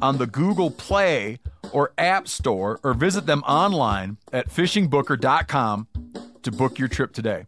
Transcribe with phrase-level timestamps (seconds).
[0.00, 1.38] on the Google Play
[1.72, 5.88] or App Store or visit them online at fishingbooker.com
[6.42, 7.44] to book your trip today.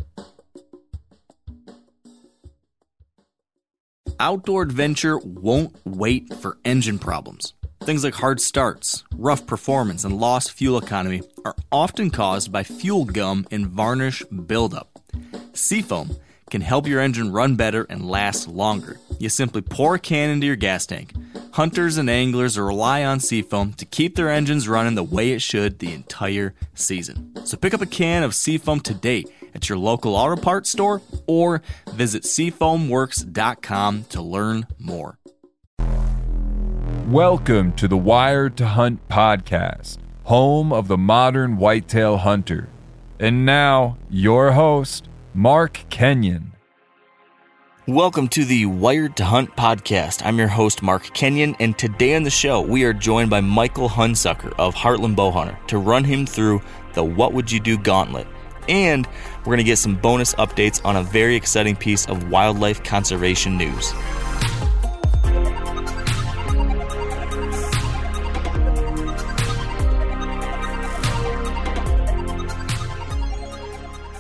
[4.19, 7.55] Outdoor adventure won't wait for engine problems.
[7.83, 13.06] Things like hard starts, rough performance, and lost fuel economy are often caused by fuel
[13.06, 14.98] gum and varnish buildup.
[15.55, 16.17] Seafoam
[16.51, 18.99] can help your engine run better and last longer.
[19.19, 21.15] You simply pour a can into your gas tank.
[21.53, 25.79] Hunters and anglers rely on Seafoam to keep their engines running the way it should
[25.79, 27.33] the entire season.
[27.45, 31.62] So pick up a can of Seafoam today at your local auto parts store or
[31.91, 35.19] visit seafoamworks.com to learn more.
[37.07, 42.69] Welcome to the Wired to Hunt podcast, home of the modern whitetail hunter.
[43.19, 46.55] And now, your host, Mark Kenyon.
[47.86, 50.27] Welcome to the Wired to Hunt podcast.
[50.27, 53.89] I'm your host, Mark Kenyon, and today on the show, we are joined by Michael
[53.89, 56.61] Hunsucker of Heartland Bowhunter to run him through
[56.95, 58.27] the What Would You Do Gauntlet.
[58.69, 59.06] And
[59.39, 63.56] we're going to get some bonus updates on a very exciting piece of wildlife conservation
[63.56, 63.92] news.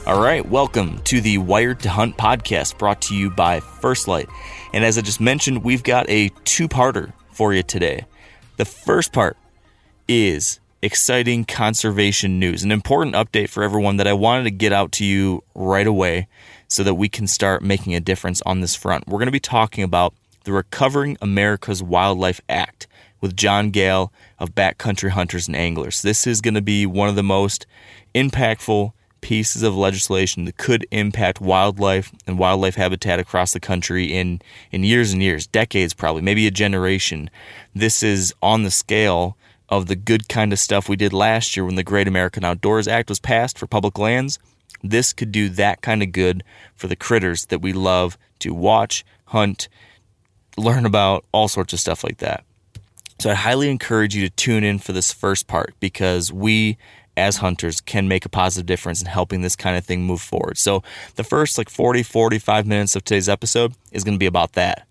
[0.06, 4.28] All right, welcome to the Wired to Hunt podcast brought to you by First Light.
[4.72, 8.06] And as I just mentioned, we've got a two parter for you today.
[8.56, 9.36] The first part
[10.08, 14.90] is exciting conservation news, an important update for everyone that I wanted to get out
[14.92, 16.28] to you right away
[16.66, 19.06] so that we can start making a difference on this front.
[19.06, 22.86] We're going to be talking about the Recovering America's Wildlife Act
[23.20, 26.00] with John Gale of Backcountry Hunters and Anglers.
[26.00, 27.66] This is going to be one of the most
[28.14, 34.40] impactful pieces of legislation that could impact wildlife and wildlife habitat across the country in,
[34.70, 37.30] in years and years, decades probably, maybe a generation.
[37.74, 39.36] This is on the scale
[39.68, 42.88] of the good kind of stuff we did last year when the Great American Outdoors
[42.88, 44.38] Act was passed for public lands.
[44.82, 46.42] This could do that kind of good
[46.74, 49.68] for the critters that we love to watch, hunt,
[50.56, 52.44] learn about, all sorts of stuff like that.
[53.20, 56.78] So I highly encourage you to tune in for this first part because we
[57.20, 60.58] as hunters can make a positive difference in helping this kind of thing move forward.
[60.58, 60.82] So
[61.16, 64.86] the first like 40, 45 minutes of today's episode is going to be about that.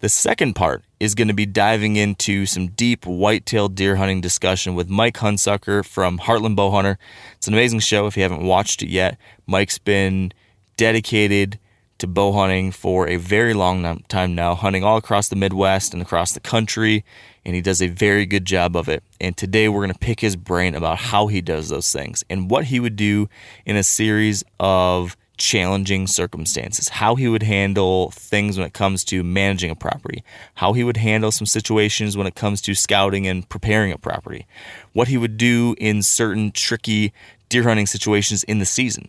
[0.00, 4.74] The second part is going to be diving into some deep whitetail deer hunting discussion
[4.74, 6.96] with Mike Hunsucker from Heartland Bowhunter.
[7.36, 9.16] It's an amazing show if you haven't watched it yet.
[9.46, 10.32] Mike's been
[10.76, 11.58] dedicated
[11.98, 16.02] to bow hunting for a very long time now, hunting all across the Midwest and
[16.02, 17.04] across the country,
[17.44, 19.02] and he does a very good job of it.
[19.20, 22.50] And today we're going to pick his brain about how he does those things and
[22.50, 23.28] what he would do
[23.64, 29.22] in a series of challenging circumstances, how he would handle things when it comes to
[29.22, 30.24] managing a property,
[30.54, 34.46] how he would handle some situations when it comes to scouting and preparing a property,
[34.92, 37.12] what he would do in certain tricky
[37.48, 39.08] deer hunting situations in the season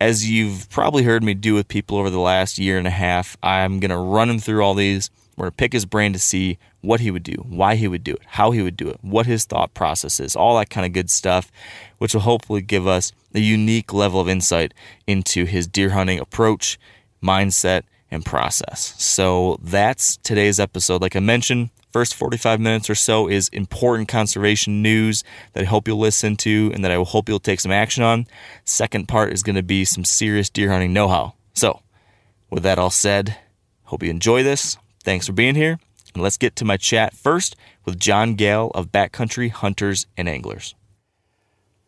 [0.00, 3.36] as you've probably heard me do with people over the last year and a half,
[3.42, 5.10] I'm going to run him through all these.
[5.36, 8.04] We're going to pick his brain to see what he would do, why he would
[8.04, 10.86] do it, how he would do it, what his thought process is, all that kind
[10.86, 11.50] of good stuff,
[11.98, 14.72] which will hopefully give us a unique level of insight
[15.06, 16.78] into his deer hunting approach,
[17.22, 18.94] mindset, and process.
[18.98, 21.02] So that's today's episode.
[21.02, 25.24] Like I mentioned, first 45 minutes or so is important conservation news
[25.54, 28.26] that I hope you'll listen to and that I hope you'll take some action on.
[28.66, 31.32] Second part is going to be some serious deer hunting know how.
[31.54, 31.80] So,
[32.50, 33.38] with that all said,
[33.84, 34.76] hope you enjoy this.
[35.04, 35.78] Thanks for being here.
[36.12, 37.56] And let's get to my chat first
[37.86, 40.74] with John Gale of Backcountry Hunters and Anglers.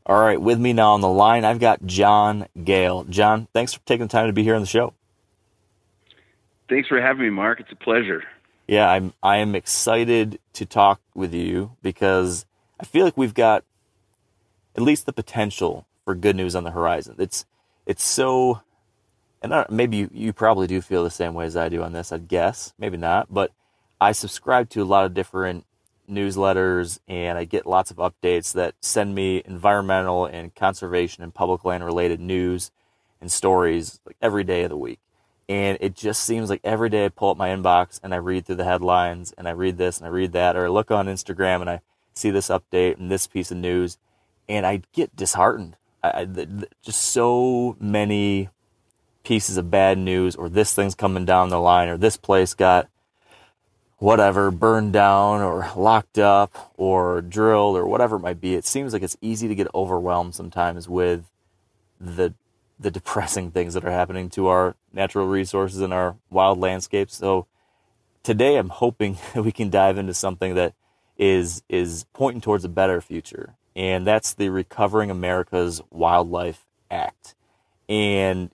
[0.06, 3.04] All right, with me now on the line, I've got John Gale.
[3.04, 4.94] John, thanks for taking the time to be here on the show.
[6.70, 7.60] Thanks for having me, Mark.
[7.60, 8.22] It's a pleasure
[8.68, 12.44] yeah, I'm I am excited to talk with you because
[12.78, 13.64] I feel like we've got
[14.76, 17.16] at least the potential for good news on the horizon.
[17.18, 17.46] It's
[17.86, 18.60] it's so,
[19.42, 22.12] and maybe you, you probably do feel the same way as I do on this.
[22.12, 23.52] I'd guess maybe not, but
[23.98, 25.64] I subscribe to a lot of different
[26.08, 31.64] newsletters and I get lots of updates that send me environmental and conservation and public
[31.64, 32.70] land related news
[33.20, 35.00] and stories like every day of the week.
[35.48, 38.44] And it just seems like every day I pull up my inbox and I read
[38.44, 41.06] through the headlines and I read this and I read that, or I look on
[41.06, 41.80] Instagram and I
[42.14, 43.96] see this update and this piece of news,
[44.48, 45.76] and I get disheartened.
[46.02, 46.46] I, I,
[46.82, 48.50] just so many
[49.24, 52.88] pieces of bad news, or this thing's coming down the line, or this place got
[53.98, 58.54] whatever burned down, or locked up, or drilled, or whatever it might be.
[58.54, 61.24] It seems like it's easy to get overwhelmed sometimes with
[62.00, 62.34] the
[62.78, 67.16] the depressing things that are happening to our natural resources and our wild landscapes.
[67.16, 67.46] So
[68.22, 70.74] today I'm hoping we can dive into something that
[71.16, 73.54] is is pointing towards a better future.
[73.74, 77.34] And that's the Recovering America's Wildlife Act.
[77.88, 78.50] And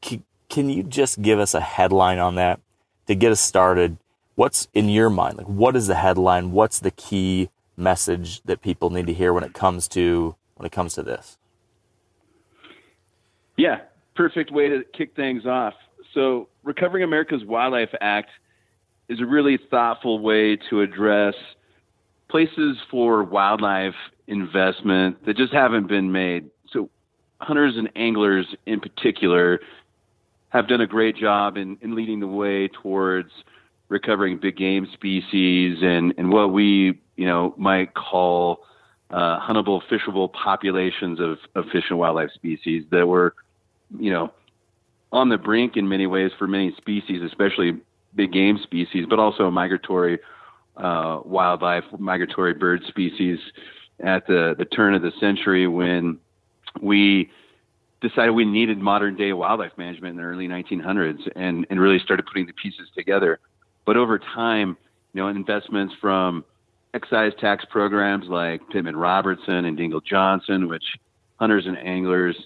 [0.00, 2.60] can, can you just give us a headline on that
[3.06, 3.98] to get us started?
[4.34, 5.38] What's in your mind?
[5.38, 6.52] Like what is the headline?
[6.52, 10.72] What's the key message that people need to hear when it comes to when it
[10.72, 11.38] comes to this?
[13.56, 13.80] Yeah,
[14.14, 15.74] perfect way to kick things off.
[16.14, 18.30] So, Recovering America's Wildlife Act
[19.08, 21.34] is a really thoughtful way to address
[22.28, 23.94] places for wildlife
[24.26, 26.50] investment that just haven't been made.
[26.72, 26.90] So,
[27.40, 29.60] hunters and anglers in particular
[30.50, 33.30] have done a great job in, in leading the way towards
[33.88, 38.64] recovering big game species and, and what we you know might call
[39.10, 43.34] uh, huntable, fishable populations of, of fish and wildlife species that were
[43.98, 44.32] you know,
[45.12, 47.78] on the brink in many ways for many species, especially
[48.14, 50.18] big game species, but also migratory
[50.76, 53.38] uh, wildlife, migratory bird species
[54.00, 56.18] at the, the turn of the century when
[56.82, 57.30] we
[58.00, 62.26] decided we needed modern day wildlife management in the early 1900s and, and really started
[62.26, 63.38] putting the pieces together.
[63.86, 64.76] But over time,
[65.12, 66.44] you know, investments from
[66.92, 70.84] excise tax programs like Pittman Robertson and Dingell Johnson, which
[71.36, 72.36] hunters and anglers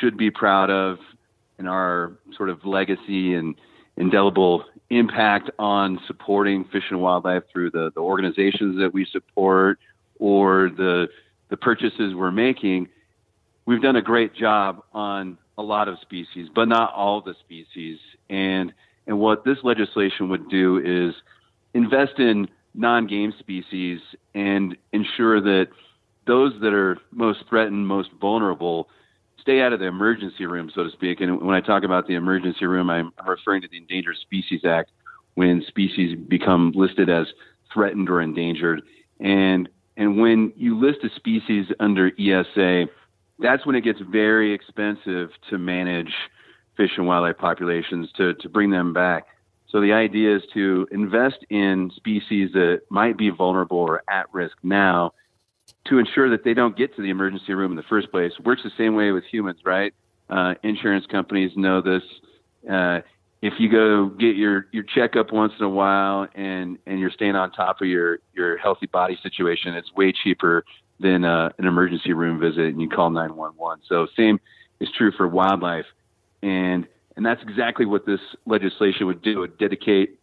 [0.00, 0.98] should be proud of
[1.58, 3.54] in our sort of legacy and
[3.96, 9.78] indelible impact on supporting fish and wildlife through the, the organizations that we support
[10.18, 11.08] or the
[11.50, 12.88] the purchases we're making,
[13.66, 17.98] we've done a great job on a lot of species, but not all the species.
[18.30, 18.72] And
[19.06, 21.14] and what this legislation would do is
[21.74, 24.00] invest in non-game species
[24.34, 25.68] and ensure that
[26.26, 28.88] those that are most threatened, most vulnerable,
[29.44, 31.20] stay out of the emergency room, so to speak.
[31.20, 34.90] And when I talk about the emergency room, I'm referring to the Endangered Species Act
[35.34, 37.26] when species become listed as
[37.72, 38.82] threatened or endangered.
[39.20, 42.86] And and when you list a species under ESA,
[43.38, 46.12] that's when it gets very expensive to manage
[46.76, 49.26] fish and wildlife populations to, to bring them back.
[49.68, 54.56] So the idea is to invest in species that might be vulnerable or at risk
[54.64, 55.12] now
[55.86, 58.32] to ensure that they don't get to the emergency room in the first place.
[58.44, 59.92] Works the same way with humans, right?
[60.30, 62.02] Uh, insurance companies know this.
[62.70, 63.00] Uh,
[63.42, 67.36] if you go get your your checkup once in a while and and you're staying
[67.36, 70.64] on top of your your healthy body situation, it's way cheaper
[70.98, 73.82] than uh, an emergency room visit, and you call 911.
[73.86, 74.40] So same
[74.80, 75.84] is true for wildlife,
[76.42, 79.32] and and that's exactly what this legislation would do.
[79.32, 80.18] It would dedicate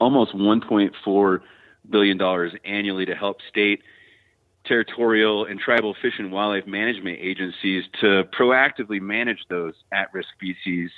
[0.00, 1.40] almost 1.4
[1.90, 3.82] billion dollars annually to help state
[4.64, 10.90] territorial and tribal fish and wildlife management agencies to proactively manage those at risk species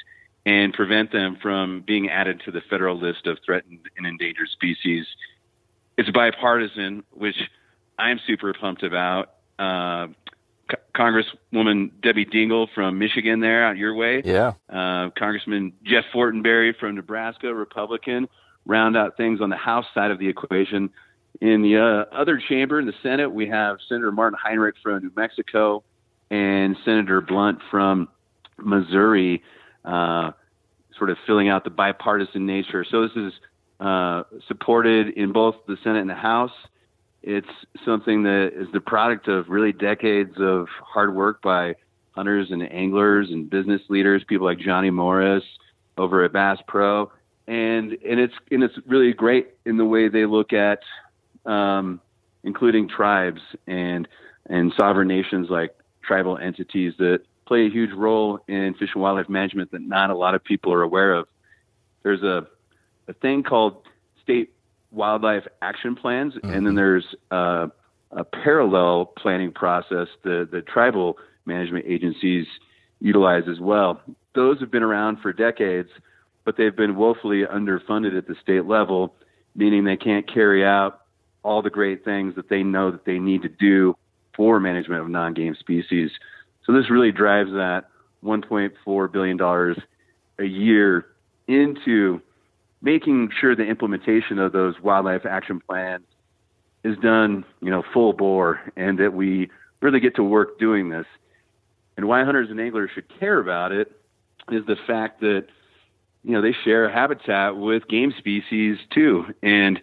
[0.45, 5.05] and prevent them from being added to the federal list of threatened and endangered species.
[5.99, 7.37] It's bipartisan, which
[7.99, 9.31] I'm super pumped about.
[9.59, 10.09] Uh,
[10.71, 14.23] C- Congresswoman Debbie Dingell from Michigan, there out your way.
[14.25, 14.53] Yeah.
[14.69, 18.29] Uh, Congressman Jeff Fortenberry from Nebraska, Republican,
[18.67, 20.91] round out things on the House side of the equation.
[21.41, 25.13] In the uh, other chamber, in the Senate, we have Senator Martin Heinrich from New
[25.17, 25.85] Mexico
[26.31, 28.09] and Senator Blunt from
[28.59, 29.43] Missouri,
[29.85, 30.33] uh,
[30.97, 32.85] sort of filling out the bipartisan nature.
[32.91, 33.33] So this is
[33.81, 36.53] uh, supported in both the Senate and the House.
[37.23, 37.49] It's
[37.85, 41.75] something that is the product of really decades of hard work by
[42.13, 45.43] hunters and anglers and business leaders, people like Johnny Morris
[45.99, 47.11] over at Bass Pro,
[47.47, 50.81] and and it's and it's really great in the way they look at
[51.47, 52.01] um,
[52.45, 54.09] including tribes and
[54.49, 59.29] and sovereign nations like tribal entities that play a huge role in fish and wildlife
[59.29, 61.27] management that not a lot of people are aware of.
[62.03, 62.47] There's a
[63.09, 63.83] a thing called
[64.23, 64.53] state
[64.91, 66.53] wildlife action plans, mm-hmm.
[66.53, 67.69] and then there's uh,
[68.11, 72.47] a parallel planning process that the tribal management agencies
[73.01, 74.01] utilize as well.
[74.35, 75.91] Those have been around for decades,
[76.45, 79.15] but they've been woefully underfunded at the state level,
[79.55, 81.03] meaning they can't carry out
[81.47, 83.97] all the great things that they know that they need to do
[84.35, 86.11] for management of non-game species.
[86.65, 87.85] So this really drives that
[88.25, 89.79] 1.4 billion dollars
[90.41, 91.07] a year
[91.47, 92.21] into
[92.83, 96.05] making sure the implementation of those wildlife action plans
[96.83, 99.49] is done, you know, full bore, and that we
[99.81, 101.07] really get to work doing this.
[101.97, 103.93] And why hunters and anglers should care about it
[104.51, 105.47] is the fact that
[106.25, 109.27] you know they share habitat with game species too.
[109.45, 109.81] And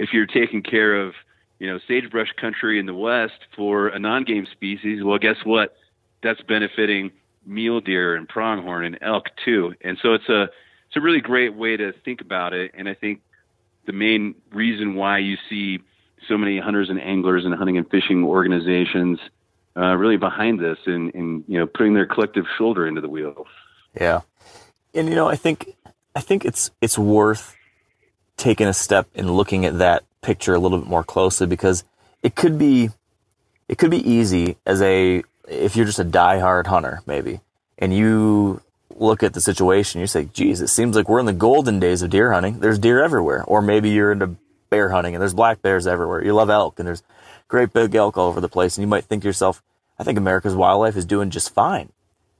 [0.00, 1.14] if you're taking care of
[1.58, 5.76] you know sagebrush country in the west for a non-game species, well, guess what?
[6.22, 7.12] That's benefiting
[7.46, 9.74] mule deer and pronghorn and elk too.
[9.82, 12.72] And so it's a it's a really great way to think about it.
[12.74, 13.20] And I think
[13.86, 15.80] the main reason why you see
[16.28, 19.18] so many hunters and anglers and hunting and fishing organizations
[19.76, 23.46] uh, really behind this and, and you know putting their collective shoulder into the wheel.
[23.98, 24.20] Yeah,
[24.94, 25.76] and you know I think
[26.14, 27.54] I think it's it's worth
[28.40, 31.84] taking a step in looking at that picture a little bit more closely because
[32.22, 32.88] it could be
[33.68, 37.40] it could be easy as a if you're just a diehard hunter maybe
[37.78, 38.62] and you
[38.96, 42.02] look at the situation you say geez it seems like we're in the golden days
[42.02, 42.60] of deer hunting.
[42.60, 43.44] There's deer everywhere.
[43.44, 44.36] Or maybe you're into
[44.70, 46.24] bear hunting and there's black bears everywhere.
[46.24, 47.02] You love elk and there's
[47.48, 49.62] great big elk all over the place and you might think to yourself
[49.98, 51.90] I think America's wildlife is doing just fine.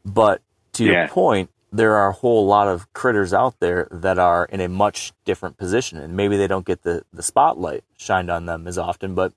[0.05, 0.41] But
[0.75, 0.93] to yeah.
[0.93, 4.69] your point there are a whole lot of critters out there that are in a
[4.69, 8.77] much different position and maybe they don't get the, the spotlight shined on them as
[8.77, 9.33] often but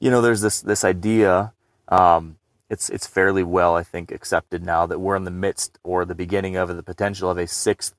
[0.00, 1.52] you know there's this this idea
[1.88, 2.36] um,
[2.68, 6.14] it's it's fairly well i think accepted now that we're in the midst or the
[6.14, 7.94] beginning of the potential of a sixth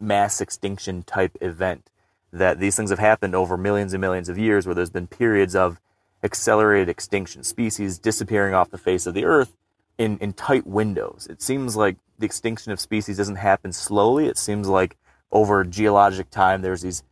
[0.00, 1.90] mass extinction type event
[2.32, 5.56] that these things have happened over millions and millions of years where there's been periods
[5.56, 5.80] of
[6.22, 9.56] accelerated extinction species disappearing off the face of the earth
[9.96, 11.26] in, in tight windows.
[11.30, 14.26] It seems like the extinction of species doesn't happen slowly.
[14.26, 14.96] It seems like
[15.30, 17.02] over geologic time, there's these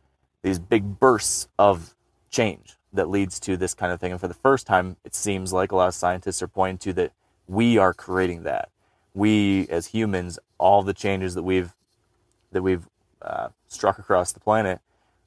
[0.43, 1.95] these big bursts of
[2.29, 4.11] change that leads to this kind of thing.
[4.11, 6.93] And for the first time, it seems like a lot of scientists are pointing to
[6.93, 7.11] that
[7.47, 8.69] we are creating that.
[9.13, 11.73] We, as humans, all the changes that we've
[12.51, 12.87] that we've
[13.21, 14.79] uh, struck across the planet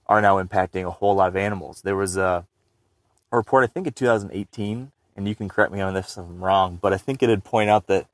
[0.06, 1.82] are now impacting a whole lot of animals.
[1.82, 2.46] There was a,
[3.30, 6.42] a report, I think, in 2018, and you can correct me on this if I'm
[6.42, 8.06] wrong, but I think it had point out that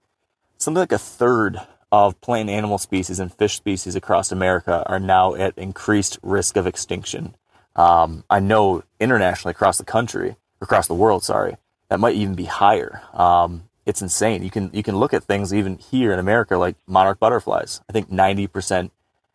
[0.58, 1.60] something like a third
[1.92, 6.66] of plant animal species and fish species across America are now at increased risk of
[6.66, 7.34] extinction.
[7.74, 11.56] Um, I know internationally across the country, across the world, sorry,
[11.88, 13.02] that might even be higher.
[13.12, 14.42] Um, it's insane.
[14.42, 17.80] You can you can look at things even here in America, like monarch butterflies.
[17.88, 18.92] I think ninety percent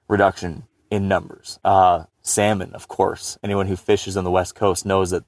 [0.08, 1.60] reduction in numbers.
[1.64, 3.38] Uh, salmon, of course.
[3.44, 5.24] Anyone who fishes on the west coast knows that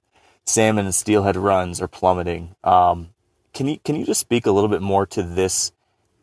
[0.45, 2.55] salmon and steelhead runs are plummeting.
[2.63, 3.09] Um,
[3.53, 5.71] can you can you just speak a little bit more to this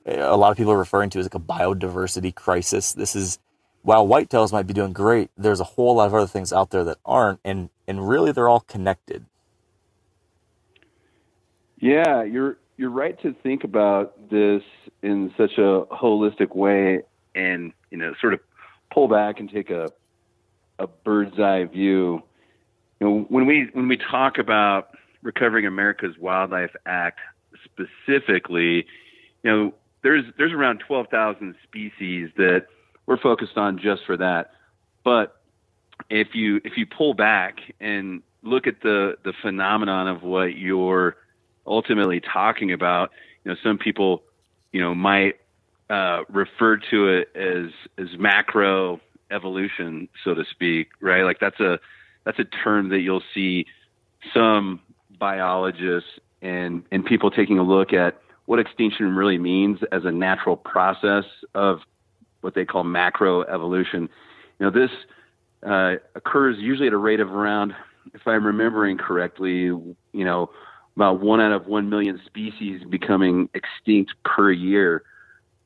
[0.07, 2.93] a lot of people are referring to as like a biodiversity crisis.
[2.93, 3.39] This is
[3.83, 6.85] while whitetails might be doing great, there's a whole lot of other things out there
[6.85, 9.27] that aren't, and and really they're all connected.
[11.79, 14.63] Yeah, you're you're right to think about this
[15.03, 17.03] in such a holistic way,
[17.35, 18.41] and you know, sort of
[18.93, 19.89] pull back and take a
[20.79, 22.23] a bird's eye view.
[23.01, 24.91] You know, when we when we talk about
[25.23, 27.21] recovering America's Wildlife Act
[27.65, 28.87] specifically,
[29.43, 32.67] you know, there's there's around 12,000 species that
[33.07, 34.53] we're focused on just for that.
[35.05, 35.41] But
[36.09, 41.17] if you if you pull back and look at the the phenomenon of what you're
[41.67, 43.11] ultimately talking about,
[43.45, 44.23] you know, some people,
[44.73, 45.41] you know, might
[45.91, 51.23] uh, refer to it as as macro evolution, so to speak, right?
[51.23, 51.79] Like that's a
[52.25, 53.67] that's a term that you'll see
[54.33, 54.81] some
[55.19, 56.11] biologists
[56.43, 61.23] and and people taking a look at what extinction really means as a natural process
[61.55, 61.79] of
[62.41, 64.09] what they call macro evolution.
[64.59, 64.91] You know, this
[65.65, 67.77] uh, occurs usually at a rate of around,
[68.13, 70.51] if I'm remembering correctly, you know,
[70.97, 75.05] about one out of one million species becoming extinct per year,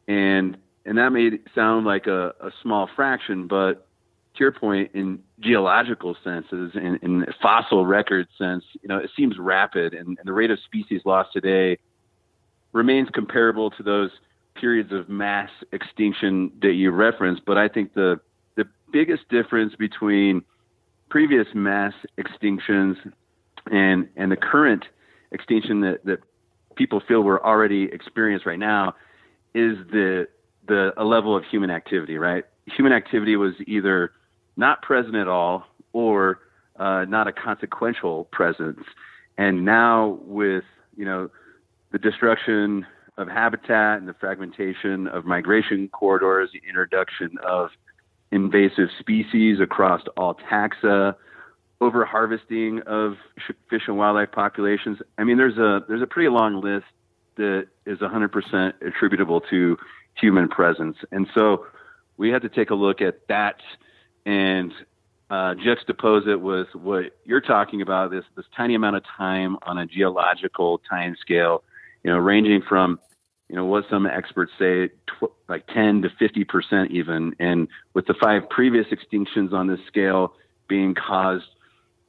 [0.06, 3.86] and and that may sound like a, a small fraction, but
[4.34, 9.38] to your point, in geological senses, in, in fossil record sense, you know, it seems
[9.38, 11.78] rapid, and, and the rate of species lost today
[12.74, 14.10] remains comparable to those
[14.54, 17.42] periods of mass extinction that you referenced.
[17.46, 18.20] But I think the
[18.56, 20.42] the biggest difference between
[21.08, 22.96] previous mass extinctions
[23.70, 24.84] and and the current
[25.32, 26.18] extinction that, that
[26.76, 28.94] people feel we're already experienced right now
[29.54, 30.26] is the
[30.66, 32.44] the a level of human activity, right?
[32.66, 34.12] Human activity was either
[34.56, 36.40] not present at all or
[36.78, 38.80] uh, not a consequential presence.
[39.38, 40.64] And now with
[40.96, 41.30] you know
[41.94, 42.84] the destruction
[43.18, 47.70] of habitat and the fragmentation of migration corridors, the introduction of
[48.32, 51.14] invasive species across all taxa,
[51.80, 53.14] over harvesting of
[53.70, 54.98] fish and wildlife populations.
[55.18, 56.86] I mean, there's a there's a pretty long list
[57.36, 59.76] that is 100% attributable to
[60.20, 61.64] human presence, and so
[62.16, 63.60] we had to take a look at that
[64.26, 64.72] and
[65.30, 69.78] uh, juxtapose it with what you're talking about this this tiny amount of time on
[69.78, 71.62] a geological time scale,
[72.04, 72.98] you know, ranging from
[73.48, 78.06] you know what some experts say tw- like 10 to 50 percent even, and with
[78.06, 80.34] the five previous extinctions on this scale
[80.68, 81.46] being caused,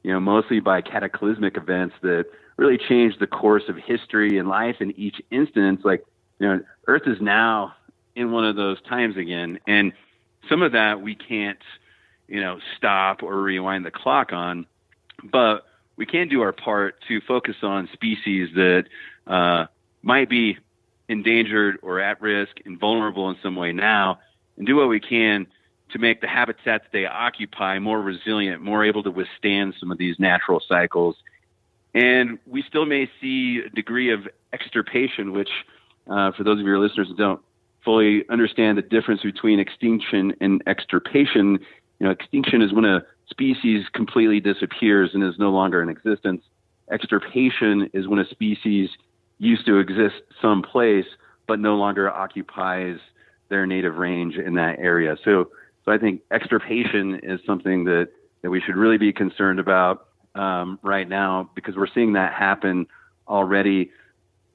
[0.02, 2.26] you know, mostly by cataclysmic events that
[2.56, 5.82] really changed the course of history and life in each instance.
[5.84, 6.04] Like,
[6.38, 7.74] you know, Earth is now
[8.14, 9.92] in one of those times again, and
[10.48, 11.58] some of that we can't
[12.28, 14.66] you know, stop or rewind the clock on,
[15.24, 15.64] but
[15.96, 18.84] we can do our part to focus on species that
[19.26, 19.66] uh,
[20.06, 20.56] might be
[21.08, 24.20] endangered or at risk and vulnerable in some way now,
[24.56, 25.46] and do what we can
[25.90, 29.98] to make the habitat that they occupy more resilient, more able to withstand some of
[29.98, 31.16] these natural cycles.
[31.92, 35.50] And we still may see a degree of extirpation, which,
[36.08, 37.40] uh, for those of your listeners who don't
[37.84, 41.58] fully understand the difference between extinction and extirpation,
[41.98, 46.42] you know, extinction is when a species completely disappears and is no longer in existence.
[46.92, 48.90] Extirpation is when a species
[49.38, 51.06] used to exist someplace
[51.46, 52.98] but no longer occupies
[53.48, 55.16] their native range in that area.
[55.24, 55.50] So,
[55.84, 58.08] so I think extirpation is something that,
[58.42, 62.86] that we should really be concerned about um, right now because we're seeing that happen
[63.28, 63.90] already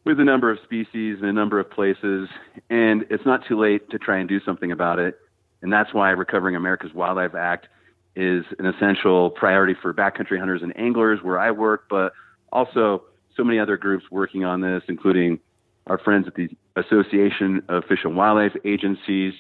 [0.03, 2.27] with a number of species in a number of places,
[2.69, 5.19] and it's not too late to try and do something about it.
[5.61, 7.67] And that's why Recovering America's Wildlife Act
[8.15, 12.13] is an essential priority for backcountry hunters and anglers where I work, but
[12.51, 13.03] also
[13.35, 15.39] so many other groups working on this, including
[15.87, 19.33] our friends at the Association of Fish and Wildlife Agencies,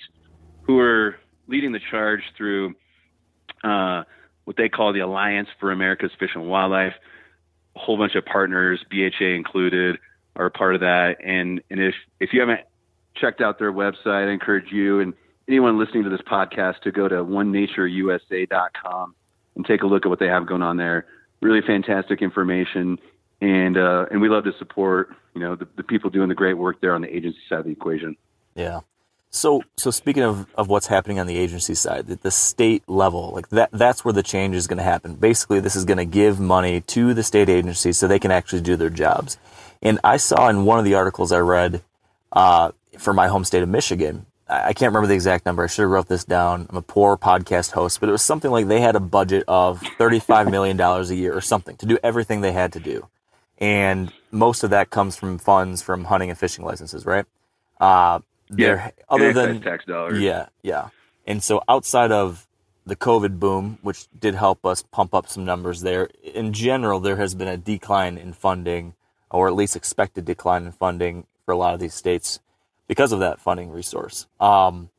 [0.63, 1.15] who are
[1.47, 2.73] leading the charge through
[3.63, 4.03] uh,
[4.45, 6.93] what they call the Alliance for America's Fish and Wildlife.
[7.75, 9.97] A whole bunch of partners, BHA included,
[10.35, 11.17] are part of that.
[11.23, 12.61] And and if if you haven't
[13.15, 15.13] checked out their website, I encourage you and
[15.47, 19.15] anyone listening to this podcast to go to onenatureusa.com
[19.55, 21.05] and take a look at what they have going on there.
[21.41, 22.97] Really fantastic information,
[23.41, 26.53] and uh, and we love to support you know the, the people doing the great
[26.53, 28.15] work there on the agency side of the equation.
[28.55, 28.81] Yeah.
[29.33, 33.31] So, so speaking of, of what's happening on the agency side, the, the state level,
[33.31, 35.15] like that, that's where the change is going to happen.
[35.15, 38.59] Basically, this is going to give money to the state agencies so they can actually
[38.59, 39.37] do their jobs.
[39.81, 41.81] And I saw in one of the articles I read
[42.33, 45.63] uh, for my home state of Michigan I can't remember the exact number.
[45.63, 46.67] I should have wrote this down.
[46.69, 49.79] I'm a poor podcast host, but it was something like they had a budget of
[49.79, 53.07] $35 million a year or something to do everything they had to do.
[53.61, 57.25] And most of that comes from funds from hunting and fishing licenses, right?
[57.79, 58.19] Uh,
[58.49, 58.89] yeah.
[59.07, 60.19] Other than tax dollars.
[60.19, 60.47] Yeah.
[60.63, 60.89] Yeah.
[61.27, 62.47] And so outside of
[62.85, 67.17] the COVID boom, which did help us pump up some numbers there, in general, there
[67.17, 68.95] has been a decline in funding
[69.29, 72.39] or at least expected decline in funding for a lot of these states
[72.87, 74.27] because of that funding resource.
[74.39, 74.89] Um,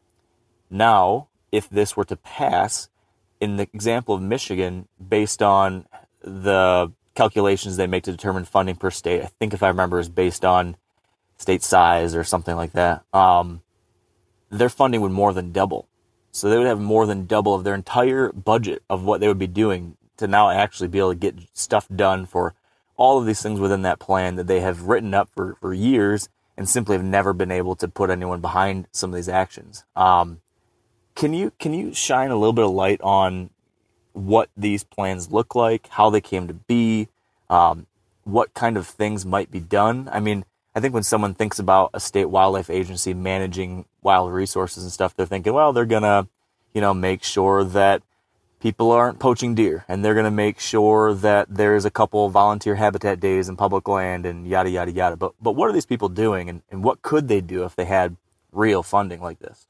[0.71, 2.89] now, if this were to pass,
[3.41, 5.87] in the example of Michigan, based on
[6.23, 10.09] the calculations they make to determine funding per state, I think if I remember is
[10.09, 10.77] based on
[11.39, 13.05] state size or something like that.
[13.13, 13.63] Um,
[14.51, 15.89] their funding would more than double.
[16.31, 19.39] So they would have more than double of their entire budget of what they would
[19.39, 22.55] be doing to now actually be able to get stuff done for
[22.97, 26.29] all of these things within that plan that they have written up for, for years
[26.57, 29.85] and simply have never been able to put anyone behind some of these actions.
[29.97, 30.41] Um,
[31.15, 33.51] can you can you shine a little bit of light on
[34.13, 37.09] what these plans look like, how they came to be,
[37.51, 37.87] um,
[38.25, 40.09] what kind of things might be done?
[40.13, 40.45] I mean,
[40.75, 45.15] I think when someone thinks about a state wildlife agency managing wild resources and stuff,
[45.15, 46.29] they're thinking, well, they're gonna,
[46.73, 48.03] you know, make sure that
[48.63, 52.77] people aren't poaching deer and they're going to make sure that there's a couple volunteer
[52.77, 56.09] habitat days in public land and yada yada yada but but what are these people
[56.09, 58.17] doing and, and what could they do if they had
[58.53, 59.67] real funding like this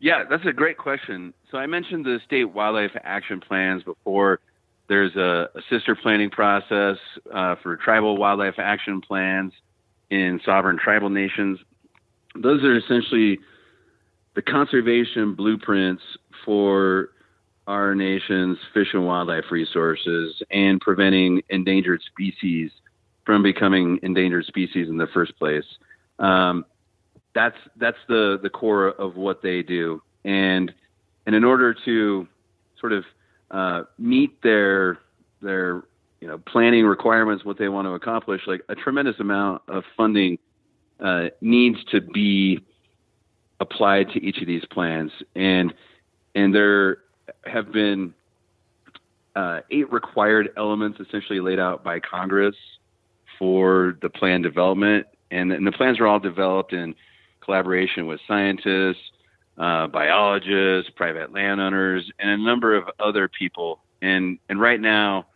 [0.00, 1.34] yeah that's a great question.
[1.50, 4.40] So i mentioned the state wildlife action plans before.
[4.88, 6.96] There's a, a sister planning process
[7.32, 9.52] uh, for tribal wildlife action plans
[10.10, 11.60] in sovereign tribal nations.
[12.34, 13.38] Those are essentially
[14.34, 16.02] the conservation blueprints
[16.44, 17.10] for
[17.66, 22.72] our nation's fish and wildlife resources and preventing endangered species
[23.24, 25.64] from becoming endangered species in the first place.
[26.18, 26.64] Um,
[27.34, 30.72] that's that's the the core of what they do, and
[31.26, 32.26] and in order to
[32.78, 33.04] sort of
[33.50, 34.98] uh, meet their
[35.42, 35.84] their
[36.20, 40.38] you know planning requirements, what they want to accomplish, like a tremendous amount of funding
[41.00, 42.60] uh, needs to be
[43.60, 45.72] applied to each of these plans, and
[46.34, 46.98] and there
[47.44, 48.12] have been
[49.36, 52.56] uh, eight required elements essentially laid out by Congress
[53.38, 56.94] for the plan development, and, and the plans are all developed in
[57.50, 59.10] collaboration with scientists,
[59.58, 63.80] uh, biologists, private landowners, and a number of other people.
[64.00, 65.26] And and right now,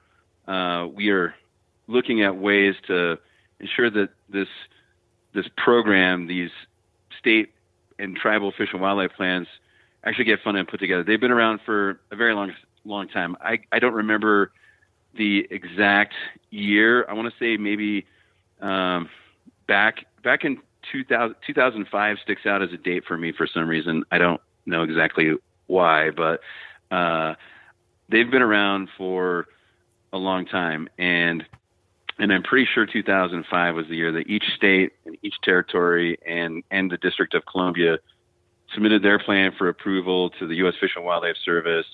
[0.46, 1.34] uh, we are
[1.88, 3.18] looking at ways to
[3.58, 4.46] ensure that this
[5.34, 6.52] this program, these
[7.18, 7.52] state
[7.98, 9.48] and tribal fish and wildlife plans,
[10.04, 11.02] actually get funded and put together.
[11.02, 12.52] They've been around for a very long
[12.84, 13.36] long time.
[13.40, 14.52] I, I don't remember
[15.16, 16.14] the exact
[16.50, 17.04] year.
[17.08, 18.06] I want to say maybe
[18.60, 19.08] um,
[19.66, 20.58] back back in
[20.92, 24.04] 2000, 2005 sticks out as a date for me for some reason.
[24.10, 25.32] I don't know exactly
[25.66, 26.40] why, but
[26.90, 27.34] uh,
[28.08, 29.46] they've been around for
[30.12, 31.44] a long time, and
[32.18, 36.62] and I'm pretty sure 2005 was the year that each state and each territory and
[36.70, 37.98] and the District of Columbia
[38.72, 40.74] submitted their plan for approval to the U.S.
[40.80, 41.86] Fish and Wildlife Service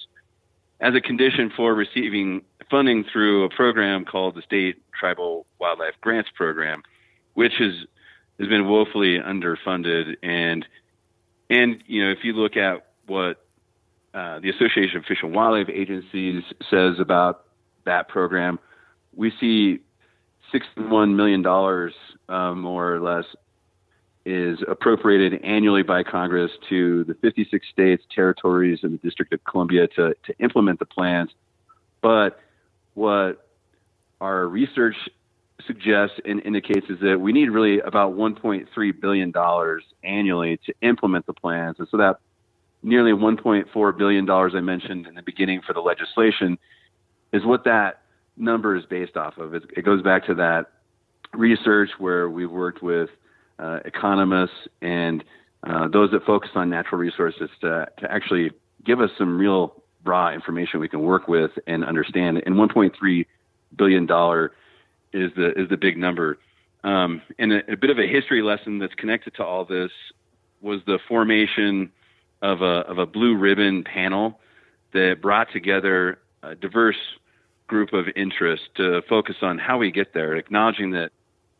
[0.80, 6.30] as a condition for receiving funding through a program called the State Tribal Wildlife Grants
[6.34, 6.82] Program,
[7.34, 7.74] which is
[8.40, 10.16] has been woefully underfunded.
[10.22, 10.66] And
[11.48, 13.44] and you know, if you look at what
[14.14, 17.44] uh, the Association of Fish and Wildlife Agencies says about
[17.84, 18.58] that program,
[19.14, 19.80] we see
[20.50, 21.94] sixty-one million dollars,
[22.28, 23.26] uh, more or less,
[24.24, 29.88] is appropriated annually by Congress to the 56 states, territories, and the District of Columbia
[29.88, 31.30] to, to implement the plans.
[32.02, 32.38] But
[32.94, 33.46] what
[34.20, 34.96] our research
[35.66, 41.26] suggests and indicates is that we need really about 1.3 billion dollars annually to implement
[41.26, 42.16] the plans, and so that
[42.82, 46.58] nearly 1.4 billion dollars I mentioned in the beginning for the legislation
[47.32, 48.02] is what that
[48.36, 49.54] number is based off of.
[49.54, 50.66] It, it goes back to that
[51.32, 53.10] research where we've worked with
[53.58, 55.22] uh, economists and
[55.64, 58.50] uh, those that focus on natural resources to, to actually
[58.84, 62.42] give us some real raw information we can work with and understand.
[62.46, 63.26] And 1.3
[63.76, 64.52] billion dollar
[65.12, 66.38] is the is the big number.
[66.82, 69.90] Um, and a, a, bit of a history lesson that's connected to all this
[70.62, 71.92] was the formation
[72.42, 74.40] of a of a blue ribbon panel
[74.92, 76.96] that brought together a diverse
[77.66, 81.12] group of interests to focus on how we get there, acknowledging that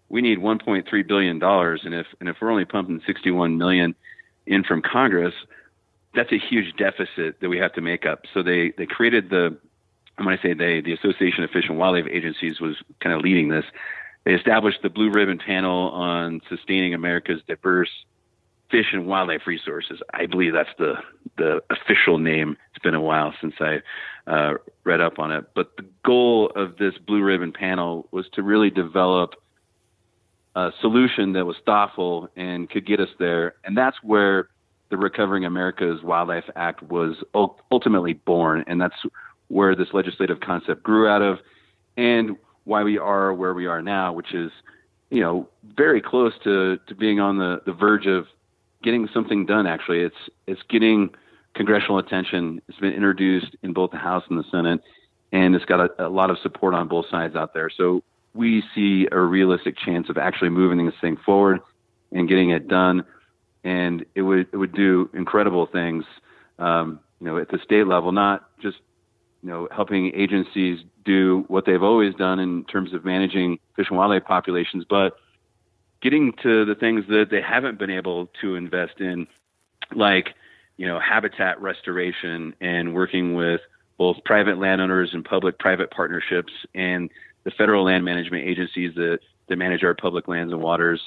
[0.09, 3.95] we need 1.3 billion dollars, and if and if we're only pumping 61 million
[4.47, 5.35] in from Congress,
[6.15, 8.25] that's a huge deficit that we have to make up.
[8.35, 9.57] So they they created the
[10.27, 13.49] when I say they, the Association of Fish and Wildlife Agencies was kind of leading
[13.49, 13.65] this.
[14.25, 17.91] They established the Blue Ribbon Panel on sustaining America's diverse
[18.71, 20.01] fish and wildlife resources.
[20.15, 20.95] I believe that's the
[21.37, 22.57] the official name.
[22.71, 23.81] It's been a while since I
[24.27, 24.55] uh,
[24.85, 28.71] read up on it, but the goal of this Blue Ribbon Panel was to really
[28.71, 29.35] develop
[30.55, 33.55] a solution that was thoughtful and could get us there.
[33.65, 34.49] And that's where
[34.91, 38.65] the Recovering America's Wildlife Act was ultimately born.
[38.67, 38.97] And that's
[39.51, 41.39] where this legislative concept grew out of
[41.97, 44.53] and why we are where we are now, which is,
[45.11, 48.27] you know, very close to, to being on the, the verge of
[48.83, 49.67] getting something done.
[49.67, 50.15] Actually, it's,
[50.47, 51.11] it's getting
[51.55, 52.63] congressional attention.
[52.69, 54.81] It's been introduced in both the House and the Senate,
[55.33, 57.71] and it's got a, a lot of support on both sides out there.
[57.77, 61.59] So we see a realistic chance of actually moving this thing forward
[62.13, 63.05] and getting it done.
[63.65, 66.05] And it would it would do incredible things,
[66.61, 68.79] um, you know, at the state level, not just
[69.43, 73.99] you know helping agencies do what they've always done in terms of managing fish and
[73.99, 75.17] wildlife populations, but
[76.03, 79.27] getting to the things that they haven't been able to invest in,
[79.95, 80.35] like
[80.77, 83.61] you know habitat restoration and working with
[83.99, 87.11] both private landowners and public-private partnerships and
[87.45, 91.03] the federal land management agencies that, that manage our public lands and waters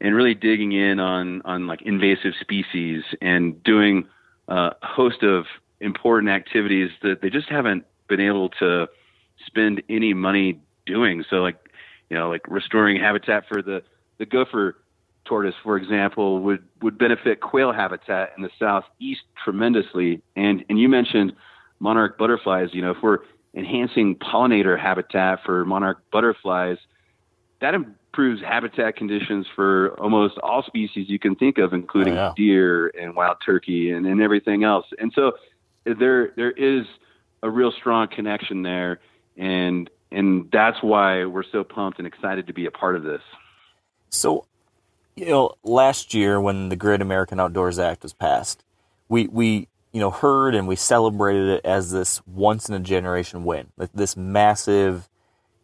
[0.00, 4.06] and really digging in on, on like invasive species and doing
[4.48, 5.44] a host of
[5.80, 8.86] important activities that they just haven't been able to
[9.46, 11.24] spend any money doing.
[11.28, 11.56] So like,
[12.08, 13.82] you know, like restoring habitat for the,
[14.18, 14.76] the gopher
[15.24, 20.20] tortoise, for example, would, would benefit quail habitat in the southeast tremendously.
[20.36, 21.32] And, and you mentioned
[21.78, 23.18] monarch butterflies, you know, if we're
[23.54, 26.78] enhancing pollinator habitat for monarch butterflies,
[27.60, 32.32] that improves habitat conditions for almost all species you can think of, including oh, yeah.
[32.36, 34.86] deer and wild turkey and, and everything else.
[34.98, 35.32] And so
[35.84, 36.86] there there is
[37.42, 39.00] a real strong connection there,
[39.36, 43.22] and and that's why we're so pumped and excited to be a part of this.
[44.10, 44.46] So,
[45.16, 48.64] you know, last year when the Great American Outdoors Act was passed,
[49.08, 53.44] we we you know, heard and we celebrated it as this once in a generation
[53.44, 55.08] win, like this massive,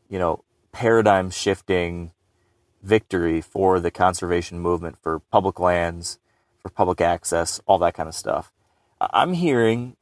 [0.09, 2.13] you know, paradigm shifting
[2.83, 6.19] victory for the conservation movement, for public lands,
[6.61, 8.53] for public access, all that kind of stuff.
[9.01, 9.97] I'm hearing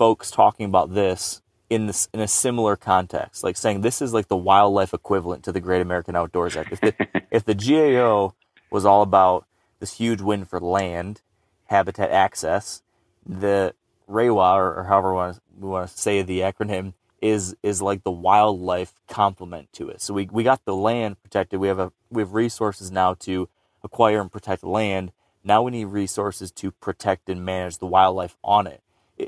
[0.00, 4.28] folks talking about this in this in a similar context, like saying this is like
[4.28, 6.72] the wildlife equivalent to the Great American Outdoors Act.
[6.72, 6.94] If the,
[7.30, 8.34] if the GAO
[8.70, 9.44] was all about
[9.78, 11.20] this huge win for land,
[11.66, 12.80] habitat access,
[13.26, 13.74] the
[14.06, 17.82] RAWA, or, or however we want, to, we want to say the acronym, is is
[17.82, 20.00] like the wildlife complement to it.
[20.00, 21.60] So we, we got the land protected.
[21.60, 23.50] We have a we have resources now to
[23.84, 25.12] acquire and protect land.
[25.44, 28.80] Now we need resources to protect and manage the wildlife on it.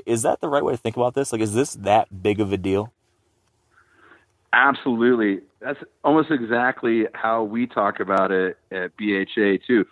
[0.05, 1.31] Is that the right way to think about this?
[1.31, 2.93] Like, is this that big of a deal?
[4.53, 5.41] Absolutely.
[5.59, 9.85] That's almost exactly how we talk about it at BHA too.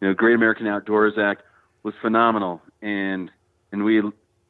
[0.00, 1.42] You know, Great American Outdoors Act
[1.82, 3.30] was phenomenal, and
[3.72, 4.02] and we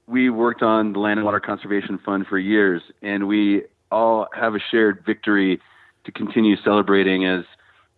[0.06, 4.54] we worked on the Land and Water Conservation Fund for years, and we all have
[4.54, 5.60] a shared victory
[6.04, 7.44] to continue celebrating as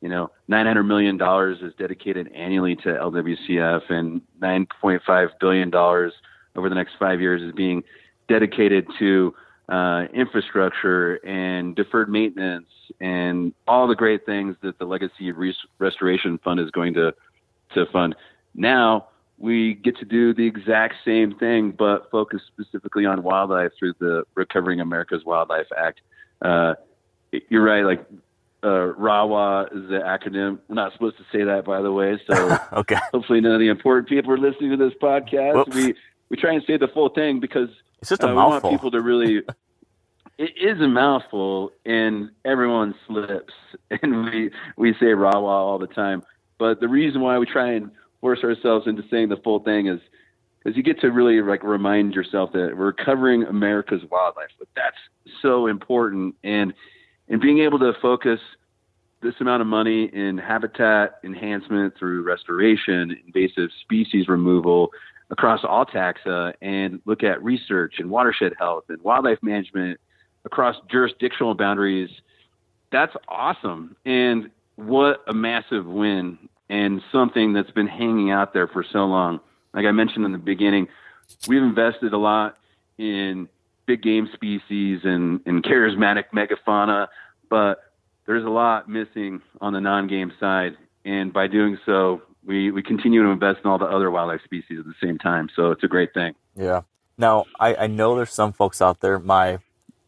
[0.01, 1.21] you know, $900 million
[1.64, 5.71] is dedicated annually to LWCF and $9.5 billion
[6.59, 7.85] over the next five years is being
[8.29, 9.35] dedicated to
[9.68, 12.66] uh, infrastructure and deferred maintenance
[13.01, 15.33] and all the great things that the Legacy
[15.79, 17.14] Restoration Fund is going to,
[17.75, 18.14] to fund.
[18.55, 23.94] Now we get to do the exact same thing, but focus specifically on wildlife through
[24.01, 26.01] the Recovering America's Wildlife Act.
[26.42, 26.75] Uh,
[27.49, 27.85] you're right.
[27.85, 28.05] Like
[28.64, 30.59] uh, RAWA is the acronym.
[30.66, 32.21] We're not supposed to say that, by the way.
[32.29, 32.97] So okay.
[33.12, 35.55] hopefully none of the important people are listening to this podcast.
[35.55, 35.75] Whoops.
[35.75, 35.94] We
[36.31, 37.69] we try and say the full thing because
[38.01, 38.71] it's just a uh, mouthful.
[38.71, 39.43] We want people to really.
[40.38, 43.55] it is a mouthful, and everyone slips,
[44.03, 46.23] and we we say RAWA all the time.
[46.59, 50.01] But the reason why we try and force ourselves into saying the full thing is
[50.59, 54.51] because you get to really like remind yourself that we're covering America's wildlife.
[54.59, 54.97] But that's
[55.43, 56.73] so important, and
[57.29, 58.41] and being able to focus
[59.21, 64.91] this amount of money in habitat enhancement through restoration, invasive species removal
[65.31, 70.01] across all taxa, and look at research and watershed health and wildlife management
[70.45, 72.11] across jurisdictional boundaries,
[72.91, 73.95] that's awesome.
[74.07, 76.38] And what a massive win
[76.71, 79.41] and something that's been hanging out there for so long.
[79.75, 80.88] Like I mentioned in the beginning,
[81.47, 82.57] we've invested a lot
[82.97, 83.49] in
[83.87, 87.09] big game species and, and charismatic megafauna,
[87.49, 87.93] but
[88.27, 90.77] there's a lot missing on the non-game side.
[91.05, 94.79] And by doing so, we, we continue to invest in all the other wildlife species
[94.79, 95.51] at the same time.
[95.55, 96.35] So it's a great thing.
[96.57, 96.81] Yeah.
[97.19, 99.59] Now, I, I know there's some folks out there, my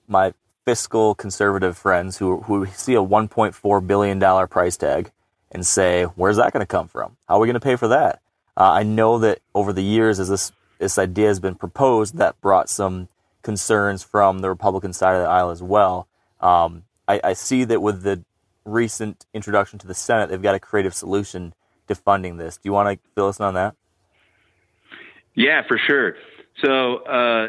[0.09, 0.33] my
[0.65, 5.11] fiscal conservative friends who who see a 1.4 billion dollar price tag
[5.53, 7.17] and say, "Where's that going to come from?
[7.29, 8.21] How are we going to pay for that?"
[8.57, 12.41] Uh, I know that over the years, as this this idea has been proposed, that
[12.41, 13.09] brought some
[13.43, 16.07] concerns from the Republican side of the aisle as well.
[16.41, 18.25] Um, I, I see that with the
[18.65, 21.55] recent introduction to the Senate, they've got a creative solution
[21.91, 22.57] to funding this.
[22.57, 23.75] Do you want to fill us in on that?
[25.35, 26.17] Yeah, for sure.
[26.65, 27.49] So uh,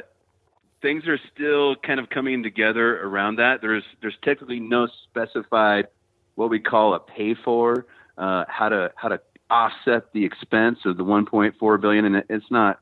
[0.81, 3.61] things are still kind of coming together around that.
[3.61, 5.87] There's there's technically no specified
[6.35, 7.85] what we call a pay for,
[8.17, 12.79] uh, how to how to offset the expense of the 1.4 billion, and it's not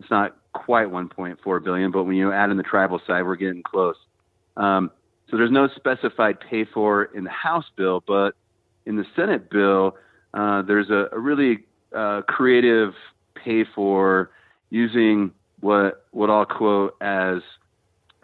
[0.00, 3.62] it's not quite 1.4 billion, but when you add in the tribal side, we're getting
[3.62, 3.96] close.
[4.56, 4.90] Um,
[5.30, 8.34] so there's no specified pay for in the House bill, but
[8.84, 9.96] in the Senate bill,
[10.34, 11.60] uh, there's a, a really
[11.94, 12.94] uh, creative
[13.34, 14.30] pay for
[14.70, 17.42] using what what I'll quote as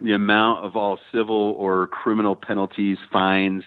[0.01, 3.63] the amount of all civil or criminal penalties, fines,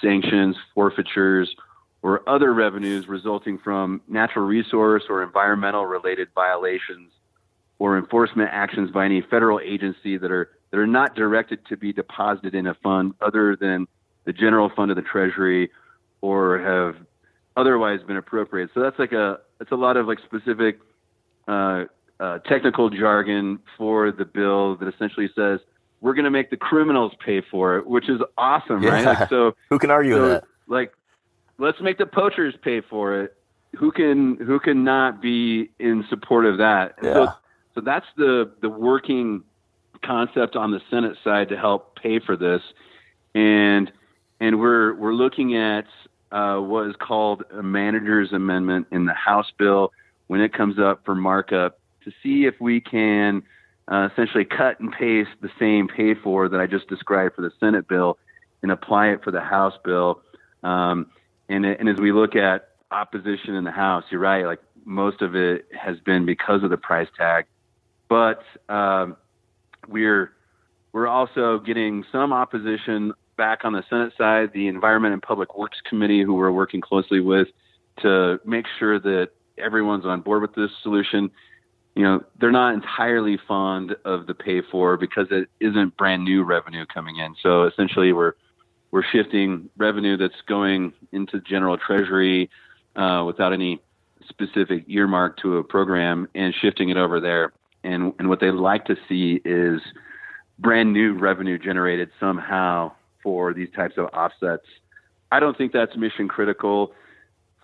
[0.00, 1.54] sanctions, forfeitures,
[2.02, 7.10] or other revenues resulting from natural resource or environmental related violations
[7.78, 11.92] or enforcement actions by any federal agency that are that are not directed to be
[11.92, 13.86] deposited in a fund other than
[14.24, 15.70] the general fund of the treasury
[16.20, 16.96] or have
[17.56, 18.70] otherwise been appropriate.
[18.74, 20.78] So that's like a it's a lot of like specific
[21.48, 21.84] uh,
[22.20, 25.60] uh, technical jargon for the bill that essentially says
[26.00, 28.90] we're going to make the criminals pay for it, which is awesome, yeah.
[28.90, 29.04] right?
[29.04, 30.44] Like, so who can argue so, that?
[30.68, 30.92] Like,
[31.58, 33.36] let's make the poachers pay for it.
[33.76, 36.96] Who can who can not be in support of that?
[37.02, 37.12] Yeah.
[37.14, 37.28] So,
[37.76, 39.42] so that's the the working
[40.04, 42.62] concept on the Senate side to help pay for this,
[43.34, 43.90] and
[44.40, 45.86] and we're we're looking at
[46.34, 49.92] uh, what is called a manager's amendment in the House bill
[50.26, 53.42] when it comes up for markup to see if we can
[53.86, 57.52] uh, essentially cut and paste the same pay for that I just described for the
[57.60, 58.18] Senate bill
[58.62, 60.22] and apply it for the House bill.
[60.64, 61.06] Um,
[61.48, 65.36] and, and as we look at opposition in the House, you're right, like most of
[65.36, 67.44] it has been because of the price tag.
[68.08, 69.16] But um,
[69.86, 70.32] we're
[70.92, 75.78] we're also getting some opposition back on the Senate side, the Environment and Public Works
[75.88, 77.48] Committee, who we're working closely with
[78.02, 81.30] to make sure that everyone's on board with this solution
[81.94, 86.42] you know, they're not entirely fond of the pay for because it isn't brand new
[86.42, 87.34] revenue coming in.
[87.40, 88.32] So essentially, we're
[88.90, 92.50] we're shifting revenue that's going into general treasury
[92.96, 93.80] uh, without any
[94.28, 97.52] specific earmark to a program and shifting it over there.
[97.84, 99.80] and and what they like to see is
[100.58, 102.90] brand new revenue generated somehow
[103.24, 104.66] for these types of offsets.
[105.32, 106.92] I don't think that's mission critical.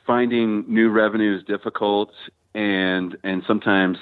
[0.05, 2.11] Finding new revenue is difficult
[2.55, 3.99] and and sometimes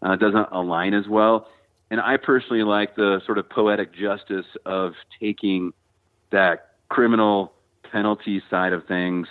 [0.00, 1.48] uh, doesn't align as well.
[1.90, 5.72] And I personally like the sort of poetic justice of taking
[6.30, 7.52] that criminal
[7.90, 9.26] penalty side of things.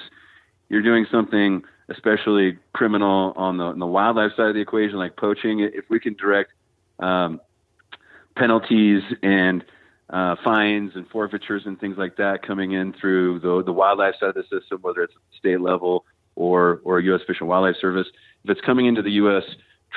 [0.67, 5.15] You're doing something especially criminal on the, on the wildlife side of the equation, like
[5.15, 5.61] poaching.
[5.61, 6.51] If we can direct
[6.99, 7.41] um,
[8.35, 9.63] penalties and
[10.09, 14.29] uh, fines and forfeitures and things like that coming in through the, the wildlife side
[14.29, 17.21] of the system, whether it's state level or or U.S.
[17.27, 18.07] Fish and Wildlife Service,
[18.43, 19.43] if it's coming into the U.S.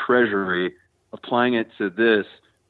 [0.07, 0.75] Treasury,
[1.12, 2.27] applying it to this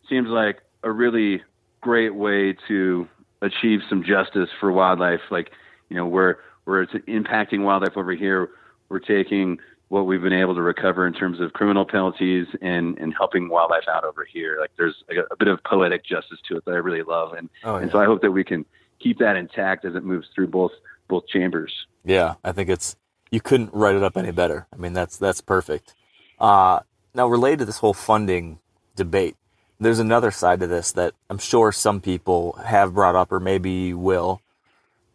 [0.09, 1.43] seems like a really
[1.81, 3.09] great way to
[3.41, 5.21] achieve some justice for wildlife.
[5.31, 5.51] Like,
[5.89, 8.51] you know, where where it's impacting wildlife over here,
[8.89, 9.59] we're taking
[9.93, 13.87] what we've been able to recover in terms of criminal penalties and and helping wildlife
[13.93, 14.57] out over here.
[14.59, 17.51] Like, there's a, a bit of poetic justice to it that I really love, and
[17.63, 17.83] oh, yeah.
[17.83, 18.65] and so I hope that we can
[19.01, 20.73] keep that intact as it moves through both
[21.09, 21.75] both chambers.
[22.07, 22.97] Yeah, I think it's
[23.31, 24.67] you couldn't write it up any better.
[24.73, 25.95] I mean, that's that's perfect.
[26.41, 26.81] Uh,
[27.15, 28.61] now, related to this whole funding
[28.97, 29.37] debate,
[29.79, 33.93] there's another side to this that I'm sure some people have brought up or maybe
[33.93, 34.41] will,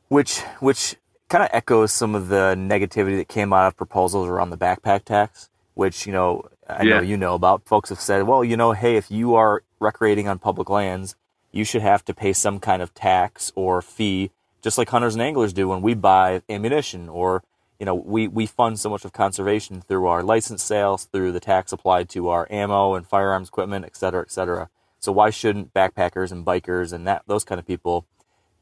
[0.08, 0.98] which which
[1.30, 5.04] kind of echoes some of the negativity that came out of proposals around the backpack
[5.04, 6.96] tax, which you know I yeah.
[6.96, 7.66] know you know about.
[7.66, 11.16] Folks have said, well, you know, hey, if you are recreating on public lands,
[11.52, 15.22] you should have to pay some kind of tax or fee, just like hunters and
[15.22, 17.44] anglers do when we buy ammunition or
[17.80, 21.40] you know, we, we fund so much of conservation through our license sales, through the
[21.40, 24.70] tax applied to our ammo and firearms equipment, et cetera, et cetera.
[25.00, 28.06] So why shouldn't backpackers and bikers and that those kind of people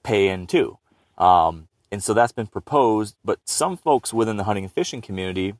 [0.03, 0.77] pay in too?
[1.17, 5.53] Um, and so that's been proposed, but some folks within the hunting and fishing community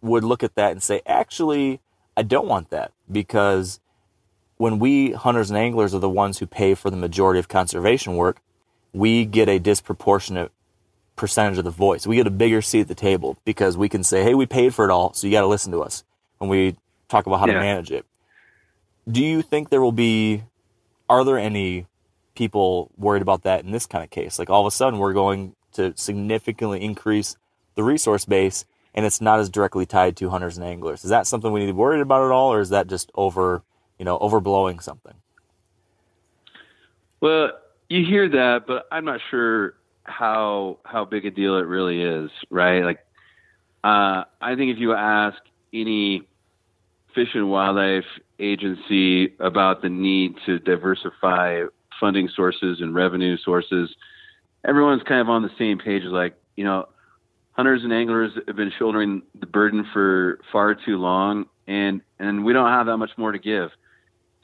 [0.00, 1.78] would look at that and say, actually,
[2.16, 3.80] I don't want that because
[4.56, 8.16] when we hunters and anglers are the ones who pay for the majority of conservation
[8.16, 8.40] work,
[8.94, 10.52] we get a disproportionate
[11.16, 12.06] percentage of the voice.
[12.06, 14.74] We get a bigger seat at the table because we can say, hey, we paid
[14.74, 16.02] for it all, so you got to listen to us
[16.38, 16.76] when we
[17.10, 17.52] talk about how yeah.
[17.52, 18.06] to manage it.
[19.06, 20.44] Do you think there will be,
[21.10, 21.88] are there any
[22.40, 24.38] people worried about that in this kind of case?
[24.38, 27.36] Like all of a sudden we're going to significantly increase
[27.74, 31.04] the resource base and it's not as directly tied to hunters and anglers.
[31.04, 33.12] Is that something we need to be worried about at all or is that just
[33.14, 33.62] over,
[33.98, 35.14] you know, overblowing something?
[37.20, 37.50] Well,
[37.90, 39.74] you hear that, but I'm not sure
[40.04, 42.82] how how big a deal it really is, right?
[42.82, 43.00] Like,
[43.84, 45.36] uh, I think if you ask
[45.74, 46.26] any
[47.14, 48.06] fish and wildlife
[48.38, 51.64] agency about the need to diversify
[52.00, 53.94] funding sources and revenue sources,
[54.66, 56.02] everyone's kind of on the same page.
[56.04, 56.88] Like, you know,
[57.52, 62.52] hunters and anglers have been shouldering the burden for far too long, and and we
[62.52, 63.70] don't have that much more to give.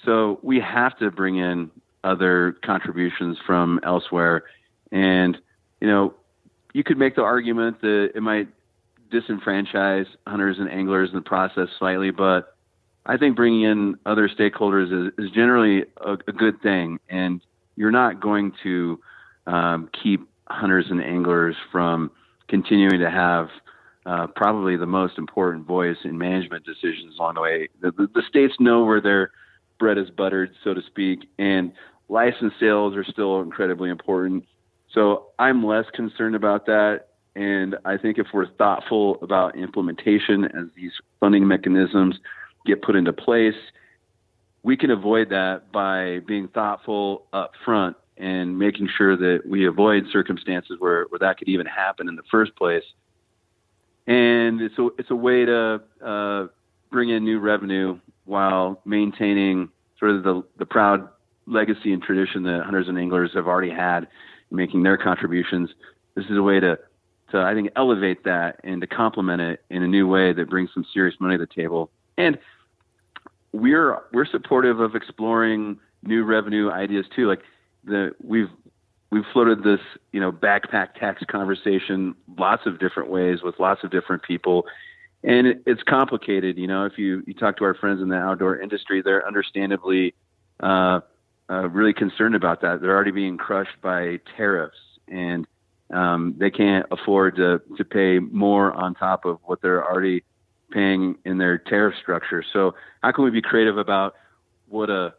[0.04, 1.70] So we have to bring in
[2.04, 4.44] other contributions from elsewhere.
[4.92, 5.36] And
[5.80, 6.14] you know,
[6.72, 8.48] you could make the argument that it might
[9.10, 12.55] disenfranchise hunters and anglers in the process slightly, but
[13.06, 17.40] I think bringing in other stakeholders is, is generally a, a, good thing, and
[17.76, 19.00] you're not going to
[19.46, 22.10] um, keep hunters and anglers from
[22.48, 23.48] continuing to have
[24.06, 27.68] uh, probably the most important voice in management decisions along the way.
[27.80, 29.30] The, the, the states know where their
[29.78, 31.72] bread is buttered, so to speak, and
[32.08, 34.44] license sales are still incredibly important.
[34.92, 37.08] So I'm less concerned about that.
[37.34, 42.16] And I think if we're thoughtful about implementation as these funding mechanisms
[42.66, 43.54] get put into place,
[44.62, 50.04] we can avoid that by being thoughtful up front and making sure that we avoid
[50.10, 52.82] circumstances where, where that could even happen in the first place.
[54.06, 56.46] And it's a, it's a way to uh,
[56.90, 61.08] bring in new revenue while maintaining sort of the, the proud
[61.46, 64.08] legacy and tradition that hunters and anglers have already had
[64.50, 65.70] making their contributions.
[66.14, 66.78] This is a way to,
[67.32, 70.70] to I think, elevate that and to complement it in a new way that brings
[70.72, 71.90] some serious money to the table.
[72.16, 72.38] And
[73.60, 77.26] we're we're supportive of exploring new revenue ideas too.
[77.28, 77.42] Like
[77.84, 78.50] the we've
[79.10, 79.80] we've floated this
[80.12, 84.66] you know backpack tax conversation lots of different ways with lots of different people
[85.22, 88.16] and it, it's complicated you know if you you talk to our friends in the
[88.16, 90.12] outdoor industry they're understandably
[90.60, 91.00] uh,
[91.48, 92.80] uh, really concerned about that.
[92.80, 94.76] They're already being crushed by tariffs,
[95.08, 95.46] and
[95.92, 100.24] um, they can't afford to to pay more on top of what they're already
[100.70, 102.44] paying in their tariff structure.
[102.52, 104.14] So how can we be creative about
[104.68, 105.14] what a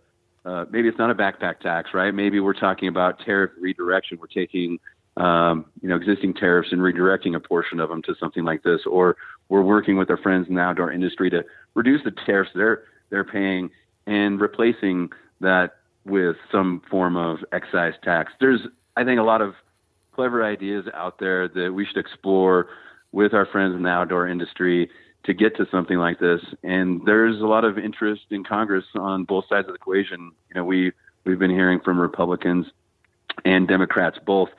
[0.46, 2.14] uh, maybe it's not a backpack tax, right?
[2.14, 4.18] Maybe we're talking about tariff redirection.
[4.20, 4.80] We're taking
[5.18, 8.82] um, you know existing tariffs and redirecting a portion of them to something like this,
[8.86, 9.18] or
[9.50, 11.44] we're working with our friends in the outdoor industry to
[11.74, 13.70] reduce the tariffs they're they're paying
[14.06, 15.10] and replacing
[15.42, 15.76] that
[16.06, 18.32] with some form of excise tax.
[18.40, 18.62] There's,
[18.96, 19.54] I think, a lot of
[20.14, 22.68] clever ideas out there that we should explore
[23.12, 24.90] with our friends in the outdoor industry
[25.28, 26.42] to get to something like this.
[26.64, 30.32] And there's a lot of interest in Congress on both sides of the equation.
[30.50, 30.94] You know, we
[31.26, 32.66] we've been hearing from Republicans
[33.46, 34.50] and Democrats both.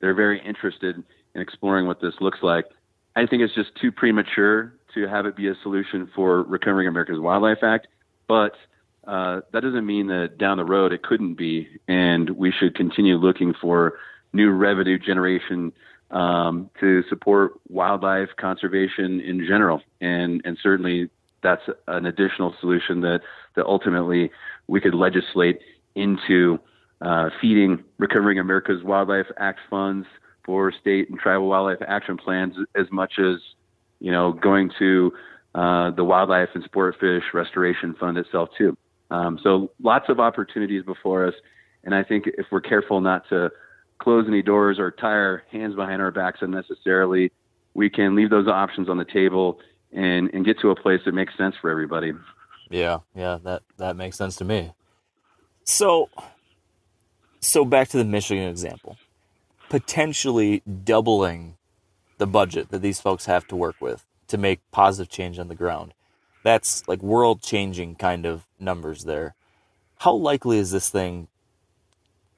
[0.00, 1.02] They're very interested
[1.34, 2.66] in exploring what this looks like.
[3.16, 7.18] I think it's just too premature to have it be a solution for Recovering America's
[7.18, 7.88] Wildlife Act,
[8.28, 8.54] but
[9.06, 13.16] uh, that doesn't mean that down the road it couldn't be, and we should continue
[13.16, 13.94] looking for
[14.32, 15.72] new revenue generation
[16.10, 21.10] um, to support wildlife conservation in general, and and certainly
[21.42, 23.20] that's an additional solution that
[23.54, 24.30] that ultimately
[24.66, 25.60] we could legislate
[25.94, 26.58] into
[27.00, 30.06] uh, feeding Recovering America's Wildlife Act funds
[30.44, 33.36] for state and tribal wildlife action plans as much as
[34.00, 35.12] you know going to
[35.54, 38.76] uh, the Wildlife and Sport Fish Restoration Fund itself too.
[39.10, 41.34] Um, so lots of opportunities before us,
[41.84, 43.50] and I think if we're careful not to
[43.98, 47.32] close any doors or tie our hands behind our backs unnecessarily,
[47.74, 49.58] we can leave those options on the table
[49.92, 52.12] and and get to a place that makes sense for everybody.
[52.70, 54.72] Yeah, yeah, that that makes sense to me.
[55.64, 56.08] So,
[57.40, 58.96] so back to the Michigan example,
[59.68, 61.56] potentially doubling
[62.18, 65.54] the budget that these folks have to work with to make positive change on the
[65.54, 65.94] ground.
[66.42, 69.34] That's like world changing kind of numbers there.
[69.98, 71.28] How likely is this thing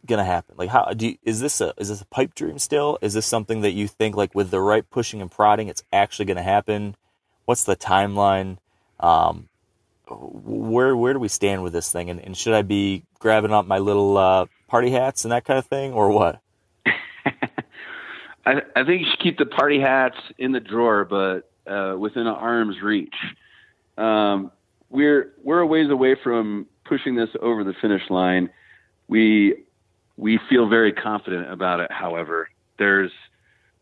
[0.07, 0.55] gonna happen?
[0.59, 2.99] Like, how do you, is this a is this a pipe dream still?
[3.01, 6.27] Is this something that you think like with the right pushing and prodding, it's actually
[6.27, 6.97] gonna happen?
[7.45, 8.59] What's the timeline?
[8.99, 9.49] Um,
[10.09, 12.11] where where do we stand with this thing?
[12.11, 15.59] And, and should I be grabbing up my little uh, party hats and that kind
[15.59, 16.41] of thing, or what?
[18.47, 22.27] I, I think you should keep the party hats in the drawer, but uh, within
[22.27, 23.15] an arm's reach.
[23.97, 24.51] Um,
[24.89, 28.51] we're we're a ways away from pushing this over the finish line.
[29.09, 29.65] We
[30.21, 31.91] we feel very confident about it.
[31.91, 33.11] However, there's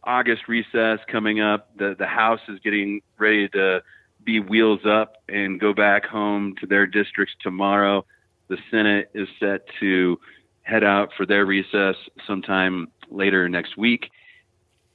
[0.05, 1.77] August recess coming up.
[1.77, 3.83] The the House is getting ready to
[4.25, 8.05] be wheels up and go back home to their districts tomorrow.
[8.47, 10.21] The Senate is set to
[10.63, 14.11] head out for their recess sometime later next week.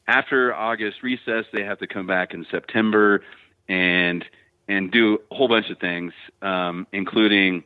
[0.08, 3.22] After August recess, they have to come back in September
[3.68, 4.24] and
[4.70, 7.66] and do a whole bunch of things, um, including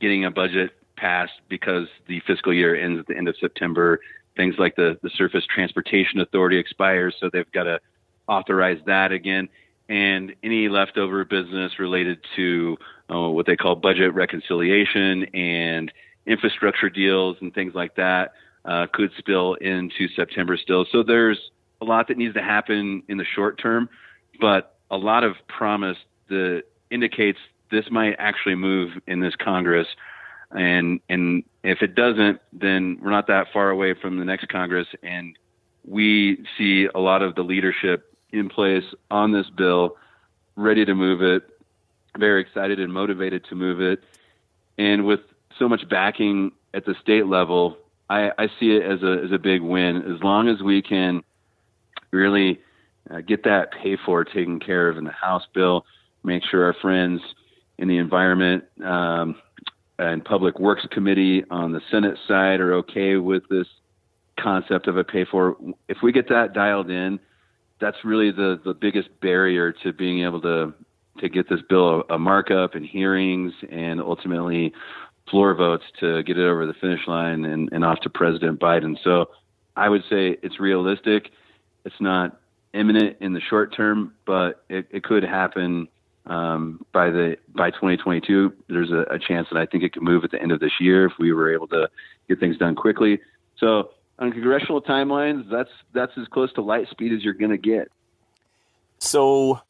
[0.00, 4.00] getting a budget passed because the fiscal year ends at the end of September.
[4.36, 7.80] Things like the, the Surface Transportation Authority expires, so they've got to
[8.28, 9.48] authorize that again.
[9.88, 12.76] And any leftover business related to
[13.08, 15.92] uh, what they call budget reconciliation and
[16.26, 18.32] infrastructure deals and things like that
[18.64, 20.84] uh, could spill into September still.
[20.90, 21.38] So there's
[21.80, 23.88] a lot that needs to happen in the short term,
[24.40, 27.38] but a lot of promise that indicates
[27.70, 29.86] this might actually move in this Congress
[30.56, 34.88] and and if it doesn't, then we're not that far away from the next Congress,
[35.02, 35.36] and
[35.84, 39.96] we see a lot of the leadership in place on this bill,
[40.56, 41.42] ready to move it,
[42.18, 44.02] very excited and motivated to move it,
[44.78, 45.20] and with
[45.58, 47.76] so much backing at the state level,
[48.08, 49.96] I, I see it as a as a big win.
[49.96, 51.22] As long as we can
[52.12, 52.60] really
[53.10, 55.84] uh, get that pay for taken care of in the House bill,
[56.24, 57.20] make sure our friends
[57.78, 59.36] in the environment um,
[59.98, 63.66] and Public Works Committee on the Senate side are okay with this
[64.38, 65.56] concept of a pay for.
[65.88, 67.18] If we get that dialed in,
[67.80, 70.74] that's really the, the biggest barrier to being able to
[71.20, 74.70] to get this bill a, a markup and hearings and ultimately
[75.30, 78.96] floor votes to get it over the finish line and, and off to President Biden.
[79.02, 79.30] So
[79.76, 81.30] I would say it's realistic.
[81.86, 82.38] It's not
[82.74, 85.88] imminent in the short term, but it, it could happen
[86.26, 90.24] um, by the by 2022, there's a, a, chance that I think it could move
[90.24, 91.88] at the end of this year if we were able to
[92.28, 93.20] get things done quickly.
[93.58, 97.58] So on congressional timelines, that's that's as close to light speed as you're going to
[97.58, 97.92] get.
[98.98, 99.60] So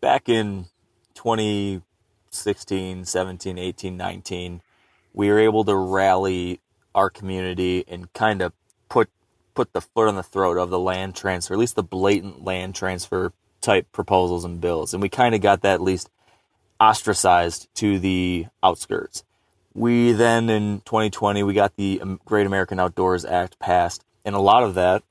[0.00, 0.66] back in
[1.14, 4.62] 2016, 17, 18, 19,
[5.12, 6.60] we were able to rally
[6.94, 8.52] our community and kind of
[8.88, 9.10] put
[9.54, 12.74] put the foot on the throat of the land transfer, at least the blatant land
[12.74, 13.32] transfer
[13.64, 14.92] type proposals and bills.
[14.92, 16.10] And we kind of got that at least
[16.80, 19.24] ostracized to the outskirts.
[19.74, 24.62] We then in 2020 we got the Great American Outdoors Act passed, and a lot
[24.62, 25.02] of that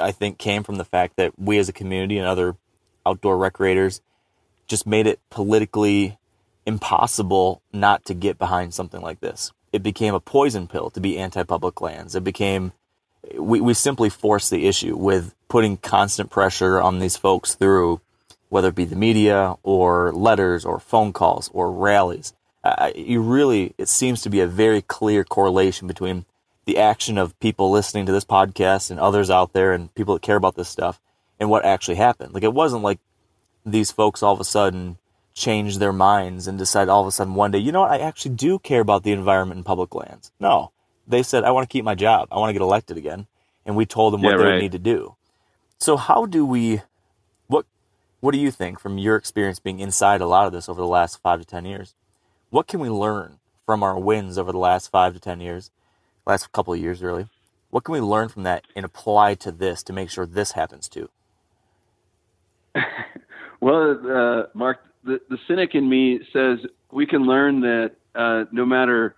[0.00, 2.56] I think came from the fact that we as a community and other
[3.04, 4.00] outdoor recreators
[4.66, 6.18] just made it politically
[6.66, 9.52] impossible not to get behind something like this.
[9.72, 12.14] It became a poison pill to be anti-public lands.
[12.14, 12.72] It became
[13.34, 18.00] we, we simply force the issue with putting constant pressure on these folks through
[18.48, 22.32] whether it be the media or letters or phone calls or rallies.
[22.62, 26.24] Uh, you really, it seems to be a very clear correlation between
[26.64, 30.22] the action of people listening to this podcast and others out there and people that
[30.22, 31.00] care about this stuff
[31.38, 32.34] and what actually happened.
[32.34, 32.98] Like it wasn't like
[33.64, 34.98] these folks all of a sudden
[35.34, 37.98] changed their minds and decided all of a sudden one day, you know what, I
[37.98, 40.32] actually do care about the environment and public lands.
[40.40, 40.72] No.
[41.06, 42.28] They said, I want to keep my job.
[42.32, 43.28] I want to get elected again.
[43.66, 44.46] And we told them what Yeah, they right.
[44.46, 45.16] would need to do.
[45.78, 46.82] So how do we
[47.48, 47.66] what
[48.20, 50.86] what do you think from your experience being inside a lot of this over the
[50.88, 51.94] last five to ten years?
[52.50, 55.70] What can we learn from our wins over the last five to ten years,
[56.26, 57.28] last couple of years really?
[57.70, 60.88] What can we learn from that and apply to this to make sure this happens
[60.88, 61.10] too?
[63.60, 66.58] Well, uh, Mark, the, the cynic in me says
[66.92, 69.16] we can learn that uh, no matter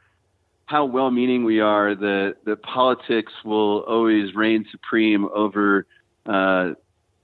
[0.68, 5.86] how well-meaning we are, that that politics will always reign supreme over
[6.26, 6.72] uh,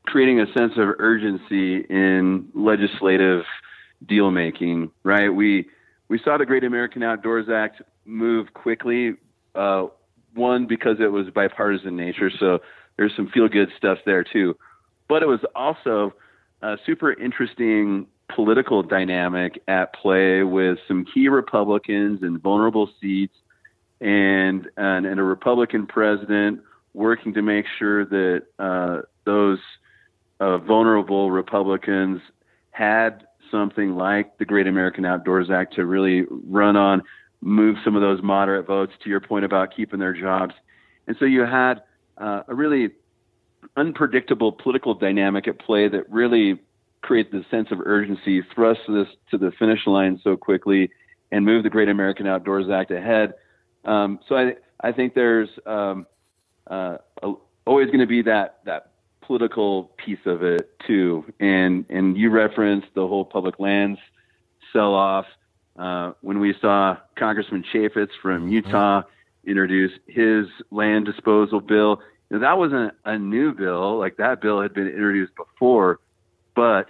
[0.06, 3.44] creating a sense of urgency in legislative
[4.06, 4.90] deal making.
[5.02, 5.28] Right?
[5.28, 5.66] We
[6.08, 9.12] we saw the Great American Outdoors Act move quickly.
[9.54, 9.86] Uh,
[10.32, 12.58] one because it was bipartisan nature, so
[12.96, 14.56] there's some feel-good stuff there too.
[15.06, 16.14] But it was also
[16.62, 23.34] a super interesting political dynamic at play with some key Republicans in vulnerable seats
[24.00, 26.60] and and, and a Republican president
[26.94, 29.58] working to make sure that uh, those
[30.40, 32.20] uh, vulnerable Republicans
[32.70, 37.02] had something like the Great American Outdoors Act to really run on,
[37.40, 40.54] move some of those moderate votes to your point about keeping their jobs.
[41.06, 41.82] And so you had
[42.18, 42.90] uh, a really
[43.76, 46.60] unpredictable political dynamic at play that really
[47.04, 50.90] created the sense of urgency, thrust this to the finish line so quickly,
[51.30, 53.34] and move the Great American Outdoors Act ahead.
[53.84, 56.06] Um, so I, I think there's um,
[56.66, 56.96] uh,
[57.66, 61.24] always going to be that that political piece of it too.
[61.40, 64.00] And and you referenced the whole public lands
[64.72, 65.26] sell off
[65.78, 69.02] uh, when we saw Congressman Chaffetz from Utah
[69.46, 72.00] introduce his land disposal bill.
[72.30, 76.00] Now, that wasn't a new bill; like that bill had been introduced before.
[76.54, 76.88] But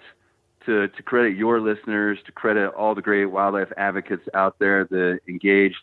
[0.66, 5.20] to to credit your listeners, to credit all the great wildlife advocates out there that
[5.28, 5.76] engaged,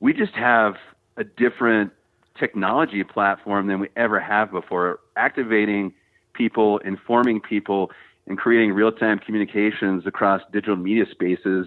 [0.00, 0.76] we just have
[1.16, 1.92] a different
[2.38, 5.00] technology platform than we ever have before.
[5.16, 5.92] Activating
[6.32, 7.90] people, informing people,
[8.26, 11.66] and creating real time communications across digital media spaces,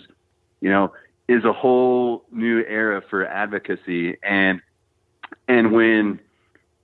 [0.62, 0.92] you know,
[1.28, 4.18] is a whole new era for advocacy.
[4.24, 4.62] And
[5.48, 6.20] and when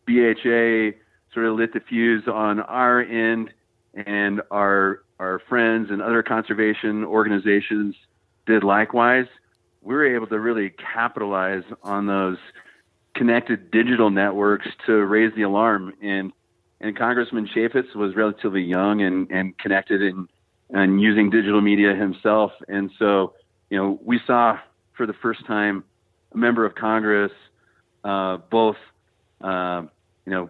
[0.05, 0.97] BHA
[1.33, 3.51] sort of lit the fuse on our end,
[3.93, 7.95] and our our friends and other conservation organizations
[8.45, 9.25] did likewise,
[9.81, 12.37] we were able to really capitalize on those
[13.15, 15.93] connected digital networks to raise the alarm.
[16.01, 16.31] And
[16.81, 20.27] and Congressman Chaffetz was relatively young and, and connected and
[20.71, 22.51] and using digital media himself.
[22.67, 23.33] And so,
[23.69, 24.59] you know, we saw
[24.95, 25.83] for the first time
[26.33, 27.31] a member of Congress
[28.03, 28.75] uh, both,
[29.41, 29.83] uh,
[30.29, 30.49] you know,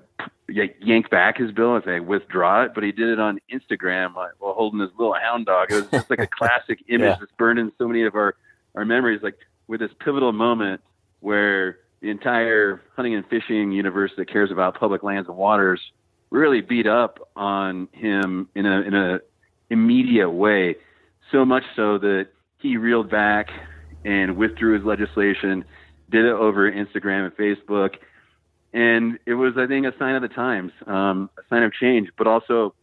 [0.81, 4.31] yank back his bill and say withdraw it, but he did it on Instagram like,
[4.39, 5.71] while holding his little hound dog.
[5.71, 7.15] It was just like a classic image Yeah.
[7.19, 8.35] that's burned in so many of our
[8.75, 9.21] our memories.
[9.23, 10.81] Like with this pivotal moment
[11.21, 15.79] where the entire hunting and fishing universe that cares about public lands and waters
[16.29, 19.19] really beat up on him in a in a
[19.69, 20.75] immediate way,
[21.31, 22.27] so much so that
[22.57, 23.47] he reeled back
[24.03, 25.63] and withdrew his legislation,
[26.09, 27.95] did it over Instagram and Facebook,
[28.73, 32.09] and it was I think a sign of the times, um, a sign of change,
[32.17, 32.73] but also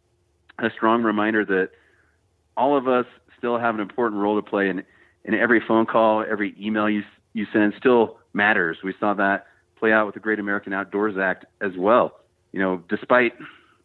[0.58, 1.70] a strong reminder that
[2.56, 3.06] all of us
[3.38, 4.82] still have an important role to play in
[5.24, 7.02] in every phone call, every email you
[7.34, 8.78] you send still matters.
[8.82, 9.46] We saw that
[9.78, 12.20] play out with the Great American Outdoors Act as well.
[12.52, 13.34] You know, despite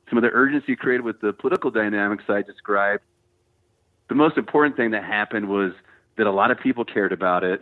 [0.09, 3.03] some of the urgency created with the political dynamics I described,
[4.07, 5.73] the most important thing that happened was
[6.17, 7.61] that a lot of people cared about it,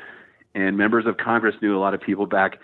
[0.54, 2.60] and members of Congress knew a lot of people back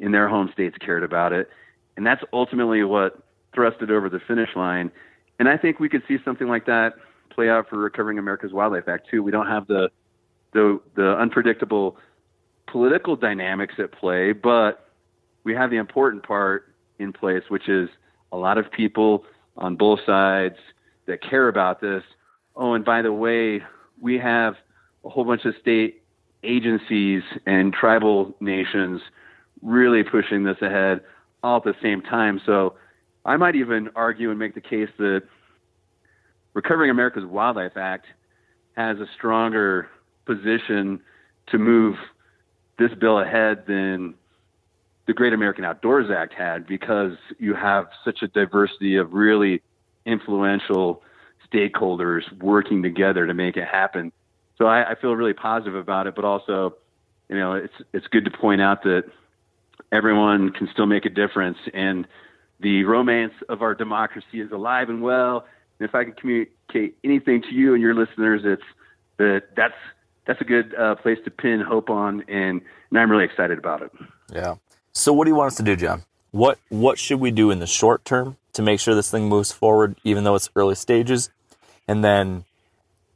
[0.00, 1.48] in their home states cared about it,
[1.96, 3.22] and that's ultimately what
[3.54, 4.90] thrust it over the finish line.
[5.38, 6.94] And I think we could see something like that
[7.30, 9.22] play out for Recovering America's Wildlife Act too.
[9.22, 9.90] We don't have the
[10.52, 11.96] the the unpredictable
[12.66, 14.88] political dynamics at play, but
[15.44, 17.88] we have the important part in place, which is
[18.32, 19.24] a lot of people
[19.56, 20.56] on both sides
[21.06, 22.02] that care about this.
[22.56, 23.62] Oh, and by the way,
[24.00, 24.54] we have
[25.04, 26.02] a whole bunch of state
[26.42, 29.00] agencies and tribal nations
[29.62, 31.00] really pushing this ahead
[31.42, 32.40] all at the same time.
[32.44, 32.74] So
[33.24, 35.22] I might even argue and make the case that
[36.54, 38.06] Recovering America's Wildlife Act
[38.76, 39.88] has a stronger
[40.26, 41.00] position
[41.48, 41.96] to move
[42.78, 44.14] this bill ahead than
[45.06, 49.62] the Great American Outdoors Act had because you have such a diversity of really
[50.06, 51.02] influential
[51.52, 54.12] stakeholders working together to make it happen.
[54.56, 56.76] So I, I feel really positive about it, but also,
[57.28, 59.04] you know, it's it's good to point out that
[59.92, 62.06] everyone can still make a difference, and
[62.60, 65.46] the romance of our democracy is alive and well.
[65.78, 68.62] And if I can communicate anything to you and your listeners, it's
[69.18, 69.74] that that's
[70.26, 72.60] that's a good uh, place to pin hope on, and
[72.90, 73.90] and I'm really excited about it.
[74.32, 74.56] Yeah.
[74.92, 76.04] So what do you want us to do, John?
[76.30, 79.52] What what should we do in the short term to make sure this thing moves
[79.52, 81.30] forward, even though it's early stages?
[81.88, 82.44] And then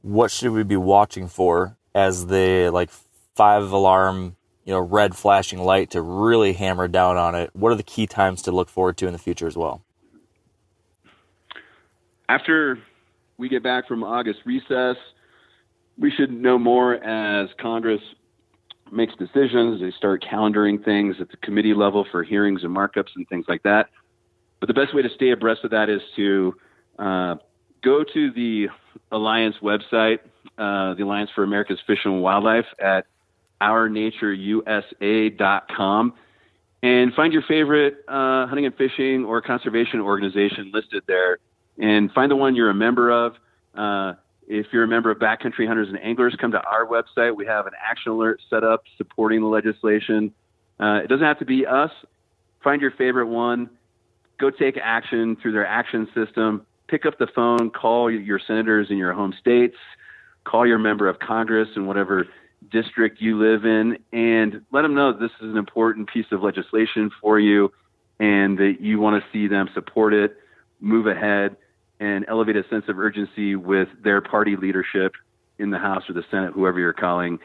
[0.02, 2.90] what should we be watching for as the like
[3.34, 7.50] five alarm, you know, red flashing light to really hammer down on it?
[7.54, 9.82] What are the key times to look forward to in the future as well?
[12.28, 12.78] After
[13.36, 14.96] we get back from August recess,
[15.98, 18.00] we should know more as Congress
[18.90, 19.80] makes decisions.
[19.80, 23.62] They start calendaring things at the committee level for hearings and markups and things like
[23.64, 23.90] that.
[24.60, 26.54] But the best way to stay abreast of that is to
[26.98, 27.34] uh,
[27.82, 28.68] go to the
[29.12, 30.20] Alliance website,
[30.56, 33.06] uh, the Alliance for America's Fish and Wildlife at
[33.62, 36.14] ournatureusa.com
[36.82, 41.38] and find your favorite uh, hunting and fishing or conservation organization listed there
[41.78, 43.32] and find the one you're a member of.
[43.74, 44.12] Uh,
[44.46, 47.34] if you're a member of Backcountry Hunters and Anglers, come to our website.
[47.34, 50.34] We have an action alert set up supporting the legislation.
[50.78, 51.90] Uh, it doesn't have to be us.
[52.62, 53.70] Find your favorite one.
[54.38, 56.66] Go take action through their action system.
[56.88, 59.76] Pick up the phone, call your senators in your home states,
[60.44, 62.26] call your member of Congress in whatever
[62.70, 67.10] district you live in, and let them know this is an important piece of legislation
[67.20, 67.72] for you
[68.20, 70.36] and that you want to see them support it,
[70.80, 71.56] move ahead
[72.00, 75.14] and elevate a sense of urgency with their party leadership
[75.58, 77.38] in the House or the Senate, whoever you're calling.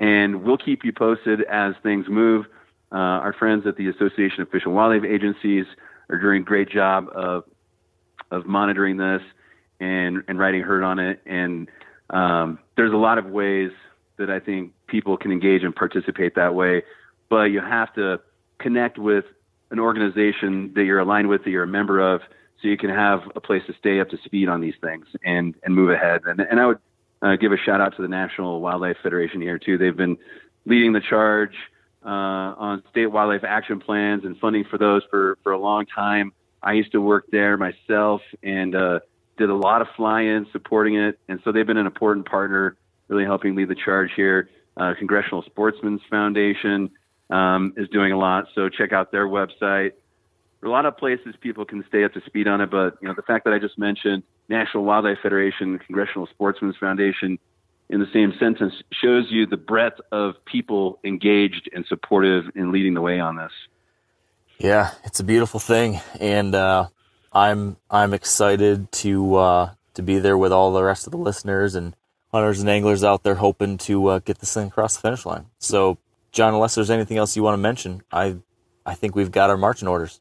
[0.00, 2.46] And we'll keep you posted as things move.
[2.90, 5.66] Uh, our friends at the Association of Fish and Wildlife Agencies
[6.08, 7.44] are doing a great job of
[8.30, 9.22] of monitoring this
[9.80, 11.20] and and writing herd on it.
[11.26, 11.68] And
[12.10, 13.70] um, there's a lot of ways
[14.18, 16.82] that I think people can engage and participate that way,
[17.28, 18.20] but you have to
[18.58, 19.24] connect with
[19.70, 22.20] an organization that you're aligned with, that you're a member of,
[22.60, 25.54] so you can have a place to stay up to speed on these things and
[25.62, 26.22] and move ahead.
[26.26, 26.78] And and I would
[27.22, 29.78] uh, give a shout out to the National Wildlife Federation here too.
[29.78, 30.16] They've been
[30.66, 31.54] leading the charge
[32.04, 36.32] uh, on state wildlife action plans and funding for those for for a long time.
[36.62, 39.00] I used to work there myself and uh,
[39.36, 42.76] did a lot of fly-in supporting it, and so they've been an important partner,
[43.08, 44.48] really helping lead the charge here.
[44.76, 46.90] Uh, Congressional Sportsmen's Foundation
[47.30, 49.92] um, is doing a lot, so check out their website
[50.60, 52.96] There are a lot of places people can stay up to speed on it, but
[53.02, 57.38] you know the fact that I just mentioned National Wildlife Federation, Congressional Sportsmen's Foundation
[57.90, 62.94] in the same sentence shows you the breadth of people engaged and supportive in leading
[62.94, 63.52] the way on this.
[64.58, 66.88] Yeah, it's a beautiful thing, and uh,
[67.32, 71.74] I'm I'm excited to uh, to be there with all the rest of the listeners
[71.74, 71.94] and
[72.32, 75.46] hunters and anglers out there, hoping to uh, get this thing across the finish line.
[75.58, 75.98] So,
[76.32, 78.36] John, unless there's anything else you want to mention, I
[78.84, 80.20] I think we've got our marching orders.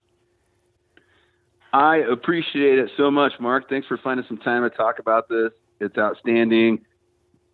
[1.74, 3.70] I appreciate it so much, Mark.
[3.70, 5.52] Thanks for finding some time to talk about this.
[5.80, 6.86] It's outstanding.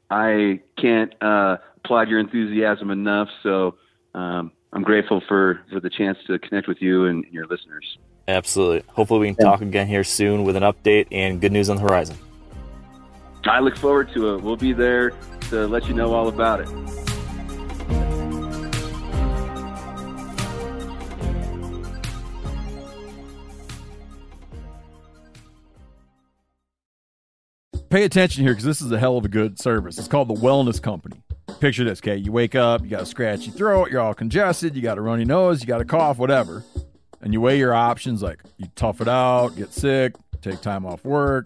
[0.10, 3.28] I can't uh, applaud your enthusiasm enough.
[3.42, 3.76] So
[4.14, 7.98] um, I'm grateful for, for the chance to connect with you and, your listeners.
[8.28, 8.84] Absolutely.
[8.90, 9.52] Hopefully, we can yeah.
[9.52, 12.18] talk again here soon with an update and good news on the horizon.
[13.46, 14.42] I look forward to it.
[14.42, 15.12] We'll be there
[15.50, 16.70] to let you know all about it.
[27.94, 30.00] pay attention here because this is a hell of a good service.
[30.00, 31.22] It's called the Wellness Company.
[31.60, 32.16] Picture this, okay?
[32.16, 35.26] You wake up, you got a scratchy throat, you're all congested, you got a runny
[35.26, 36.64] nose, you got a cough, whatever.
[37.22, 41.06] And you weigh your options like you tough it out, get sick, take time off
[41.06, 41.46] work,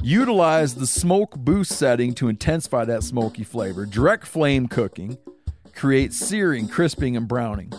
[0.00, 3.84] Utilize the smoke boost setting to intensify that smoky flavor.
[3.84, 5.18] Direct flame cooking
[5.78, 7.72] creates searing, crisping, and browning.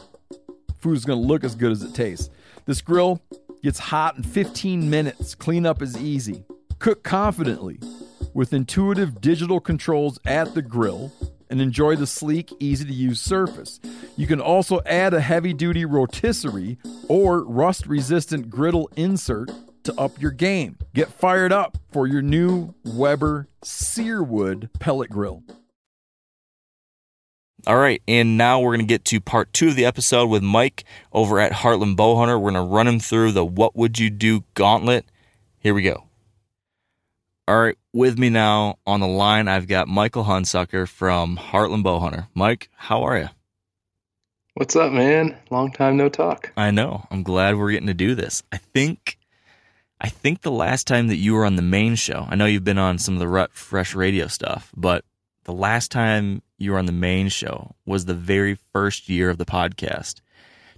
[0.77, 2.29] Food is going to look as good as it tastes.
[2.65, 3.21] This grill
[3.61, 5.35] gets hot in 15 minutes.
[5.35, 6.45] Cleanup is easy.
[6.79, 7.77] Cook confidently
[8.33, 11.11] with intuitive digital controls at the grill
[11.49, 13.81] and enjoy the sleek, easy to use surface.
[14.15, 16.77] You can also add a heavy duty rotisserie
[17.09, 19.51] or rust resistant griddle insert
[19.83, 20.77] to up your game.
[20.93, 25.43] Get fired up for your new Weber Searwood pellet grill.
[27.67, 30.41] All right, and now we're going to get to part two of the episode with
[30.41, 32.39] Mike over at Heartland Bowhunter.
[32.39, 35.05] We're going to run him through the What Would You Do gauntlet.
[35.59, 36.05] Here we go.
[37.47, 42.27] All right, with me now on the line, I've got Michael Hunsucker from Heartland Bowhunter.
[42.33, 43.29] Mike, how are you?
[44.53, 45.37] What's up, man?
[45.49, 46.51] Long time no talk.
[46.55, 47.07] I know.
[47.11, 48.43] I'm glad we're getting to do this.
[48.51, 49.17] I think
[50.01, 52.63] I think the last time that you were on the main show, I know you've
[52.63, 55.03] been on some of the Rut Fresh radio stuff, but
[55.43, 59.37] the last time you were on the main show was the very first year of
[59.37, 60.21] the podcast.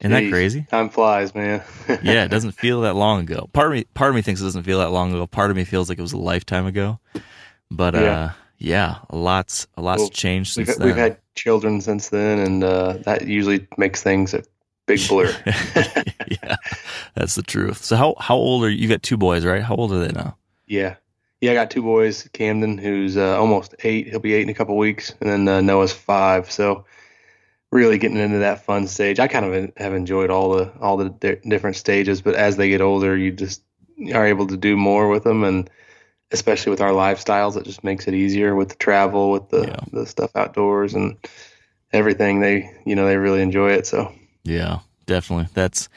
[0.00, 0.64] Isn't that crazy?
[0.70, 1.62] Time flies, man.
[2.02, 3.48] yeah, it doesn't feel that long ago.
[3.52, 5.26] Part of me, part of me thinks it doesn't feel that long ago.
[5.26, 7.00] Part of me feels like it was a lifetime ago.
[7.70, 8.28] But uh,
[8.58, 8.98] Yeah.
[9.10, 12.94] a lot's a lot's Well, changed we've, since we've had children since then, and uh,
[13.04, 14.42] that usually makes things a
[14.86, 15.34] big blur.
[15.46, 16.56] yeah,
[17.14, 17.84] that's the truth.
[17.84, 18.78] So how how old are you?
[18.78, 19.62] You got two boys, right?
[19.62, 20.36] How old are they now?
[20.66, 20.96] yeah.
[21.40, 22.28] Yeah, I got two boys.
[22.32, 24.08] Camden, who's uh, almost eight.
[24.08, 25.14] He'll be eight in a couple weeks.
[25.20, 26.50] And then uh, Noah's five.
[26.50, 26.84] So
[27.70, 29.20] really getting into that fun stage.
[29.20, 32.68] I kind of have enjoyed all the all the di- different stages, but as they
[32.68, 33.62] get older, you just
[34.14, 35.70] are able to do more with them and
[36.30, 39.80] especially with our lifestyles, it just makes it easier with the travel, with the, Yeah.
[39.92, 41.16] the stuff outdoors and
[41.92, 42.40] everything.
[42.40, 43.86] They, you know, they really enjoy it.
[43.86, 44.12] So
[44.44, 45.48] Yeah, definitely.
[45.54, 45.88] That's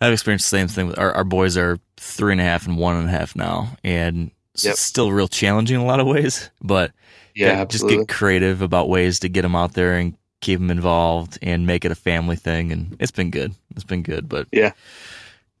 [0.00, 0.86] I've experienced the same thing.
[0.88, 3.76] With our, our boys are three and a half and one and a half now,
[3.82, 6.50] and it's still real challenging in a lot of ways.
[6.62, 6.92] But
[7.34, 7.96] yeah, just absolutely.
[7.98, 11.84] get creative about ways to get them out there and keep them involved and make
[11.84, 12.70] it a family thing.
[12.70, 13.52] And it's been good.
[13.74, 14.72] It's been good, but Yeah.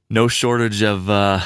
[0.08, 1.40] no shortage of uh,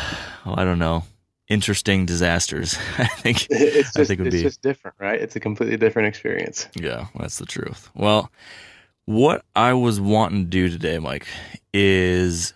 [0.44, 1.04] oh, I don't know,
[1.52, 2.78] interesting disasters.
[2.98, 5.20] I think it's I just think it would it's be just different, right?
[5.20, 6.68] It's a completely different experience.
[6.74, 7.90] Yeah, that's the truth.
[7.94, 8.30] Well,
[9.04, 11.26] what I was wanting to do today, Mike,
[11.74, 12.54] is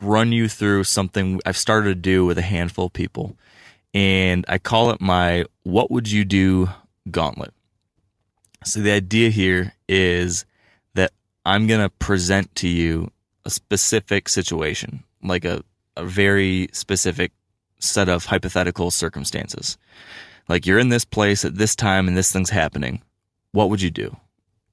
[0.00, 3.36] run you through something I've started to do with a handful of people.
[3.92, 6.70] And I call it my What Would You Do
[7.10, 7.52] Gauntlet.
[8.64, 10.44] So the idea here is
[10.94, 11.12] that
[11.44, 13.10] I'm going to present to you
[13.44, 15.62] a specific situation, like a,
[15.96, 17.32] a very specific
[17.80, 19.76] set of hypothetical circumstances.
[20.48, 23.02] Like you're in this place at this time and this thing's happening.
[23.52, 24.16] What would you do?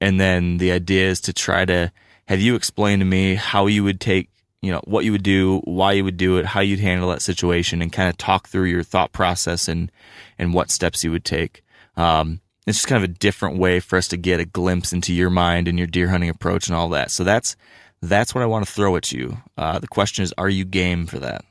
[0.00, 1.92] And then the idea is to try to
[2.26, 4.28] have you explain to me how you would take,
[4.60, 7.22] you know, what you would do, why you would do it, how you'd handle that
[7.22, 9.90] situation, and kind of talk through your thought process and
[10.38, 11.62] and what steps you would take.
[11.96, 15.14] Um, it's just kind of a different way for us to get a glimpse into
[15.14, 17.10] your mind and your deer hunting approach and all that.
[17.10, 17.56] So that's
[18.02, 19.38] that's what I want to throw at you.
[19.56, 21.44] Uh, the question is, are you game for that?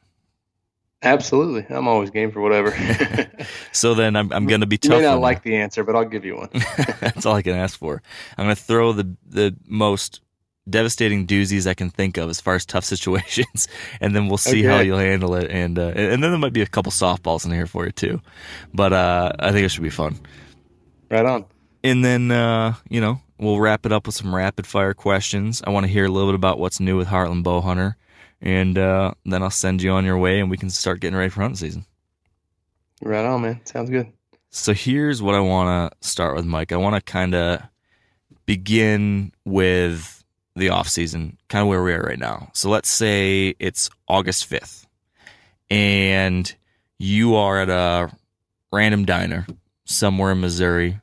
[1.03, 1.65] Absolutely.
[1.75, 2.71] I'm always game for whatever.
[3.71, 4.93] So then I'm I'm going to be tough.
[4.93, 6.49] you may not like the answer, but I'll give you one.
[6.99, 8.01] That's all I can ask for.
[8.37, 10.21] I'm going to throw the the most
[10.67, 13.67] devastating doozies I can think of as far as tough situations,
[14.01, 15.51] and then we'll see how you'll handle it.
[15.51, 18.19] And uh, and then there might be a couple softballs in here for you too.
[18.73, 20.19] But uh, I think it should be fun.
[21.11, 21.45] right on.
[21.83, 25.61] And then uh, you know we'll wrap it up with some rapid fire questions.
[25.65, 27.93] I want to hear a little bit about what's new with Heartland Bowhunter,
[28.41, 31.29] and uh, then I'll send you on your way, and we can start getting ready
[31.29, 31.85] for hunting season.
[33.01, 33.61] Right on, man.
[33.65, 34.11] Sounds good.
[34.49, 36.71] So here's what I want to start with, Mike.
[36.71, 37.61] I want to kind of
[38.45, 40.23] begin with
[40.55, 42.49] the off season, kind of where we are right now.
[42.53, 44.87] So let's say it's August 5th
[45.69, 46.53] and
[46.97, 48.11] you are at a
[48.71, 49.45] random diner
[49.85, 50.99] somewhere in Missouri,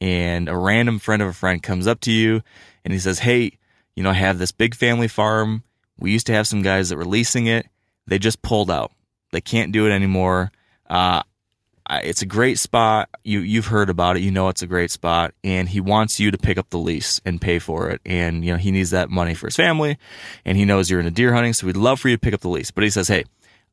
[0.00, 2.42] and a random friend of a friend comes up to you
[2.84, 3.58] and he says, Hey,
[3.96, 5.64] you know, I have this big family farm.
[5.98, 7.66] We used to have some guys that were leasing it.
[8.06, 8.92] They just pulled out.
[9.32, 10.50] They can't do it anymore.
[10.88, 11.22] Uh,
[11.90, 13.08] it's a great spot.
[13.24, 14.22] You you've heard about it.
[14.22, 17.20] You know it's a great spot, and he wants you to pick up the lease
[17.24, 18.00] and pay for it.
[18.04, 19.98] And you know he needs that money for his family,
[20.44, 22.40] and he knows you're into deer hunting, so we'd love for you to pick up
[22.40, 22.70] the lease.
[22.70, 23.24] But he says, "Hey,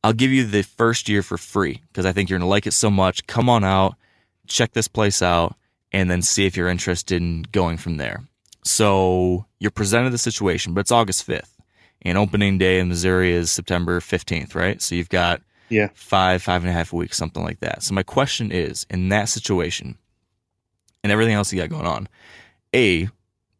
[0.02, 2.72] I'll give you the first year for free because I think you're gonna like it
[2.72, 3.26] so much.
[3.26, 3.96] Come on out,
[4.46, 5.54] check this place out,
[5.92, 8.24] and then see if you're interested in going from there."
[8.64, 11.50] So you're presented the situation, but it's August 5th,
[12.06, 14.80] and opening day in Missouri is September 15th, right?
[14.80, 15.88] So you've got Yeah.
[15.94, 17.82] five, five and a half weeks, something like that.
[17.82, 19.98] So my question is, in that situation
[21.02, 22.08] and everything else you got going on,
[22.74, 23.08] A,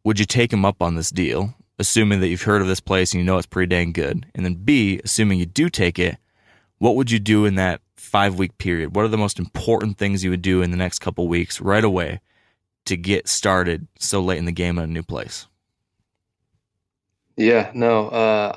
[0.05, 3.13] would you take him up on this deal, assuming that you've heard of this place
[3.13, 4.27] and you know it's pretty dang good?
[4.35, 6.17] And then B, assuming you do take it,
[6.79, 8.95] what would you do in that five week period?
[8.95, 11.83] What are the most important things you would do in the next couple weeks right
[11.83, 12.21] away
[12.85, 15.49] to get started so late in the game in a new place?
[17.37, 18.57] Yeah, no, uh,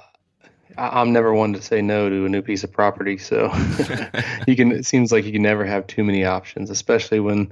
[0.77, 3.17] I, I'm never one to say no to a new piece of property.
[3.17, 3.51] So
[4.47, 4.71] you can.
[4.71, 7.51] It seems like you can never have too many options, especially when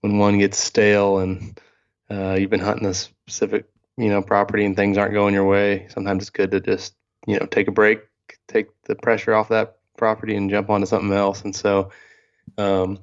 [0.00, 1.60] when one gets stale and
[2.10, 3.66] uh, you've been hunting a specific
[3.96, 5.86] you know property and things aren't going your way.
[5.90, 6.94] Sometimes it's good to just
[7.26, 8.00] you know take a break,
[8.48, 11.42] take the pressure off that property, and jump onto something else.
[11.42, 11.90] And so,
[12.58, 12.98] um,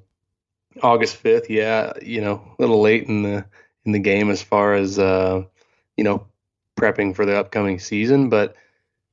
[0.84, 3.46] August fifth, yeah, you know, a little late in the
[3.86, 5.44] in the game as far as uh,
[5.98, 6.28] you know
[6.76, 8.56] prepping for the upcoming season, but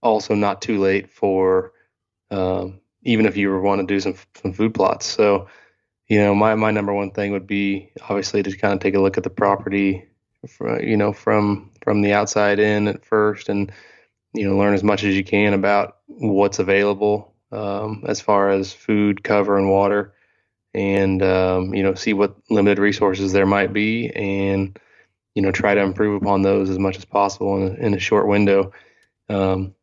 [0.03, 1.73] also not too late for
[2.31, 5.07] um, even if you want to do some some food plots.
[5.07, 5.49] So,
[6.09, 9.01] you know, my my number one thing would be obviously to kind of take a
[9.01, 10.09] look at the property,
[10.49, 13.73] for, you know, from from the outside in at first, and
[14.35, 18.73] you know, learn as much as you can about what's available um, as far as
[18.73, 20.15] food, cover, and water,
[20.75, 24.79] and um, you know, see what limited resources there might be, and
[25.35, 27.99] you know, try to improve upon those as much as possible in a, in a
[27.99, 28.73] short window.
[29.29, 29.75] Um,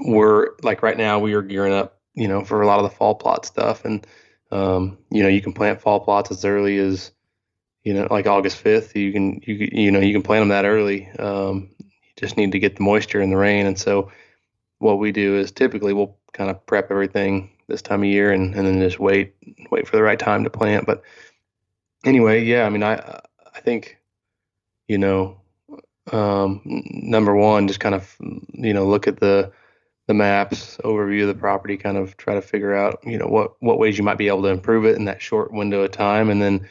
[0.00, 2.96] we're like right now we are gearing up, you know, for a lot of the
[2.96, 4.06] fall plot stuff, and
[4.50, 7.12] um, you know, you can plant fall plots as early as,
[7.82, 8.96] you know, like August fifth.
[8.96, 11.08] You can you you know you can plant them that early.
[11.18, 14.10] Um, you just need to get the moisture and the rain, and so
[14.78, 18.54] what we do is typically we'll kind of prep everything this time of year, and,
[18.54, 19.34] and then just wait
[19.70, 20.86] wait for the right time to plant.
[20.86, 21.02] But
[22.04, 23.20] anyway, yeah, I mean, I
[23.54, 23.97] I think
[24.88, 25.40] you know,
[26.12, 28.16] um, number one, just kind of,
[28.52, 29.52] you know, look at the
[30.06, 33.62] the maps, overview of the property, kind of try to figure out, you know, what
[33.62, 36.30] what ways you might be able to improve it in that short window of time,
[36.30, 36.68] and then,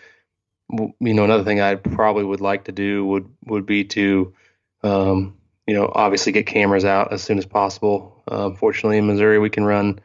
[0.99, 4.33] you know, another thing I probably would like to do would would be to,
[4.83, 5.37] um,
[5.67, 8.23] you know, obviously get cameras out as soon as possible.
[8.27, 9.99] Um, fortunately, in Missouri, we can run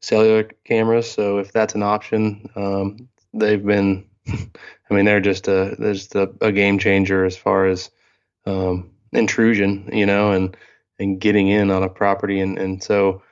[0.00, 4.04] cellular cameras, so if that's an option, um, they've been
[4.90, 7.90] I mean, they're just a just a, a game changer as far as
[8.46, 10.56] um, intrusion, you know, and
[10.98, 13.22] and getting in on a property, and and so,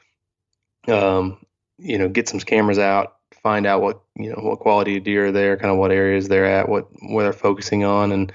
[0.88, 1.45] um,
[1.78, 5.26] you know, get some cameras out, find out what you know what quality of deer
[5.26, 8.32] are there, kind of what areas they're at, what where they're focusing on, and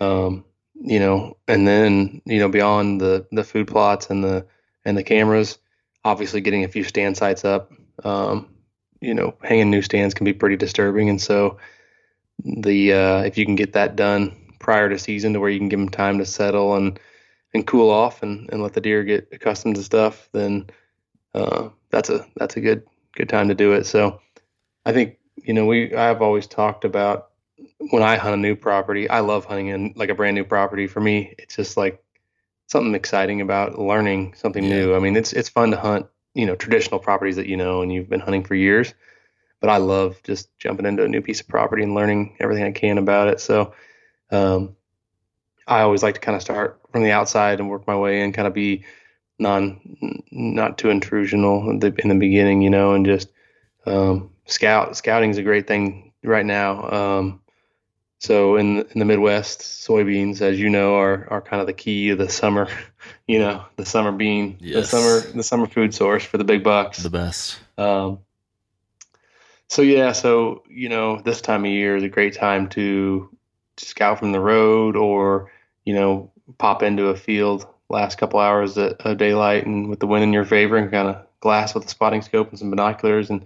[0.00, 0.44] um,
[0.74, 4.46] you know, and then you know beyond the the food plots and the
[4.84, 5.58] and the cameras,
[6.04, 7.72] obviously getting a few stand sites up.
[8.04, 8.54] Um,
[9.00, 11.58] you know, hanging new stands can be pretty disturbing, and so
[12.44, 15.68] the uh, if you can get that done prior to season to where you can
[15.68, 16.98] give them time to settle and
[17.54, 20.68] and cool off and, and let the deer get accustomed to stuff, then
[21.34, 22.82] uh, that's a that's a good
[23.14, 23.86] good time to do it.
[23.86, 24.20] So
[24.84, 27.30] I think you know we I've always talked about
[27.90, 29.08] when I hunt a new property.
[29.08, 30.86] I love hunting in like a brand new property.
[30.86, 32.02] For me, it's just like
[32.68, 34.70] something exciting about learning something Yeah.
[34.70, 34.94] new.
[34.94, 37.92] I mean, it's it's fun to hunt you know traditional properties that you know and
[37.92, 38.94] you've been hunting for years
[39.60, 42.72] but I love just jumping into a new piece of property and learning everything I
[42.72, 43.40] can about it.
[43.40, 43.74] So
[44.30, 44.76] um,
[45.66, 48.32] I always like to kind of start from the outside and work my way in,
[48.32, 48.84] kind of be
[49.38, 49.80] non
[50.30, 53.28] not too intrusional in the, in the beginning, you know, and just
[53.86, 54.96] um, scout.
[54.96, 56.90] Scouting is a great thing right now.
[56.90, 57.40] Um,
[58.20, 62.10] so in in the Midwest, soybeans, as you know, are are kind of the key
[62.10, 62.68] of the summer.
[63.26, 67.02] You know, the summer bean, the summer the summer food source for the big bucks.
[67.02, 67.58] The best.
[67.76, 68.20] Um,
[69.68, 73.30] so yeah, so you know, this time of year is a great time to,
[73.76, 75.52] scout from the road, or
[75.84, 80.24] you know, pop into a field last couple hours of daylight and with the wind
[80.24, 83.44] in your favor, and kind of glass with a spotting scope and some binoculars, and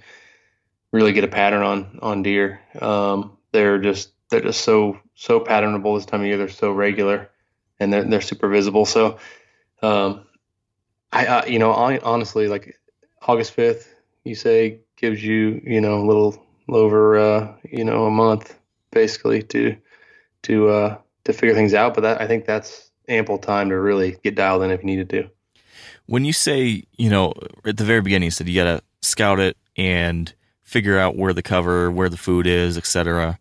[0.91, 2.61] really get a pattern on on deer.
[2.81, 6.39] Um, they're just they're just so so patternable this time of year.
[6.39, 7.31] They're so regular,
[7.79, 8.87] and they're they're super visible.
[8.87, 9.18] So,
[9.83, 10.25] um,
[11.12, 12.81] I uh, you know, I, honestly like
[13.20, 13.93] August fifth
[14.25, 18.59] you say gives you you know a little over uh, you know a month
[18.93, 19.77] basically to
[20.43, 21.95] to uh, to figure things out.
[21.95, 25.11] But that, I think that's ample time to really get dialed in if you needed
[25.11, 25.29] to.
[26.07, 27.35] When you say you know
[27.67, 30.33] at the very beginning, you said you got to scout it and
[30.63, 33.39] figure out where the cover, where the food is, etc.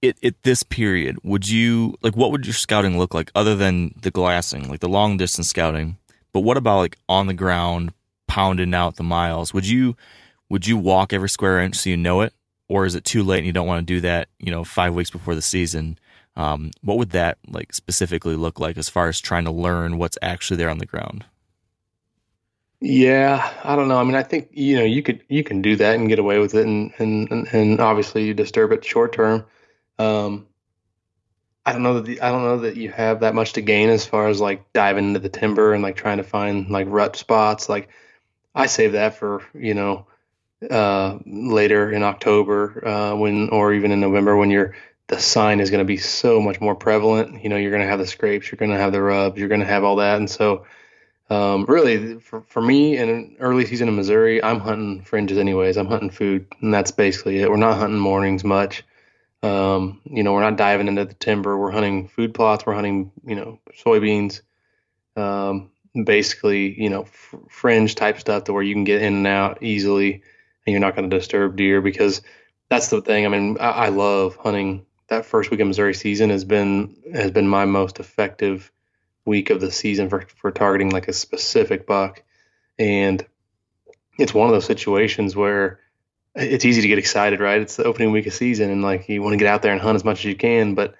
[0.00, 3.94] It, at this period, would you like what would your scouting look like other than
[4.00, 5.98] the glassing, like the long distance scouting?
[6.32, 7.92] But what about like on the ground,
[8.26, 9.52] pounding out the miles?
[9.52, 9.96] Would you
[10.52, 12.34] would you walk every square inch so you know it,
[12.68, 14.28] or is it too late and you don't want to do that?
[14.38, 15.98] You know, five weeks before the season.
[16.36, 20.18] Um, what would that like specifically look like as far as trying to learn what's
[20.20, 21.24] actually there on the ground?
[22.80, 23.96] Yeah, I don't know.
[23.96, 26.38] I mean, I think you know you could you can do that and get away
[26.38, 29.46] with it, and and and obviously you disturb it short term.
[29.98, 30.48] Um,
[31.64, 33.88] I don't know that the, I don't know that you have that much to gain
[33.88, 37.16] as far as like diving into the timber and like trying to find like rut
[37.16, 37.70] spots.
[37.70, 37.88] Like
[38.54, 40.06] I save that for you know
[40.70, 44.74] uh, later in October uh, when or even in November when you're
[45.08, 47.42] the sign is going to be so much more prevalent.
[47.42, 49.48] You know, you're going to have the scrapes, you're going to have the rubs, you're
[49.48, 50.64] going to have all that, and so
[51.32, 55.78] um, really, for, for me in early season in Missouri, I'm hunting fringes anyways.
[55.78, 57.48] I'm hunting food, and that's basically it.
[57.48, 58.84] We're not hunting mornings much.
[59.42, 61.56] Um, you know, we're not diving into the timber.
[61.56, 62.66] We're hunting food plots.
[62.66, 64.42] We're hunting, you know, soybeans.
[65.16, 65.70] Um,
[66.04, 67.04] basically, you know,
[67.48, 70.22] fringe type stuff to where you can get in and out easily,
[70.66, 72.22] and you're not going to disturb deer because
[72.68, 73.26] that's the thing.
[73.26, 74.86] I mean, I, I love hunting.
[75.08, 78.70] That first week of Missouri season has been has been my most effective
[79.24, 82.22] week of the season for, for targeting like a specific buck.
[82.78, 83.24] And
[84.18, 85.80] it's one of those situations where
[86.34, 87.60] it's easy to get excited, right?
[87.60, 89.80] It's the opening week of season and like you want to get out there and
[89.80, 90.74] hunt as much as you can.
[90.74, 90.94] But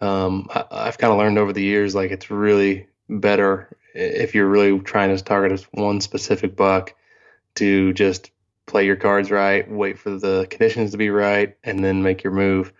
[0.00, 4.48] um, I, have kind of learned over the years, like it's really better if you're
[4.48, 6.94] really trying to target one specific buck
[7.54, 8.30] to just
[8.74, 12.32] play your cards right, wait for the conditions to be right, and then make your
[12.32, 12.72] move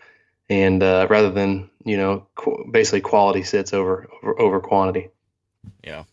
[0.49, 5.09] and uh, rather than you know qu- basically quality sits over, over over quantity.
[5.83, 6.05] Yeah.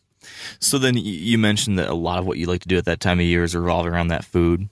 [0.59, 2.99] So then you mentioned that a lot of what you like to do at that
[2.99, 4.69] time of year is revolve around that food.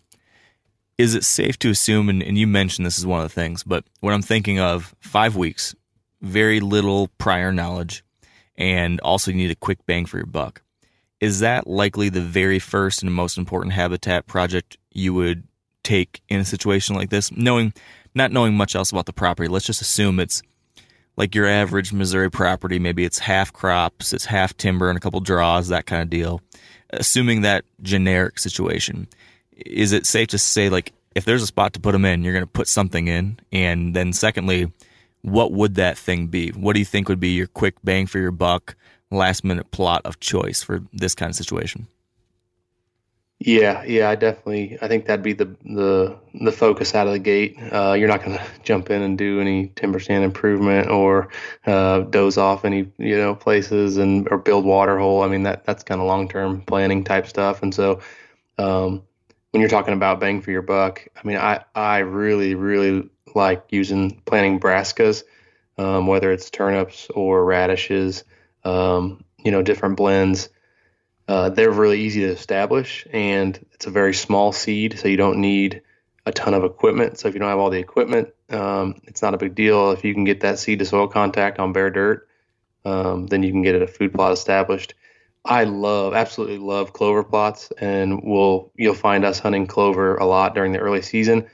[1.00, 3.64] Is it safe to assume, and, and you mentioned this is one of the things,
[3.64, 5.74] but what I'm thinking of five weeks,
[6.22, 8.04] very little prior knowledge,
[8.58, 10.62] and also you need a quick bang for your buck.
[11.22, 15.44] Is that likely the very first and most important habitat project you would
[15.84, 17.74] take in a situation like this, knowing
[18.16, 20.42] not knowing much else about the property, let's just assume it's
[21.18, 22.80] like your average Missouri property.
[22.80, 26.42] Maybe it's half crops, it's half timber and a couple draws, that kind of deal.
[26.92, 29.08] Assuming that generic situation,
[29.52, 32.34] is it safe to say like if there's a spot to put them in, you're
[32.34, 33.40] going to put something in?
[33.52, 34.72] And then secondly,
[35.22, 36.50] what would that thing be?
[36.50, 38.76] What do you think would be your quick bang for your buck,
[39.12, 41.88] last minute plot of choice for this kind of situation?
[43.42, 44.78] Yeah, yeah, I definitely.
[44.82, 47.58] I think that'd be the the the focus out of the gate.
[47.72, 51.30] Uh, you're not going to jump in and do any timber stand improvement or
[51.66, 55.24] uh, doze off any you know places and or build water hole.
[55.24, 57.64] I mean that that's kind of long term planning type stuff.
[57.64, 58.02] And so
[58.58, 59.04] um,
[59.52, 63.68] when you're talking about bang for your buck, I mean I I really really like
[63.70, 65.24] using planting brassicas,
[65.78, 68.26] um, whether it's turnips or radishes,
[68.70, 70.50] um, you know different blends.
[71.28, 75.40] Uh, they're really easy to establish, and it's a very small seed, so you don't
[75.40, 75.82] need
[76.26, 77.20] a ton of equipment.
[77.20, 79.92] So if you don't have all the equipment, um, it's not a big deal.
[79.92, 82.28] If you can get that seed to soil contact on bare dirt,
[82.84, 84.96] um, then you can get a food plot established.
[85.46, 90.56] I love, absolutely love clover plots, and we'll you'll find us hunting clover a lot
[90.56, 91.48] during the early season.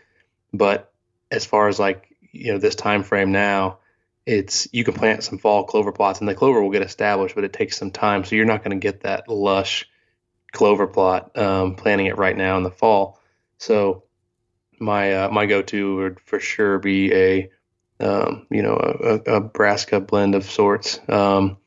[0.54, 0.92] But
[1.32, 3.80] as far as like you know this time frame now,
[4.26, 7.44] it's you can plant some fall clover plots and the clover will get established, but
[7.44, 8.24] it takes some time.
[8.24, 9.88] So you're not going to get that lush
[10.52, 13.20] clover plot um, planting it right now in the fall.
[13.58, 14.04] So
[14.80, 17.50] my uh, my go-to would for sure be a
[18.00, 21.00] um, you know a, a, brassica blend of sorts.
[21.08, 21.58] Um,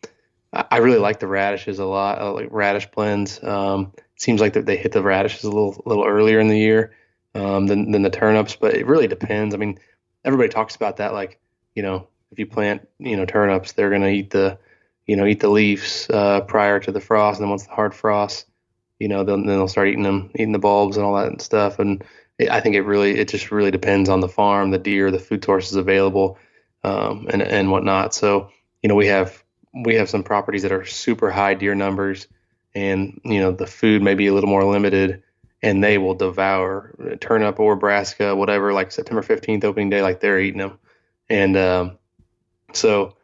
[0.52, 2.18] I, really like the radishes a lot.
[2.18, 3.42] I like radish blends.
[3.42, 6.92] Um, seems like that they hit the radishes a little little earlier in the year
[7.34, 9.54] um, than than the turnips, but it really depends.
[9.54, 9.78] I mean,
[10.24, 11.38] everybody talks about that like
[11.74, 14.58] you know if you plant, you know, turnips, they're going to eat the,
[15.06, 17.94] you know, eat the leaves uh, prior to the frost, and then once the hard
[17.94, 18.46] frost,
[18.98, 21.78] you know, then, then they'll start eating them, eating the bulbs and all that stuff.
[21.78, 22.04] And
[22.38, 25.18] it, I think it really, it just really depends on the farm, the deer, the
[25.18, 26.38] food sources available,
[26.84, 28.14] um, and and whatnot.
[28.14, 28.50] So,
[28.82, 32.26] you know, we have we have some properties that are super high deer numbers,
[32.74, 35.22] and you know, the food may be a little more limited
[35.62, 40.38] and they will devour turnip or brassica, whatever, like September 15th opening day, like they're
[40.38, 40.78] eating them.
[41.28, 41.97] And um,
[42.72, 43.16] so,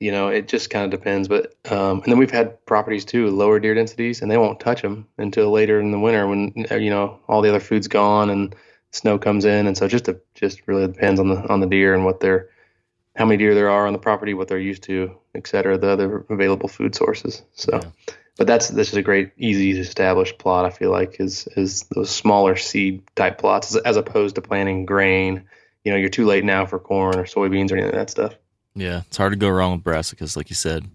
[0.00, 1.28] you know, it just kind of depends.
[1.28, 4.82] But um, and then we've had properties too, lower deer densities, and they won't touch
[4.82, 8.54] them until later in the winter when you know all the other food's gone and
[8.90, 11.94] snow comes in, and so just a, just really depends on the on the deer
[11.94, 12.48] and what they're
[13.16, 15.88] how many deer there are on the property, what they're used to, et cetera, the
[15.88, 17.42] other available food sources.
[17.54, 17.90] So, yeah.
[18.36, 20.64] but that's this is a great, easy to establish plot.
[20.64, 24.84] I feel like is is those smaller seed type plots as, as opposed to planting
[24.84, 25.44] grain.
[25.84, 28.34] You know, you're too late now for corn or soybeans or any of that stuff.
[28.74, 30.88] Yeah, it's hard to go wrong with brassicas, like you said.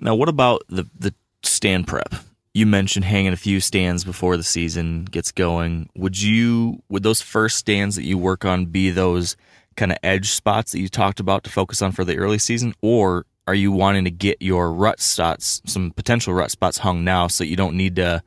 [0.00, 2.14] Now, what about the the stand prep?
[2.52, 5.88] You mentioned hanging a few stands before the season gets going.
[5.94, 9.36] Would you would those first stands that you work on be those
[9.76, 12.74] kind of edge spots that you talked about to focus on for the early season,
[12.82, 17.28] or are you wanting to get your rut spots, some potential rut spots hung now,
[17.28, 18.22] so you don't need to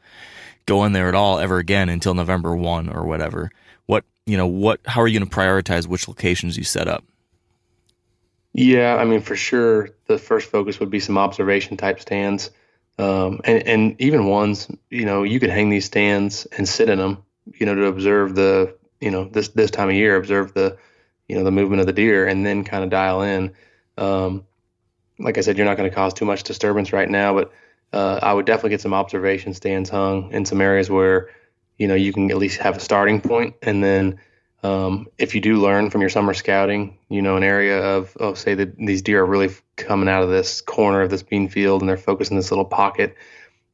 [0.65, 3.51] go in there at all ever again until November one or whatever?
[3.87, 7.03] What you know, what how are you going to prioritize which locations you set up?
[8.53, 12.51] Yeah, I mean, for sure, the first focus would be some observation type stands,
[12.99, 16.99] um, and and even ones, you know, you could hang these stands and sit in
[16.99, 17.23] them,
[17.59, 20.77] you know, to observe the, you know, this this time of year, observe the,
[21.27, 23.53] you know, the movement of the deer, and then kind of dial in.
[23.97, 24.45] Um,
[25.17, 27.51] like I said, you're not going to cause too much disturbance right now, but
[27.91, 31.29] uh, I would definitely get some observation stands hung in some areas where,
[31.79, 34.19] you know, you can at least have a starting point, and then
[34.63, 38.33] um, if you do learn from your summer scouting, you know, an area of, oh,
[38.33, 41.81] say that these deer are really coming out of this corner of this bean field
[41.81, 43.15] and they're focused in this little pocket,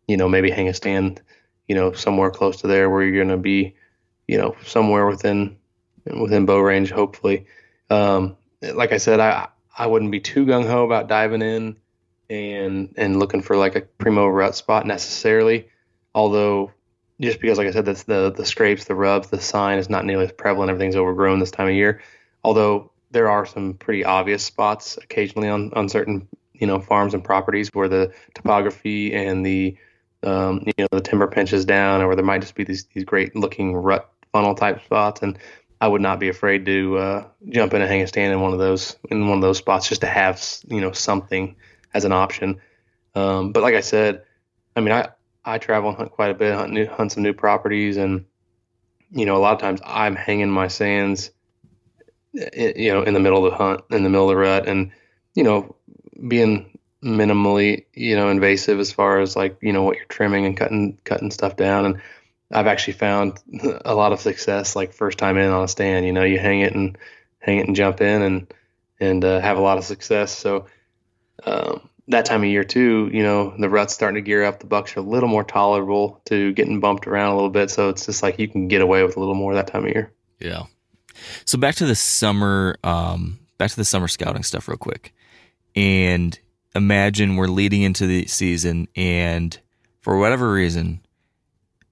[0.08, 1.22] you know, maybe hang a stand,
[1.68, 3.76] you know, somewhere close to there where you're going to be,
[4.28, 5.58] you know, somewhere within
[6.06, 7.46] within bow range, hopefully.
[7.92, 11.78] Um, like I said, I I wouldn't be too gung ho about diving in
[12.32, 15.70] and and looking for like a primo rut spot necessarily,
[16.16, 16.72] although
[17.22, 20.06] just because, like I said, that's the the scrapes, the rubs, the sign is not
[20.06, 20.70] nearly as prevalent.
[20.70, 22.02] Everything's overgrown this time of year.
[22.44, 27.24] Although there are some pretty obvious spots occasionally on on certain you know farms and
[27.24, 29.78] properties where the topography and the
[30.24, 33.36] um, you know the timber pinches down, or there might just be these these great
[33.36, 35.22] looking rut funnel type spots.
[35.22, 35.38] And
[35.82, 38.54] I would not be afraid to uh, jump in and hang a stand in one
[38.54, 41.56] of those in one of those spots just to have you know something
[41.94, 42.62] as an option.
[43.16, 44.24] Um, but like I said,
[44.76, 45.10] I mean I
[45.50, 48.26] I travel and hunt quite a bit, hunt new, hunt some new properties, and
[49.12, 51.32] you know, a lot of times I'm hanging my sands,
[52.34, 54.92] you know, in the middle of the hunt, in the middle of the rut, and
[55.34, 55.76] you know,
[56.28, 60.56] being minimally, you know, invasive as far as like you know what you're trimming and
[60.56, 62.02] cutting cutting stuff down, and
[62.52, 63.40] I've actually found
[63.86, 66.06] a lot of success like first time in on a stand.
[66.06, 66.98] You know, you hang it and
[67.40, 68.54] hang it and jump in and
[69.00, 70.38] and uh, have a lot of success.
[70.38, 70.68] So
[71.44, 74.60] um, that time of year too, you know, the rut's starting to gear up.
[74.60, 77.90] The bucks are a little more tolerable to getting bumped around a little bit, so
[77.90, 80.12] it's just like you can get away with a little more that time of year.
[80.40, 80.64] Yeah.
[81.46, 85.14] So back to the summer, um, back to the summer scouting stuff, real quick,
[85.76, 86.38] and
[86.74, 89.58] imagine we're leading into the season, and
[90.02, 91.02] for whatever reason,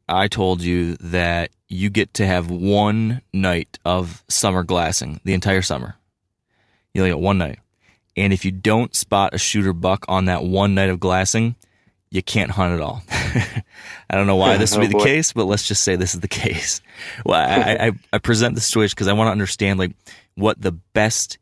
[0.09, 5.61] I told you that you get to have one night of summer glassing the entire
[5.61, 5.95] summer.
[6.93, 7.59] You only get one night.
[8.17, 11.55] And if you don't spot a shooter buck on that one night of glassing,
[12.09, 13.03] you can't hunt at all.
[13.09, 16.15] I don't know why this would be oh, the case, but let's just say this
[16.15, 16.81] is the case.
[17.25, 19.91] Well, I, I, I present the situation because I want to understand like
[20.35, 21.37] what the best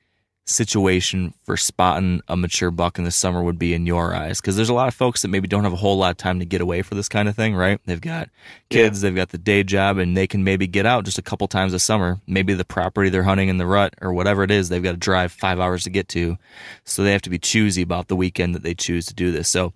[0.46, 4.40] situation for spotting a mature buck in the summer would be in your eyes?
[4.40, 6.40] Because there's a lot of folks that maybe don't have a whole lot of time
[6.40, 7.80] to get away for this kind of thing, right?
[7.86, 8.30] They've got
[8.70, 9.10] kids, yeah.
[9.10, 11.74] they've got the day job, and they can maybe get out just a couple times
[11.74, 12.20] a summer.
[12.28, 14.98] Maybe the property they're hunting in the rut or whatever it is, they've got to
[14.98, 16.38] drive five hours to get to.
[16.84, 19.50] So they have to be choosy about the weekend that they choose to do this.
[19.50, 19.74] So,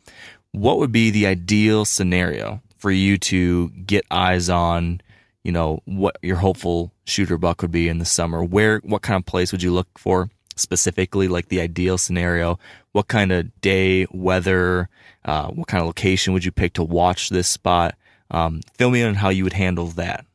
[0.51, 5.01] what would be the ideal scenario for you to get eyes on?
[5.43, 8.43] You know what your hopeful shooter buck would be in the summer.
[8.43, 10.29] Where, what kind of place would you look for?
[10.59, 12.59] Specifically, like the ideal scenario?
[12.91, 14.89] What kind of day, weather,
[15.25, 17.95] uh, what kind of location would you pick to watch this spot?
[18.31, 20.25] Um, fill me in on how you would handle that.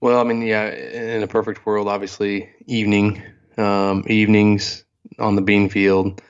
[0.00, 3.22] Well, I mean, yeah, in a perfect world, obviously, evening,
[3.56, 4.84] um, evenings
[5.18, 6.20] on the bean field.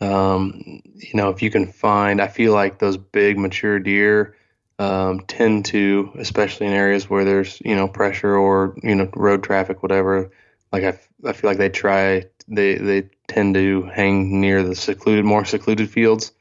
[0.00, 4.36] Um, you know, if you can find, I feel like those big mature deer
[4.78, 9.42] um, tend to, especially in areas where there's you know pressure or you know road
[9.42, 10.30] traffic, whatever,
[10.76, 10.94] like
[11.24, 15.44] I, I feel like they try they they tend to hang near the secluded more
[15.44, 16.32] secluded fields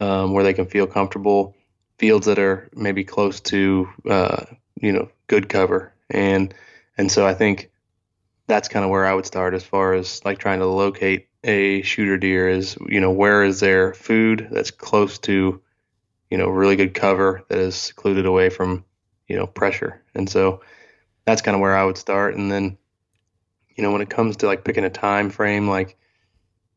[0.00, 1.54] um, where they can feel comfortable
[1.98, 4.44] fields that are maybe close to uh,
[4.80, 5.92] you know good cover.
[6.10, 6.54] And
[6.98, 7.70] and so I think
[8.46, 11.82] that's kind of where I would start as far as like trying to locate a
[11.82, 15.60] shooter deer is you know where is there food that's close to
[16.30, 18.84] you know really good cover that is secluded away from
[19.28, 20.02] you know pressure.
[20.14, 20.62] And so
[21.24, 22.36] that's kind of where I would start.
[22.36, 22.78] And then
[23.76, 25.96] you know, when it comes to like picking a time frame, like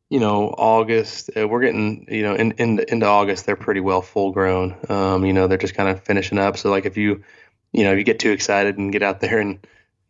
[0.10, 4.02] you know, August, uh, we're getting, you know, in, in into August, they're pretty well
[4.02, 4.76] full grown.
[4.90, 6.58] Um, you know, they're just kind of finishing up.
[6.58, 7.24] So like if you,
[7.72, 9.60] you know, if you get too excited and get out there in,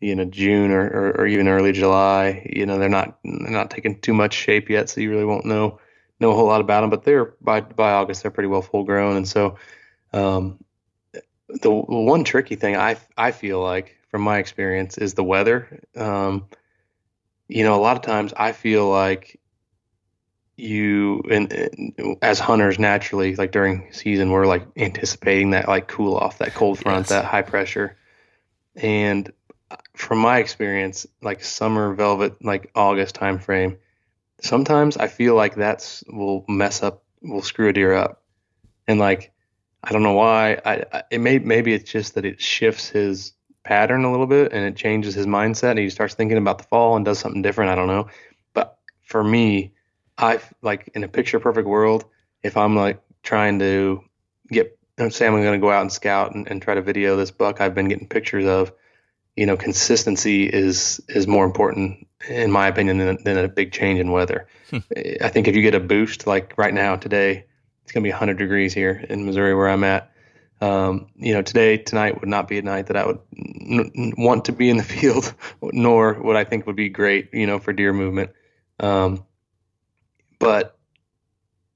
[0.00, 3.70] you know, June or, or, or even early July, you know, they're not they're not
[3.70, 5.78] taking too much shape yet, so you really won't know
[6.18, 6.90] know a whole lot about them.
[6.90, 9.58] But they're by by August, they're pretty well full grown, and so
[10.14, 10.64] um,
[11.60, 15.82] the one tricky thing I I feel like from my experience is the weather.
[15.94, 16.46] Um,
[17.50, 19.40] you know, a lot of times I feel like
[20.60, 26.16] you and, and, as hunters naturally like during season we're like anticipating that like cool
[26.16, 27.08] off that cold front yes.
[27.08, 27.96] that high pressure
[28.76, 29.32] and
[29.94, 33.78] from my experience like summer velvet like august time frame
[34.42, 38.22] sometimes i feel like that's will mess up will screw a deer up
[38.86, 39.32] and like
[39.82, 43.32] i don't know why i, I it may maybe it's just that it shifts his
[43.64, 46.64] pattern a little bit and it changes his mindset and he starts thinking about the
[46.64, 48.08] fall and does something different i don't know
[48.54, 49.72] but for me
[50.20, 52.04] I like in a picture perfect world,
[52.42, 54.04] if I'm like trying to
[54.50, 54.78] get,
[55.08, 57.60] say I'm going to go out and scout and, and try to video this buck
[57.60, 58.72] I've been getting pictures of,
[59.36, 63.98] you know, consistency is is more important in my opinion than, than a big change
[63.98, 64.46] in weather.
[64.68, 64.78] Hmm.
[65.22, 67.46] I think if you get a boost like right now today,
[67.82, 70.09] it's going to be 100 degrees here in Missouri where I'm at.
[70.60, 74.44] Um, you know, today tonight would not be a night that I would n- want
[74.46, 77.72] to be in the field, nor what I think would be great, you know, for
[77.72, 78.30] deer movement.
[78.78, 79.24] Um,
[80.38, 80.78] but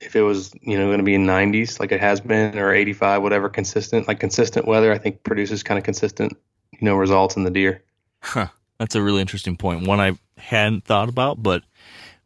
[0.01, 2.73] if it was, you know, going to be in 90s like it has been or
[2.75, 6.37] 85, whatever, consistent, like consistent weather, I think produces kind of consistent,
[6.73, 7.83] you know, results in the deer.
[8.21, 8.49] Huh.
[8.79, 9.87] That's a really interesting point.
[9.87, 11.63] One I hadn't thought about, but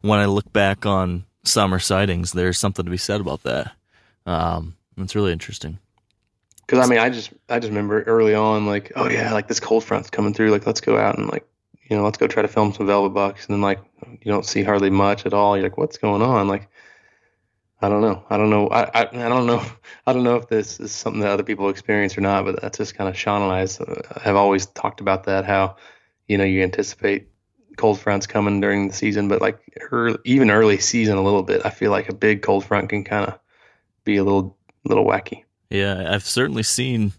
[0.01, 3.73] when I look back on summer sightings, there's something to be said about that.
[4.27, 5.79] Um, it's really interesting.
[6.69, 9.59] Cause I mean, I just, I just remember early on, like, oh yeah, like this
[9.59, 10.51] cold front's coming through.
[10.51, 11.47] Like, let's go out and like
[11.89, 13.47] you know, let's go try to film some velvet bucks.
[13.47, 15.57] And then like, you don't see hardly much at all.
[15.57, 16.49] You're like, what's going on?
[16.49, 16.69] Like,
[17.81, 18.25] I don't know.
[18.29, 18.69] I don't know.
[18.69, 19.65] I, I, I don't know.
[20.07, 22.79] I don't know if this is something that other people experience or not, but that's
[22.79, 25.77] just kind of Sean and I uh, have always talked about that, how,
[26.27, 27.29] you know, you anticipate
[27.77, 31.63] cold fronts coming during the season, but like early, even early season a little bit,
[31.65, 33.39] I feel like a big cold front can kind of
[34.05, 35.45] be a little, little wacky.
[35.71, 36.13] Yeah.
[36.13, 37.13] I've certainly seen,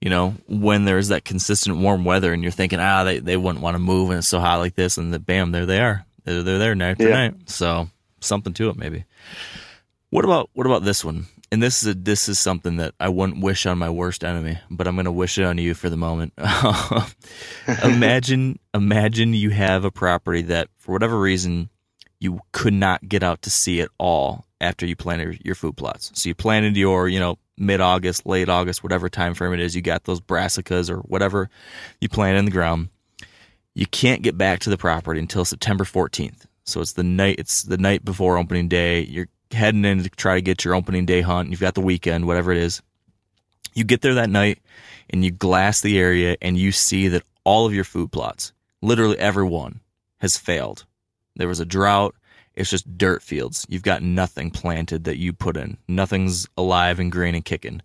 [0.00, 3.62] you know, when there's that consistent warm weather and you're thinking, ah, they, they wouldn't
[3.62, 6.04] want to move and it's so hot like this, and the, bam, there they are.
[6.24, 7.28] They're, they're there night after yeah.
[7.28, 7.50] night.
[7.50, 7.88] So
[8.20, 9.04] something to it, maybe.
[10.10, 11.26] What about what about this one?
[11.50, 14.58] And this is a, this is something that I wouldn't wish on my worst enemy,
[14.70, 16.32] but I'm going to wish it on you for the moment.
[17.84, 21.68] imagine imagine you have a property that for whatever reason
[22.20, 26.10] you could not get out to see at all after you planted your food plots.
[26.14, 29.76] So you planted your, you know, mid August, late August, whatever time frame it is,
[29.76, 31.50] you got those brassicas or whatever
[32.00, 32.88] you plant in the ground.
[33.74, 36.46] You can't get back to the property until September 14th.
[36.64, 39.02] So it's the night it's the night before opening day.
[39.02, 41.50] You're heading in to try to get your opening day hunt.
[41.50, 42.80] You've got the weekend, whatever it is.
[43.74, 44.58] You get there that night
[45.10, 49.18] and you glass the area and you see that all of your food plots, literally
[49.18, 49.80] every one,
[50.18, 50.84] has failed.
[51.36, 52.14] There was a drought.
[52.54, 53.66] It's just dirt fields.
[53.68, 55.78] You've got nothing planted that you put in.
[55.88, 57.82] Nothing's alive and green and kicking.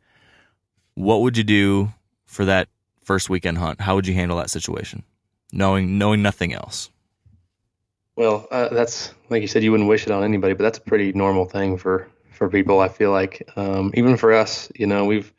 [0.95, 1.93] What would you do
[2.25, 2.67] for that
[3.03, 3.79] first weekend hunt?
[3.79, 5.03] How would you handle that situation,
[5.53, 6.89] knowing knowing nothing else?
[8.15, 10.81] Well, uh, that's like you said, you wouldn't wish it on anybody, but that's a
[10.81, 12.79] pretty normal thing for for people.
[12.79, 15.31] I feel like um, even for us, you know, we've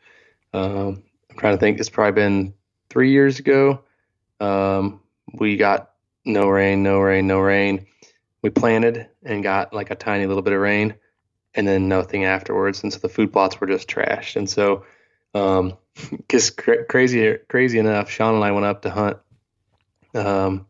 [0.55, 1.81] um, I'm trying to think.
[1.81, 2.55] It's probably been
[2.89, 3.83] three years ago.
[4.41, 5.01] Um,
[5.35, 5.91] we got
[6.25, 7.87] no rain, no rain, no rain
[8.43, 10.95] we planted and got like a tiny little bit of rain
[11.55, 12.83] and then nothing afterwards.
[12.83, 14.37] And so the food plots were just trashed.
[14.37, 14.85] And so,
[15.35, 15.77] um,
[16.29, 19.19] cause cra- crazy, crazy enough, Sean and I went up to hunt.
[20.15, 20.67] Um,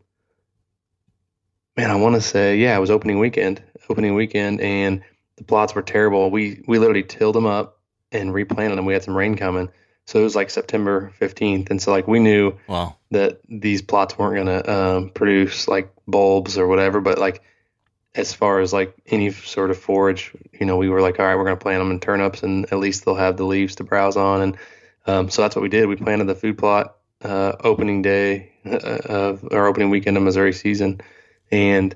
[1.76, 5.02] man, I want to say, yeah, it was opening weekend, opening weekend, and
[5.36, 6.30] the plots were terrible.
[6.30, 7.78] We, we literally tilled them up
[8.10, 8.86] and replanted them.
[8.86, 9.68] We had some rain coming.
[10.06, 11.68] So it was like September 15th.
[11.68, 12.96] And so like we knew wow.
[13.10, 17.42] that these plots weren't going to, um, produce like bulbs or whatever, but like
[18.14, 21.36] as far as like any sort of forage, you know, we were like, all right,
[21.36, 23.84] we're going to plant them in turnips, and at least they'll have the leaves to
[23.84, 24.42] browse on.
[24.42, 24.56] And
[25.06, 25.86] um, so that's what we did.
[25.86, 30.52] We planted the food plot uh, opening day uh, of our opening weekend of Missouri
[30.52, 31.00] season,
[31.50, 31.94] and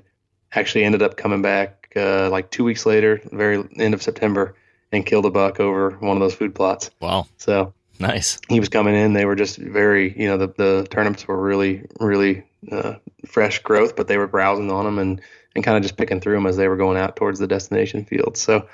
[0.51, 4.55] actually ended up coming back uh, like two weeks later, very end of September,
[4.91, 6.91] and killed a buck over one of those food plots.
[6.99, 7.27] Wow!
[7.37, 8.39] So nice.
[8.49, 9.13] He was coming in.
[9.13, 12.95] They were just very, you know, the the turnips were really, really uh,
[13.25, 15.21] fresh growth, but they were browsing on them and
[15.55, 18.05] and kind of just picking through them as they were going out towards the destination
[18.05, 18.37] field.
[18.37, 18.67] So,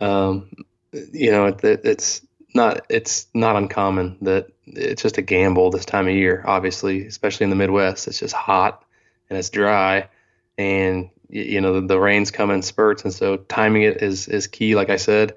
[0.00, 0.50] um,
[0.92, 2.22] you know, it, it, it's
[2.54, 6.42] not it's not uncommon that it's just a gamble this time of year.
[6.46, 8.84] Obviously, especially in the Midwest, it's just hot
[9.28, 10.08] and it's dry,
[10.56, 14.46] and you know the, the, rains come in spurts, and so timing it is is
[14.46, 14.76] key.
[14.76, 15.34] Like I said,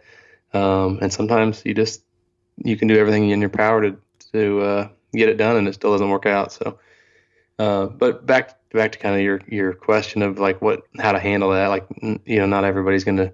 [0.54, 2.04] um, and sometimes you just
[2.64, 3.98] you can do everything in your power to
[4.34, 6.52] to uh, get it done, and it still doesn't work out.
[6.52, 6.80] So,
[7.58, 11.19] uh, but back back to kind of your your question of like what how to
[11.19, 11.68] handle that.
[11.68, 13.34] Like you know, not everybody's going to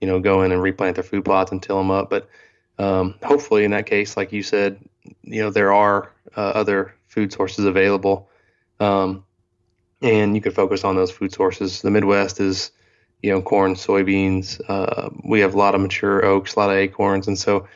[0.00, 2.28] you know go in and replant their food plots and till them up, but
[2.78, 4.78] um, hopefully in that case, like you said,
[5.22, 8.28] you know there are uh, other food sources available.
[8.80, 9.24] Um,
[10.02, 11.80] and you could focus on those food sources.
[11.80, 12.72] The Midwest is,
[13.22, 14.60] you know, corn, soybeans.
[14.68, 17.68] Uh, we have a lot of mature oaks, a lot of acorns, and so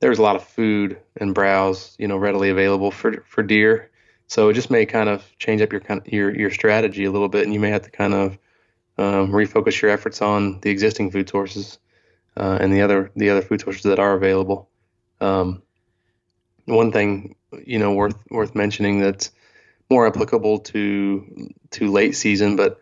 [0.00, 3.90] there's a lot of food and browse, you know, readily available for for deer.
[4.28, 7.28] So it just may kind of change up your kind your your strategy a little
[7.28, 8.38] bit, and you may have to kind of
[8.98, 11.78] um, refocus your efforts on the existing food sources
[12.36, 14.68] uh, and the other the other food sources that are available.
[15.20, 15.62] Um,
[16.66, 19.32] one thing you know worth worth mentioning that's
[19.90, 22.80] more applicable to to late season, but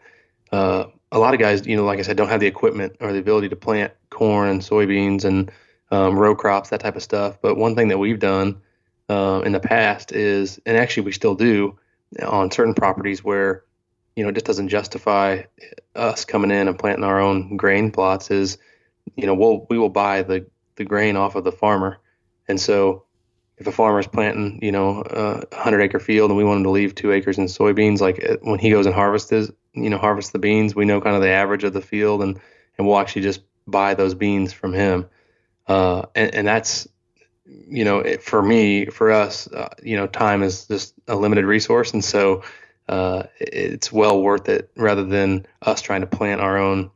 [0.50, 3.12] uh, a lot of guys, you know, like I said, don't have the equipment or
[3.12, 5.52] the ability to plant corn and soybeans and
[5.92, 7.38] um, row crops, that type of stuff.
[7.40, 8.60] But one thing that we've done
[9.08, 11.78] uh, in the past is, and actually we still do
[12.24, 13.64] on certain properties where,
[14.14, 15.42] you know, it just doesn't justify
[15.94, 18.30] us coming in and planting our own grain plots.
[18.30, 18.58] Is,
[19.16, 20.46] you know, we'll we will buy the
[20.76, 21.98] the grain off of the farmer,
[22.48, 23.06] and so
[23.58, 26.70] if a farmer's planting, you know, a hundred acre field and we want him to
[26.70, 29.32] leave two acres in soybeans, like when he goes and harvests,
[29.72, 32.38] you know, harvest the beans, we know kind of the average of the field and,
[32.76, 35.08] and we'll actually just buy those beans from him.
[35.66, 36.86] Uh, and, and that's,
[37.46, 41.44] you know, it, for me, for us, uh, you know, time is just a limited
[41.44, 41.92] resource.
[41.92, 42.42] And so,
[42.88, 46.90] uh, it's well worth it rather than us trying to plant our own,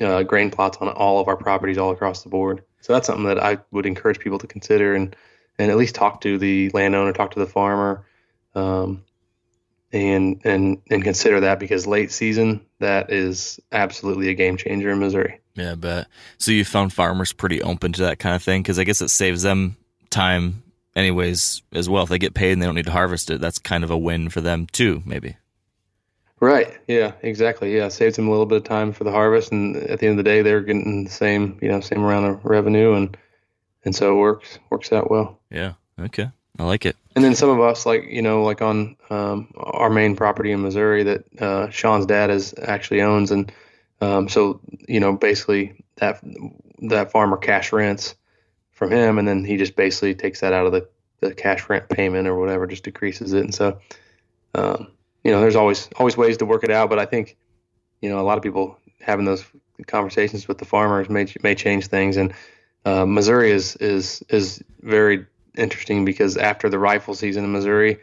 [0.00, 2.62] uh, grain plots on all of our properties all across the board.
[2.80, 5.14] So that's something that I would encourage people to consider and,
[5.58, 8.06] and at least talk to the landowner, talk to the farmer,
[8.54, 9.04] um,
[9.92, 14.98] and and and consider that because late season that is absolutely a game changer in
[14.98, 15.40] Missouri.
[15.54, 16.06] Yeah, I bet.
[16.38, 19.10] So you found farmers pretty open to that kind of thing because I guess it
[19.10, 19.76] saves them
[20.12, 20.62] time
[20.94, 22.04] anyways as well.
[22.04, 23.98] If they get paid and they don't need to harvest it, that's kind of a
[23.98, 25.36] win for them too, maybe.
[26.40, 26.76] Right.
[26.88, 27.12] Yeah.
[27.22, 27.74] Exactly.
[27.74, 27.88] Yeah.
[27.88, 30.24] Saves them a little bit of time for the harvest, and at the end of
[30.24, 33.16] the day, they're getting the same, you know, same amount of revenue, and
[33.84, 35.38] and so it works works out well.
[35.50, 35.74] Yeah.
[36.00, 36.30] Okay.
[36.58, 36.96] I like it.
[37.14, 40.62] And then some of us, like you know, like on um, our main property in
[40.62, 43.52] Missouri that uh, Sean's dad is actually owns, and
[44.00, 46.20] um, so you know, basically that
[46.88, 48.16] that farmer cash rents
[48.72, 50.88] from him, and then he just basically takes that out of the,
[51.20, 53.44] the cash rent payment or whatever, just decreases it.
[53.44, 53.78] And so,
[54.54, 54.88] um,
[55.22, 57.36] you know, there's always always ways to work it out, but I think
[58.00, 59.44] you know a lot of people having those
[59.86, 62.32] conversations with the farmers may may change things and
[62.84, 65.26] uh, Missouri is is is very
[65.56, 67.98] interesting because after the rifle season in Missouri,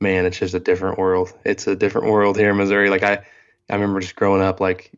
[0.00, 1.32] man, it's just a different world.
[1.44, 2.90] It's a different world here in Missouri.
[2.90, 3.24] Like I,
[3.70, 4.92] I remember just growing up, like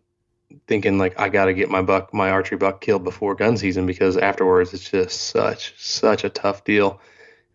[0.66, 3.86] thinking like I got to get my buck, my archery buck killed before gun season
[3.86, 7.00] because afterwards it's just such such a tough deal.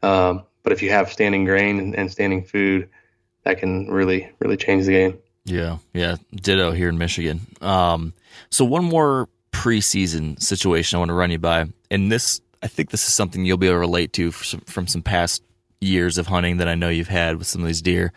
[0.02, 2.90] Um, but if you have standing grain and, and standing food,
[3.44, 5.18] that can really really change the game.
[5.46, 7.42] Yeah, yeah, ditto here in Michigan.
[7.62, 8.14] Um,
[8.50, 11.68] so one more preseason situation I want to run you by.
[11.92, 14.88] And this, I think this is something you'll be able to relate to some, from
[14.88, 15.44] some past
[15.82, 18.14] years of hunting that I know you've had with some of these deer.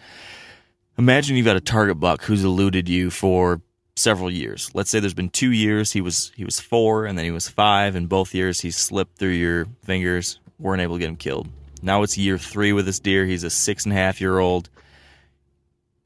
[0.98, 3.60] Imagine you've got a target buck who's eluded you for
[3.96, 4.70] several years.
[4.74, 7.48] Let's say there's been two years he was he was four and then he was
[7.48, 11.48] five, and both years he slipped through your fingers, weren't able to get him killed.
[11.82, 13.26] Now it's year three with this deer.
[13.26, 14.70] He's a six and a half year old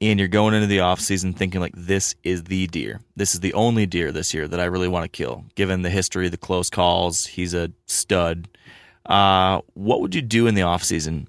[0.01, 2.99] and you're going into the off season thinking like this is the deer.
[3.15, 5.45] This is the only deer this year that I really want to kill.
[5.55, 8.49] Given the history, the close calls, he's a stud.
[9.05, 11.27] Uh, what would you do in the off season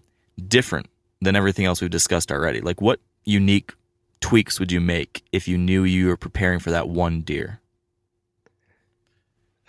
[0.48, 0.86] different
[1.20, 2.60] than everything else we've discussed already?
[2.62, 3.74] Like what unique
[4.22, 7.60] tweaks would you make if you knew you were preparing for that one deer?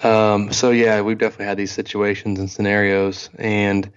[0.01, 3.91] Um, so yeah, we've definitely had these situations and scenarios, and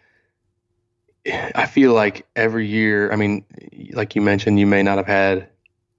[1.26, 3.44] I feel like every year, I mean,
[3.92, 5.48] like you mentioned, you may not have had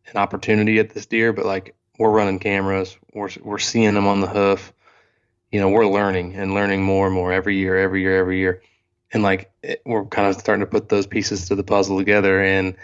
[0.08, 4.22] an opportunity at this deer, but like we're running cameras, we're we're seeing them on
[4.22, 4.74] the hoof.
[5.52, 8.62] You know, we're learning and learning more and more every year, every year, every year,
[9.12, 12.42] and like it, we're kind of starting to put those pieces to the puzzle together.
[12.42, 12.76] And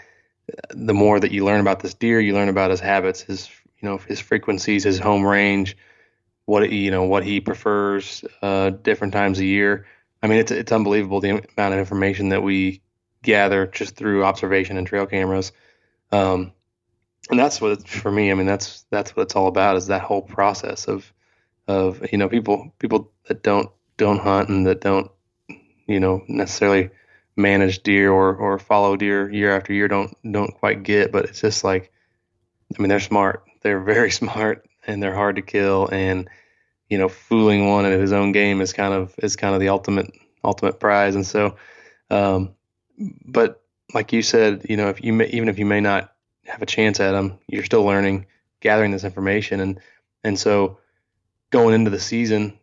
[0.70, 3.50] the more that you learn about this deer, you learn about his habits, his
[3.80, 5.76] you know his frequencies, his home range,
[6.46, 9.86] what you know what he prefers, uh, different times a year
[10.24, 12.80] I mean, it's it's unbelievable the amount of information that we
[13.22, 15.52] gather just through observation and trail cameras.
[16.12, 16.52] Um,
[17.28, 18.30] and that's what for me.
[18.30, 21.12] I mean, that's that's what it's all about is that whole process of
[21.68, 23.68] of you know people people that don't
[23.98, 25.10] don't hunt and that don't
[25.86, 26.88] you know necessarily
[27.36, 31.12] manage deer or or follow deer year after year don't don't quite get.
[31.12, 31.92] But it's just like
[32.76, 33.44] I mean, they're smart.
[33.62, 36.28] they're very smart and they're hard to kill and
[36.88, 39.68] you know fooling one at his own game is kind of is kind of the
[39.68, 40.10] ultimate
[40.42, 41.56] ultimate prize and so
[42.10, 42.54] um,
[43.24, 43.62] but
[43.94, 46.12] like you said you know if you may, even if you may not
[46.44, 48.26] have a chance at them you're still learning
[48.60, 49.80] gathering this information and
[50.22, 50.78] and so
[51.50, 52.58] going into the season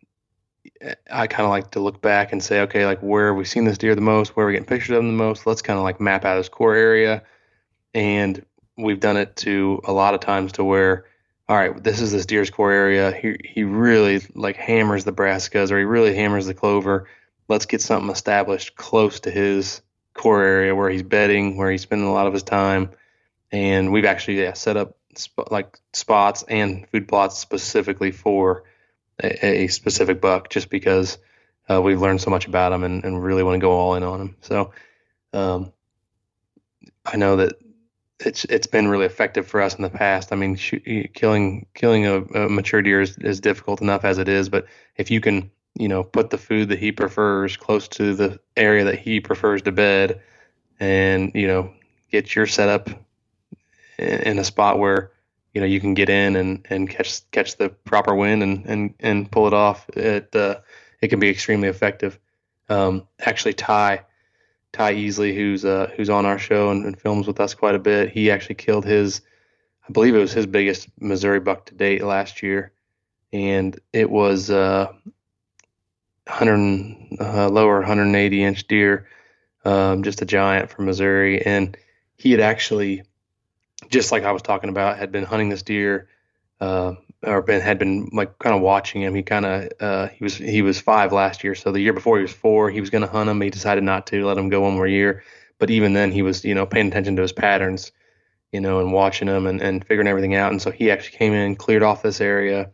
[1.10, 3.64] I kind of like to look back and say, okay, like where have we seen
[3.64, 4.36] this deer the most?
[4.36, 5.46] Where are we getting pictures of them the most?
[5.46, 7.22] Let's kind of like map out his core area.
[7.94, 8.44] And
[8.76, 11.06] we've done it to a lot of times to where,
[11.48, 13.12] all right, this is this deer's core area.
[13.12, 17.08] He he really like hammers the brassicas or he really hammers the clover.
[17.48, 19.82] Let's get something established close to his
[20.14, 22.90] core area where he's bedding, where he's spending a lot of his time.
[23.50, 28.64] And we've actually yeah, set up sp- like spots and food plots specifically for
[29.22, 31.18] a, a specific buck, just because
[31.70, 34.02] uh, we've learned so much about him and, and really want to go all in
[34.02, 34.36] on him.
[34.40, 34.72] So
[35.32, 35.72] um,
[37.04, 37.54] I know that
[38.20, 40.32] it's it's been really effective for us in the past.
[40.32, 44.48] I mean, killing killing a, a mature deer is, is difficult enough as it is,
[44.48, 44.66] but
[44.96, 48.84] if you can, you know, put the food that he prefers close to the area
[48.84, 50.20] that he prefers to bed,
[50.78, 51.72] and you know,
[52.10, 52.90] get your setup
[53.98, 55.12] in, in a spot where
[55.52, 58.94] you know you can get in and, and catch catch the proper wind and and,
[59.00, 59.88] and pull it off.
[59.90, 60.60] It uh,
[61.00, 62.18] it can be extremely effective.
[62.68, 64.04] Um, actually, Ty
[64.72, 67.78] Ty Easley, who's uh, who's on our show and, and, films with us quite a
[67.78, 68.10] bit.
[68.10, 69.20] He actually killed his,
[69.86, 72.72] I believe it was his biggest Missouri buck to date last year,
[73.32, 74.90] and it was uh,
[76.26, 79.06] 100 uh, lower 180 inch deer,
[79.66, 81.76] um, just a giant from Missouri, and
[82.16, 83.02] he had actually,
[83.88, 86.08] just like I was talking about, had been hunting this deer.
[86.60, 86.94] Uh,
[87.24, 89.14] or been had been like kind of watching him.
[89.14, 92.16] He kind of uh, he was he was five last year, so the year before
[92.16, 92.70] he was four.
[92.70, 93.40] He was going to hunt him.
[93.40, 95.22] He decided not to let him go one more year.
[95.58, 97.92] But even then, he was you know paying attention to his patterns,
[98.50, 100.50] you know, and watching them and, and figuring everything out.
[100.50, 102.70] And so he actually came in, cleared off this area,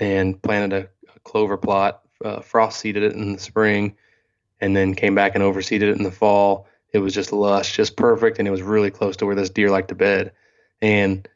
[0.00, 2.00] and planted a, a clover plot.
[2.24, 3.96] Uh, frost seeded it in the spring,
[4.60, 6.66] and then came back and overseeded it in the fall.
[6.94, 9.68] It was just lush, just perfect, and it was really close to where this deer
[9.68, 10.30] liked to bed.
[10.80, 11.28] And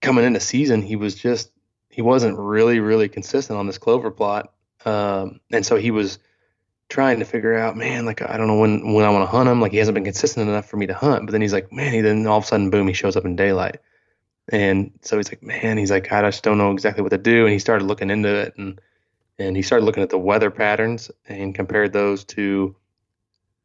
[0.00, 1.50] coming into season, he was just
[1.90, 4.50] he wasn't really really consistent on this clover plot,
[4.86, 6.18] um, and so he was
[6.88, 9.46] trying to figure out, man, like I don't know when when I want to hunt
[9.46, 9.60] him.
[9.60, 11.26] Like he hasn't been consistent enough for me to hunt.
[11.26, 13.26] But then he's like, man, he then all of a sudden, boom, he shows up
[13.26, 13.76] in daylight,
[14.50, 17.44] and so he's like, man, he's like, I just don't know exactly what to do.
[17.44, 18.80] And he started looking into it, and
[19.38, 22.74] and he started looking at the weather patterns and compared those to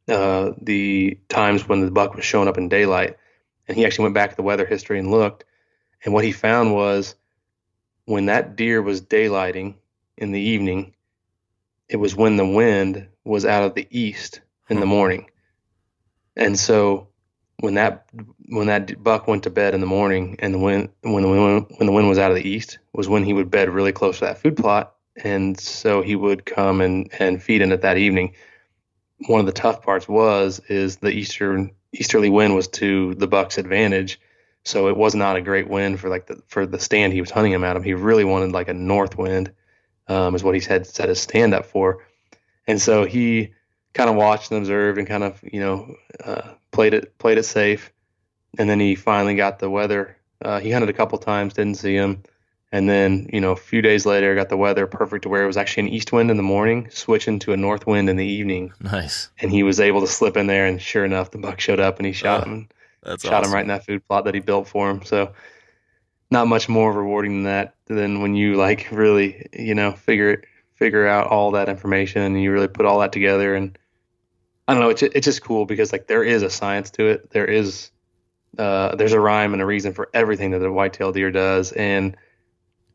[0.08, 3.16] uh, the times when the buck was showing up in daylight.
[3.66, 5.44] And he actually went back to the weather history and looked,
[6.04, 7.14] and what he found was
[8.06, 9.74] when that deer was daylighting
[10.16, 10.94] in the evening,
[11.88, 14.40] it was when the wind was out of the east
[14.70, 15.28] in the morning.
[16.36, 17.08] And so
[17.60, 18.06] when that
[18.46, 21.66] when that buck went to bed in the morning and the wind when the wind
[21.76, 24.20] when the wind was out of the east was when he would bed really close
[24.20, 24.94] to that food plot
[25.24, 28.32] and so he would come and and feed in it that evening.
[29.26, 33.58] One of the tough parts was is the eastern easterly wind was to the buck's
[33.58, 34.20] advantage
[34.68, 37.30] so it was not a great wind for like the for the stand he was
[37.30, 37.84] hunting him at of.
[37.84, 39.52] He really wanted like a north wind,
[40.08, 42.04] um, is what he had set his stand up for.
[42.66, 43.54] And so he
[43.94, 47.44] kind of watched and observed and kind of you know uh, played it played it
[47.44, 47.92] safe.
[48.58, 50.18] And then he finally got the weather.
[50.42, 52.22] Uh, he hunted a couple times, didn't see him.
[52.70, 55.46] And then, you know, a few days later, got the weather perfect to where it
[55.46, 58.26] was actually an east wind in the morning, switching to a north wind in the
[58.26, 58.72] evening.
[58.80, 59.30] Nice.
[59.40, 61.98] And he was able to slip in there, and sure enough, the buck showed up
[61.98, 62.50] and he shot Oh.
[62.50, 62.68] him.
[63.02, 63.50] That's shot awesome.
[63.50, 65.02] him right in that food plot that he built for him.
[65.02, 65.32] So
[66.30, 70.42] not much more rewarding than that than when you like really, you know, figure
[70.74, 73.78] figure out all that information and you really put all that together and
[74.68, 77.30] I don't know, it's it's just cool because like there is a science to it.
[77.30, 77.90] There is
[78.58, 82.14] uh there's a rhyme and a reason for everything that the whitetail deer does and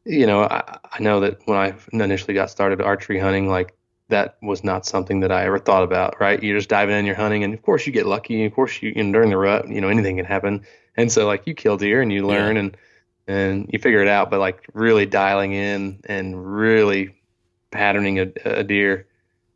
[0.06, 3.76] you know, I, I know that when I initially got started archery hunting, like
[4.10, 6.42] that was not something that I ever thought about, right?
[6.42, 8.46] You're just diving in, you're hunting, and of course you get lucky.
[8.46, 10.66] Of course, you, you know, during the rut, you know, anything can happen.
[10.96, 12.78] And so, like, you kill deer and you learn and
[13.28, 14.30] and you figure it out.
[14.30, 17.16] But like, really dialing in and really
[17.72, 19.08] patterning a, a deer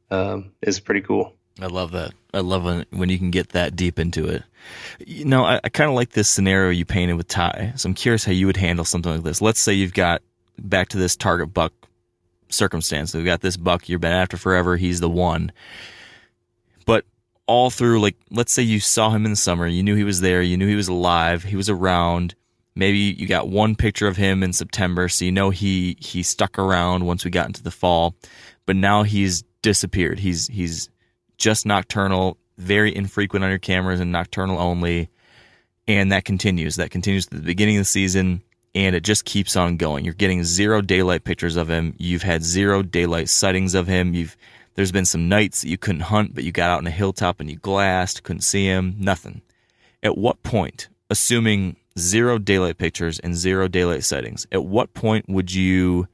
[0.09, 1.33] um, is pretty cool.
[1.61, 2.13] I love that.
[2.33, 4.43] I love when, when you can get that deep into it.
[4.99, 7.73] You know, I, I kind of like this scenario you painted with Ty.
[7.75, 9.41] So I'm curious how you would handle something like this.
[9.41, 10.21] Let's say you've got
[10.59, 11.73] back to this target buck
[12.49, 13.13] circumstance.
[13.13, 14.77] We've got this buck you've been after forever.
[14.77, 15.51] He's the one.
[16.85, 17.05] But
[17.45, 19.67] all through, like, let's say you saw him in the summer.
[19.67, 20.41] You knew he was there.
[20.41, 21.43] You knew he was alive.
[21.43, 22.35] He was around.
[22.75, 26.59] Maybe you got one picture of him in September, so you know he he stuck
[26.59, 28.15] around once we got into the fall.
[28.67, 30.19] But now he's disappeared.
[30.19, 30.89] He's he's
[31.37, 35.09] just nocturnal, very infrequent on your cameras and nocturnal only.
[35.87, 36.75] And that continues.
[36.75, 38.43] That continues to the beginning of the season.
[38.75, 40.05] And it just keeps on going.
[40.05, 41.95] You're getting zero daylight pictures of him.
[41.97, 44.13] You've had zero daylight sightings of him.
[44.13, 44.37] You've
[44.75, 47.39] there's been some nights that you couldn't hunt, but you got out on a hilltop
[47.39, 49.41] and you glassed, couldn't see him, nothing.
[50.03, 55.51] At what point, assuming zero daylight pictures and zero daylight sightings, at what point would
[55.51, 56.07] you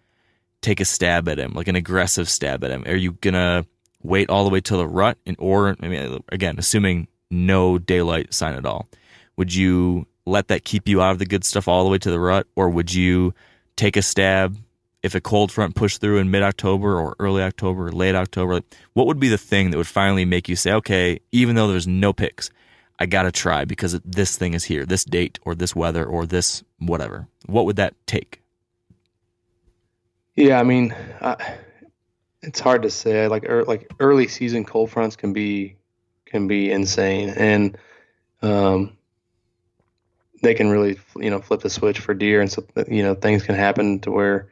[0.61, 2.85] take a stab at him, like an aggressive stab at him?
[2.87, 3.65] Are you gonna
[4.01, 8.33] wait all the way till the rut, and or I mean, again, assuming no daylight
[8.33, 8.87] sign at all,
[9.35, 12.11] would you let that keep you out of the good stuff all the way to
[12.11, 13.33] the rut, or would you
[13.75, 14.57] take a stab
[15.01, 18.61] if a cold front pushed through in mid October or early October or late October?
[18.93, 21.87] What would be the thing that would finally make you say, okay, even though there's
[21.87, 22.49] no picks,
[22.99, 26.63] I gotta try because this thing is here, this date or this weather or this
[26.79, 27.27] whatever.
[27.47, 28.41] What would that take?
[30.35, 31.57] Yeah, I mean, I,
[32.41, 33.27] it's hard to say.
[33.27, 35.75] Like er, like early season cold fronts can be
[36.25, 37.77] can be insane, and
[38.41, 38.97] um,
[40.43, 43.43] they can really you know flip the switch for deer, and so you know things
[43.43, 44.49] can happen to where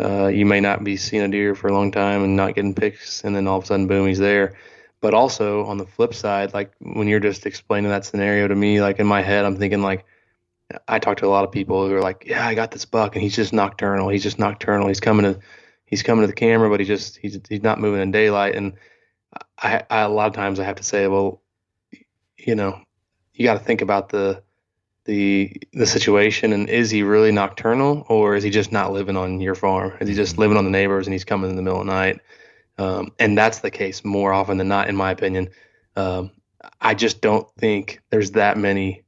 [0.00, 2.74] uh, you may not be seeing a deer for a long time and not getting
[2.74, 4.54] picks, and then all of a sudden, boom, he's there.
[5.00, 8.80] But also on the flip side, like when you're just explaining that scenario to me,
[8.80, 10.04] like in my head, I'm thinking like
[10.88, 13.14] I talk to a lot of people who are like, yeah, I got this buck,
[13.14, 14.08] and he's just nocturnal.
[14.08, 14.88] He's just nocturnal.
[14.88, 15.40] He's coming to
[15.86, 18.56] he's coming to the camera, but he just he's he's not moving in daylight.
[18.56, 18.74] And
[19.56, 21.40] I, I a lot of times I have to say, well,
[22.36, 22.80] you know,
[23.34, 24.42] you got to think about the
[25.08, 29.40] the the situation and is he really nocturnal or is he just not living on
[29.40, 29.94] your farm?
[30.00, 30.42] Is he just mm-hmm.
[30.42, 32.20] living on the neighbors and he's coming in the middle of the night?
[32.76, 35.48] Um, and that's the case more often than not, in my opinion.
[35.96, 36.30] Um,
[36.78, 39.02] I just don't think there's that many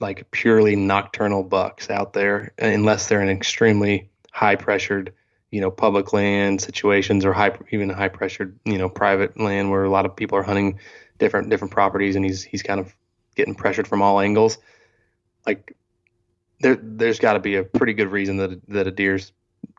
[0.00, 5.12] like purely nocturnal bucks out there unless they're in extremely high pressured
[5.52, 9.84] you know public land situations or high even high pressured you know private land where
[9.84, 10.78] a lot of people are hunting
[11.18, 12.96] different different properties and he's he's kind of
[13.34, 14.58] getting pressured from all angles
[15.46, 15.76] like
[16.60, 19.32] there there's got to be a pretty good reason that that a deer's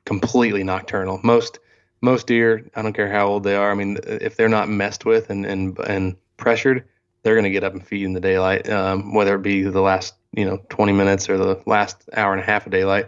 [0.05, 1.59] completely nocturnal most
[2.01, 5.05] most deer i don't care how old they are i mean if they're not messed
[5.05, 6.83] with and and and pressured
[7.23, 9.81] they're going to get up and feed in the daylight um, whether it be the
[9.81, 13.07] last you know 20 minutes or the last hour and a half of daylight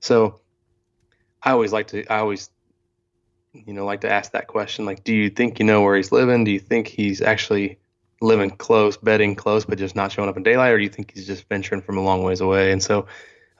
[0.00, 0.40] so
[1.42, 2.50] I always like to, I always,
[3.52, 4.84] you know, like to ask that question.
[4.84, 6.44] Like, do you think you know where he's living?
[6.44, 7.78] Do you think he's actually
[8.20, 11.12] living close, bedding close, but just not showing up in daylight, or do you think
[11.14, 12.72] he's just venturing from a long ways away?
[12.72, 13.06] And so,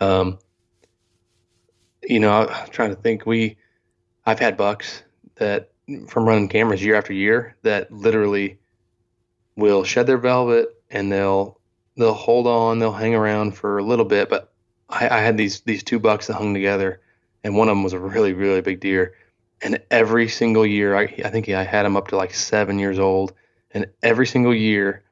[0.00, 0.38] um,
[2.02, 3.26] you know, I'm trying to think.
[3.26, 3.56] We,
[4.26, 5.02] I've had bucks
[5.36, 5.70] that
[6.06, 8.58] from running cameras year after year that literally
[9.56, 11.58] will shed their velvet and they'll
[11.96, 14.28] they'll hold on, they'll hang around for a little bit.
[14.28, 14.52] But
[14.88, 17.00] I, I had these these two bucks that hung together
[17.42, 19.14] and one of them was a really really big deer.
[19.60, 23.00] And every single year, I, I think I had him up to like seven years
[23.00, 23.32] old,
[23.72, 25.04] and every single year,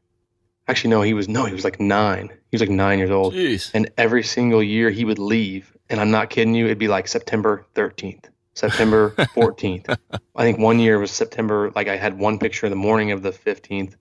[0.68, 2.28] actually no, he was no, he was like nine.
[2.50, 3.70] He was like nine years old, Jeez.
[3.74, 7.08] and every single year he would leave, and I'm not kidding you, it'd be like
[7.08, 8.24] September 13th.
[8.54, 9.96] September 14th.
[10.34, 11.70] I think one year was September.
[11.74, 13.94] Like I had one picture in the morning of the 15th,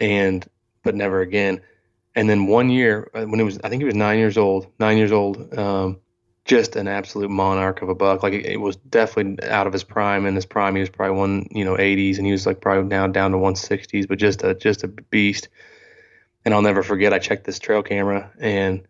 [0.00, 0.46] and
[0.82, 1.60] but never again.
[2.16, 4.66] And then one year uh, when it was, I think he was nine years old.
[4.80, 5.56] Nine years old.
[5.56, 6.00] Um,
[6.50, 8.24] just an absolute monarch of a buck.
[8.24, 10.26] Like it, it, was definitely out of his prime.
[10.26, 12.88] In his prime, he was probably one, you know, 80s, and he was like probably
[12.88, 15.48] now down to 160s, but just a just a beast.
[16.44, 17.12] And I'll never forget.
[17.12, 18.82] I checked this trail camera, and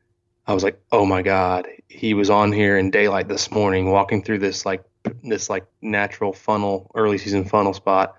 [0.46, 4.22] I was like, oh my god, he was on here in daylight this morning, walking
[4.22, 4.82] through this like
[5.22, 8.16] this like natural funnel, early season funnel spot.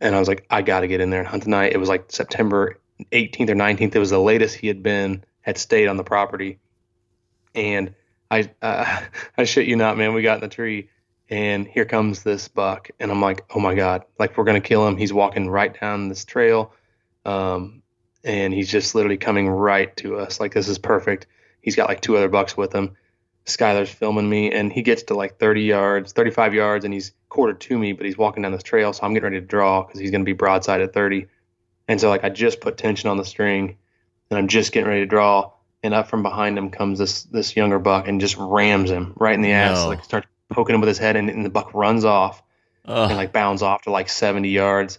[0.00, 1.72] And I was like, I got to get in there and hunt tonight.
[1.72, 2.78] It was like September
[3.10, 3.96] 18th or 19th.
[3.96, 6.60] It was the latest he had been had stayed on the property,
[7.56, 7.92] and
[8.32, 9.02] I uh,
[9.38, 10.14] I shit you not, man.
[10.14, 10.88] We got in the tree,
[11.28, 14.86] and here comes this buck, and I'm like, oh my god, like we're gonna kill
[14.88, 14.96] him.
[14.96, 16.72] He's walking right down this trail,
[17.26, 17.82] um,
[18.24, 20.40] and he's just literally coming right to us.
[20.40, 21.26] Like this is perfect.
[21.60, 22.96] He's got like two other bucks with him.
[23.44, 27.60] Skylar's filming me, and he gets to like 30 yards, 35 yards, and he's quartered
[27.60, 30.00] to me, but he's walking down this trail, so I'm getting ready to draw because
[30.00, 31.26] he's gonna be broadside at 30.
[31.86, 33.76] And so like I just put tension on the string,
[34.30, 35.52] and I'm just getting ready to draw
[35.82, 39.34] and up from behind him comes this this younger buck and just rams him right
[39.34, 39.82] in the ass.
[39.82, 39.88] No.
[39.88, 42.42] Like starts poking him with his head, and, and the buck runs off
[42.84, 43.10] Ugh.
[43.10, 44.98] and like bounds off to like 70 yards,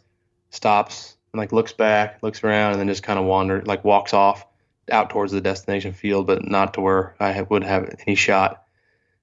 [0.50, 4.14] stops and like looks back, looks around, and then just kind of wanders, like walks
[4.14, 4.46] off
[4.92, 8.64] out towards the destination field, but not to where I have, would have any shot.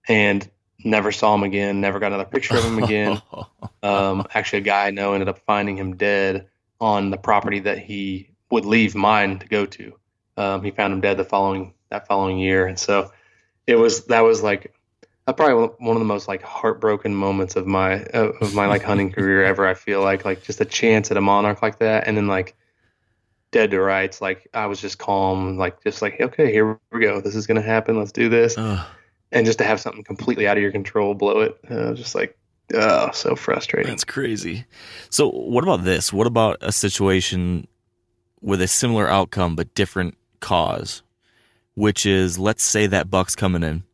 [0.09, 0.49] And
[0.85, 1.81] never saw him again.
[1.81, 3.21] Never got another picture of him again.
[3.83, 6.49] um, actually, a guy I know ended up finding him dead
[6.81, 9.95] on the property that he would leave mine to go to.
[10.37, 13.13] Um, he found him dead the following that following year, and so
[13.67, 14.75] it was that was like
[15.33, 19.45] probably one of the most like heartbroken moments of my of my like hunting career
[19.45, 19.67] ever.
[19.67, 22.55] I feel like like just a chance at a monarch like that, and then like
[23.51, 24.21] dead to rights.
[24.21, 27.21] Like I was just calm, like just like okay, here we go.
[27.21, 27.99] This is gonna happen.
[27.99, 28.57] Let's do this.
[28.57, 28.87] Ugh.
[29.33, 32.37] And just to have something completely out of your control blow it, uh, just like
[32.75, 33.89] oh, so frustrating.
[33.89, 34.65] That's crazy.
[35.09, 36.13] So, what about this?
[36.13, 37.69] What about a situation
[38.41, 41.03] with a similar outcome but different cause?
[41.75, 43.85] Which is, let's say that buck's coming in,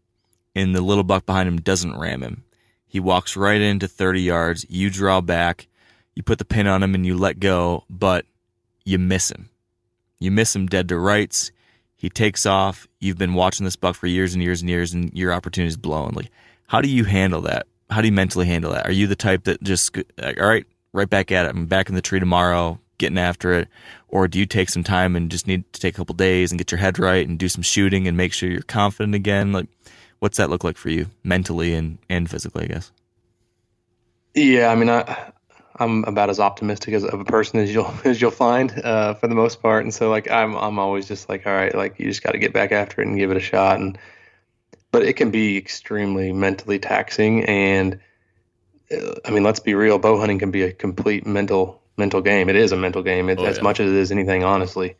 [0.54, 2.44] and the little buck behind him doesn't ram him.
[2.86, 4.66] He walks right into 30 yards.
[4.68, 5.66] You draw back,
[6.14, 8.24] you put the pin on him, and you let go, but
[8.84, 9.50] you miss him.
[10.18, 11.52] You miss him dead to rights.
[11.96, 12.88] He takes off.
[13.00, 15.76] You've been watching this buck for years and years and years, and your opportunity is
[15.76, 16.12] blown.
[16.14, 16.30] Like,
[16.66, 17.66] how do you handle that?
[17.90, 18.86] How do you mentally handle that?
[18.86, 20.66] Are you the type that just, all right,
[20.96, 21.50] right back at it.
[21.50, 23.68] I'm back in the tree tomorrow, getting after it.
[24.08, 26.58] Or do you take some time and just need to take a couple days and
[26.58, 29.52] get your head right and do some shooting and make sure you're confident again?
[29.52, 29.66] Like,
[30.20, 32.92] what's that look like for you mentally and, and physically, I guess?
[34.34, 35.32] Yeah, I mean, I
[35.78, 39.28] I'm about as optimistic as of a person as you'll as you'll find uh, for
[39.28, 42.06] the most part, and so like I'm I'm always just like, all right, like you
[42.06, 43.98] just got to get back after it and give it a shot, and
[44.90, 48.00] but it can be extremely mentally taxing, and
[48.90, 52.48] uh, I mean, let's be real, bow hunting can be a complete mental mental game.
[52.48, 53.62] It is a mental game it, Oh, as yeah.
[53.62, 54.96] much as it is anything, honestly,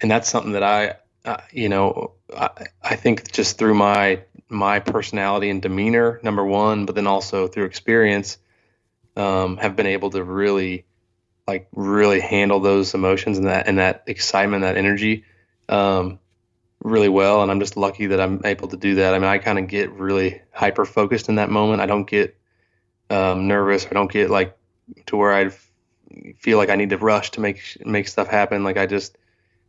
[0.00, 2.50] and that's something that I, uh, you know, I,
[2.82, 7.64] I think just through my my personality and demeanor, number one, but then also through
[7.64, 8.38] experience
[9.16, 10.84] um, have been able to really
[11.46, 15.24] like really handle those emotions and that and that excitement, that energy,
[15.68, 16.18] um,
[16.82, 17.42] really well.
[17.42, 19.14] And I'm just lucky that I'm able to do that.
[19.14, 21.80] I mean, I kind of get really hyper focused in that moment.
[21.80, 22.36] I don't get
[23.08, 23.86] um, nervous.
[23.86, 24.56] I don't get like
[25.06, 25.50] to where I
[26.38, 28.64] feel like I need to rush to make make stuff happen.
[28.64, 29.16] Like I just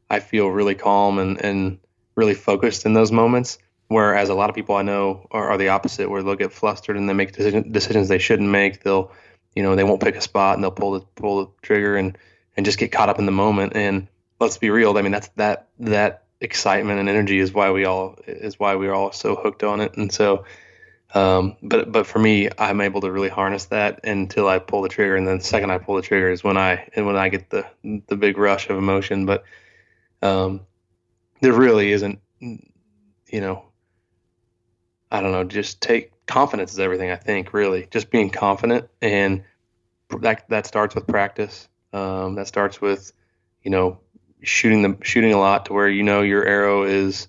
[0.10, 1.80] I feel really calm and and
[2.16, 3.58] really focused in those moments.
[3.88, 6.96] Whereas a lot of people I know are, are the opposite, where they'll get flustered
[6.96, 8.84] and they make decision, decisions they shouldn't make.
[8.84, 9.12] They'll,
[9.54, 12.18] you know, they won't pick a spot and they'll pull the pull the trigger and
[12.56, 13.74] and just get caught up in the moment.
[13.76, 14.08] And
[14.40, 14.98] let's be real.
[14.98, 18.94] I mean, that's that that excitement and energy is why we all is why we're
[18.94, 19.96] all so hooked on it.
[19.98, 20.46] And so,
[21.14, 24.90] um, but but for me, I'm able to really harness that until I pull the
[24.90, 27.30] trigger, and then the second I pull the trigger is when I and when I
[27.30, 27.66] get the
[28.08, 29.26] the big rush of emotion.
[29.26, 29.44] But
[30.22, 30.62] um,
[31.42, 33.66] there really isn't, you know,
[35.12, 37.12] I don't know, just take confidence is everything.
[37.12, 39.44] I think really just being confident, and
[40.22, 41.68] that that starts with practice.
[41.94, 43.12] Um, that starts with,
[43.64, 44.00] you know,
[44.42, 47.28] shooting the shooting a lot to where you know your arrow is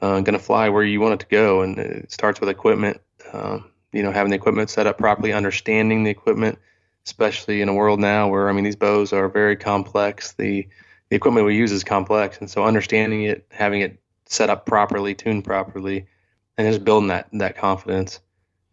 [0.00, 3.00] uh, going to fly where you want it to go, and it starts with equipment.
[3.32, 6.58] Um, you know, having the equipment set up properly, understanding the equipment,
[7.04, 10.32] especially in a world now where I mean these bows are very complex.
[10.32, 10.68] The
[11.10, 15.14] the equipment we use is complex, and so understanding it, having it set up properly,
[15.14, 16.06] tuned properly,
[16.56, 18.20] and just building that that confidence,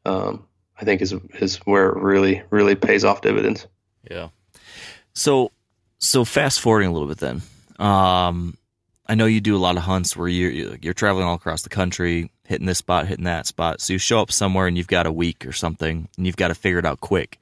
[0.05, 0.45] um,
[0.79, 3.67] I think is is where it really really pays off dividends.
[4.09, 4.29] Yeah.
[5.13, 5.51] So,
[5.97, 7.41] so fast forwarding a little bit then.
[7.77, 8.57] Um,
[9.09, 11.69] I know you do a lot of hunts where you're you're traveling all across the
[11.69, 13.81] country, hitting this spot, hitting that spot.
[13.81, 16.49] So you show up somewhere and you've got a week or something, and you've got
[16.49, 17.39] to figure it out quick.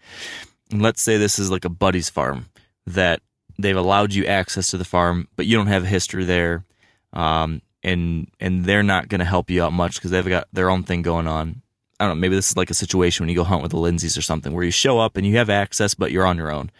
[0.71, 2.45] And let's say this is like a buddy's farm
[2.85, 3.21] that
[3.59, 6.63] they've allowed you access to the farm, but you don't have a history there,
[7.11, 10.69] um, and and they're not going to help you out much because they've got their
[10.69, 11.61] own thing going on.
[11.99, 12.21] I don't know.
[12.21, 14.53] Maybe this is like a situation when you go hunt with the Lindsays or something,
[14.53, 16.71] where you show up and you have access, but you're on your own.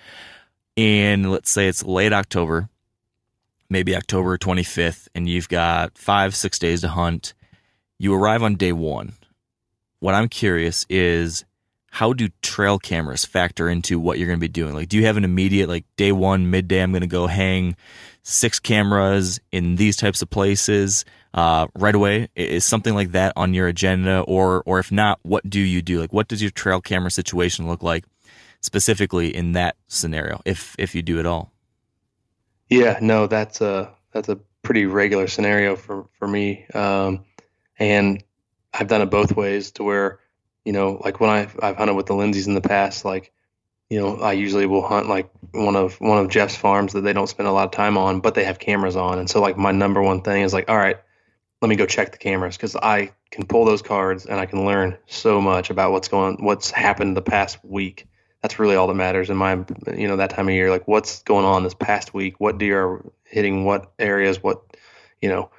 [0.77, 2.69] And let's say it's late October,
[3.69, 7.33] maybe October 25th, and you've got five, six days to hunt.
[7.99, 9.13] You arrive on day one.
[9.99, 11.43] What I'm curious is
[11.91, 14.73] how do trail cameras factor into what you're going to be doing?
[14.73, 17.75] Like, do you have an immediate, like, day one, midday, I'm going to go hang
[18.21, 22.27] six cameras in these types of places uh, right away?
[22.35, 24.19] Is something like that on your agenda?
[24.21, 25.99] Or, or if not, what do you do?
[25.99, 28.05] Like, what does your trail camera situation look like
[28.61, 31.51] specifically in that scenario, if if you do at all?
[32.69, 37.25] Yeah, no, that's a that's a pretty regular scenario for for me, um,
[37.79, 38.23] and
[38.73, 40.19] I've done it both ways to where,
[40.65, 43.31] you know, like when I've I've hunted with the Lindsays in the past, like,
[43.89, 47.13] you know, I usually will hunt like one of one of Jeff's farms that they
[47.13, 49.57] don't spend a lot of time on, but they have cameras on, and so like
[49.57, 50.97] my number one thing is like, all right,
[51.61, 54.65] let me go check the cameras because I can pull those cards and I can
[54.65, 58.07] learn so much about what's going what's happened the past week.
[58.47, 59.55] That's really all that matters in my
[59.93, 60.69] you know that time of year.
[60.69, 62.39] Like what's going on this past week?
[62.39, 64.41] What deer are hitting what areas?
[64.41, 64.61] What
[65.21, 65.49] you know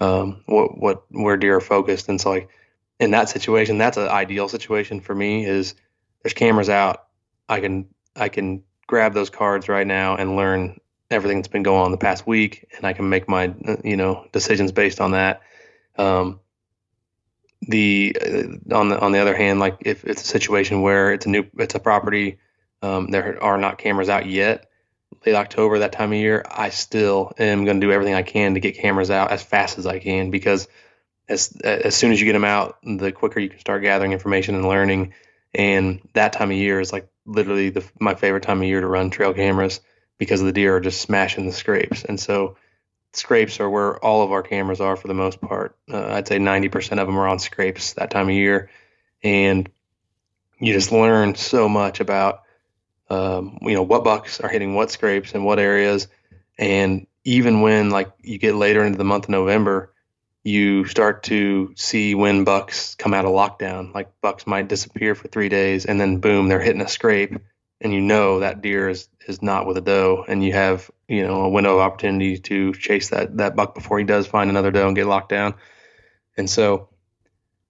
[0.00, 2.10] um, what what where deer are focused?
[2.10, 2.50] And so like
[3.00, 5.46] in that situation, that's an ideal situation for me.
[5.46, 5.76] Is
[6.22, 7.06] there's cameras out.
[7.48, 10.78] I can I can grab those cards right now and learn
[11.10, 14.26] everything that's been going on the past week, and I can make my you know
[14.32, 15.40] decisions based on that.
[15.96, 16.40] Um,
[17.62, 21.26] the uh, on the on the other hand, like if it's a situation where it's
[21.26, 22.38] a new it's a property,
[22.82, 24.68] um, there are not cameras out yet.
[25.24, 28.54] late October, that time of year, I still am going to do everything I can
[28.54, 30.68] to get cameras out as fast as I can because
[31.28, 34.54] as as soon as you get them out, the quicker you can start gathering information
[34.54, 35.14] and learning.
[35.54, 38.86] And that time of year is like literally the, my favorite time of year to
[38.86, 39.80] run trail cameras
[40.18, 42.04] because the deer are just smashing the scrapes.
[42.04, 42.56] And so
[43.12, 45.76] scrapes are where all of our cameras are for the most part.
[45.90, 48.70] Uh, I'd say 90% of them are on scrapes that time of year.
[49.22, 49.68] And
[50.58, 52.42] you just learn so much about,
[53.08, 56.08] um, you know, what bucks are hitting what scrapes and what areas.
[56.58, 59.92] And even when like you get later into the month of November,
[60.44, 63.92] you start to see when bucks come out of lockdown.
[63.92, 67.36] Like bucks might disappear for three days and then boom, they're hitting a scrape
[67.80, 71.26] and you know that deer is, is not with a doe and you have you
[71.26, 74.70] know a window of opportunity to chase that that buck before he does find another
[74.70, 75.54] doe and get locked down.
[76.36, 76.88] And so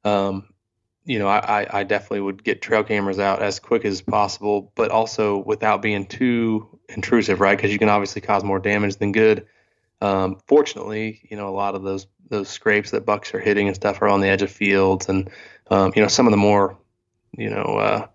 [0.04, 0.48] um,
[1.04, 4.90] you know I, I definitely would get trail cameras out as quick as possible but
[4.90, 7.56] also without being too intrusive right?
[7.56, 9.46] Because you can obviously cause more damage than good.
[10.00, 13.76] Um, fortunately you know a lot of those those scrapes that bucks are hitting and
[13.76, 15.30] stuff are on the edge of fields and
[15.70, 16.76] um, you know some of the more
[17.36, 18.06] you know uh,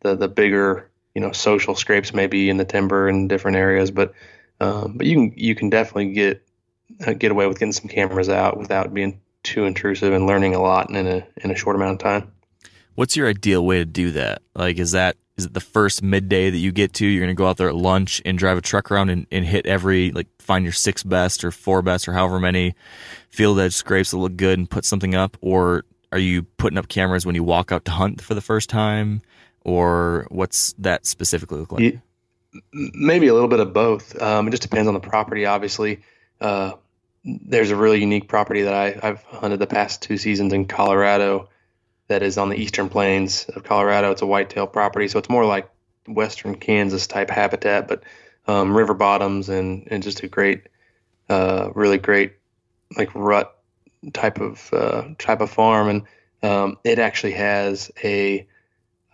[0.00, 4.14] the the bigger you know social scrapes maybe in the timber in different areas, but
[4.60, 6.46] um, but you can you can definitely get
[7.06, 10.62] uh, get away with getting some cameras out without being too intrusive and learning a
[10.62, 12.32] lot in a in a short amount of time.
[12.94, 14.42] What's your ideal way to do that?
[14.54, 17.06] Like, is that is it the first midday that you get to?
[17.06, 19.44] You're going to go out there at lunch and drive a truck around and, and
[19.44, 22.74] hit every like find your six best or four best or however many
[23.30, 26.88] field edge scrapes that look good and put something up, or are you putting up
[26.88, 29.22] cameras when you walk out to hunt for the first time?
[29.64, 31.98] Or what's that specifically look like?
[32.72, 34.20] maybe a little bit of both.
[34.20, 35.46] Um, it just depends on the property.
[35.46, 36.02] Obviously,
[36.40, 36.72] uh,
[37.24, 41.48] there's a really unique property that I, have hunted the past two seasons in Colorado
[42.08, 44.10] that is on the eastern plains of Colorado.
[44.10, 45.70] It's a whitetail property, so it's more like
[46.06, 48.02] western Kansas type habitat, but
[48.46, 50.64] um, river bottoms and, and just a great,
[51.28, 52.34] uh, really great
[52.96, 53.56] like rut
[54.12, 55.88] type of uh, type of farm.
[55.88, 56.02] And
[56.42, 58.46] um, it actually has a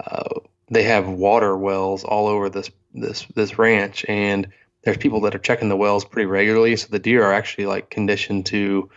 [0.05, 4.49] uh, they have water wells all over this this this ranch, and
[4.85, 6.77] there's people that are checking the wells pretty regularly.
[6.77, 8.91] So the deer are actually like conditioned to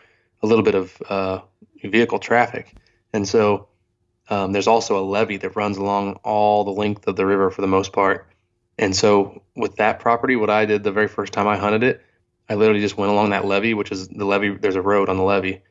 [0.44, 1.42] a little bit of uh,
[1.84, 2.76] vehicle traffic,
[3.14, 3.68] and so
[4.30, 7.62] um, there's also a levee that runs along all the length of the river for
[7.62, 8.28] the most part.
[8.78, 12.02] And so with that property, what I did the very first time I hunted it,
[12.50, 14.58] I literally just went along that levee, which is the levee.
[14.58, 15.62] There's a road on the levee,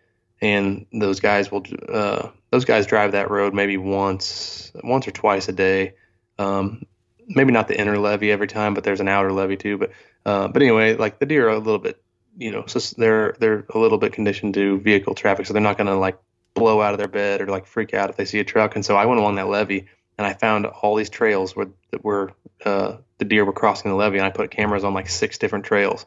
[0.40, 5.48] and those guys will uh, those guys drive that road maybe once once or twice
[5.48, 5.94] a day.
[6.38, 6.86] Um,
[7.28, 9.78] maybe not the inner levee every time, but there's an outer levee too.
[9.78, 9.90] But
[10.24, 12.02] uh, but anyway, like the deer are a little bit,
[12.36, 15.76] you know, so they're they're a little bit conditioned to vehicle traffic, so they're not
[15.76, 16.18] going to like
[16.54, 18.74] blow out of their bed or like freak out if they see a truck.
[18.74, 19.86] And so I went along that levee
[20.18, 21.68] and I found all these trails where
[22.02, 22.30] where
[22.64, 25.64] uh, the deer were crossing the levee, and I put cameras on like six different
[25.64, 26.04] trails.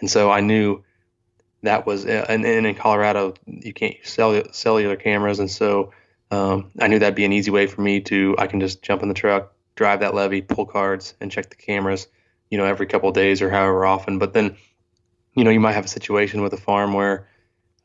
[0.00, 0.84] And so I knew
[1.62, 5.92] that was uh, and, and in Colorado you can't use cellular cameras, and so
[6.30, 9.02] um, I knew that'd be an easy way for me to I can just jump
[9.02, 12.06] in the truck, drive that levee, pull cards, and check the cameras,
[12.50, 14.18] you know, every couple days or however often.
[14.18, 14.56] But then,
[15.34, 17.28] you know, you might have a situation with a farm where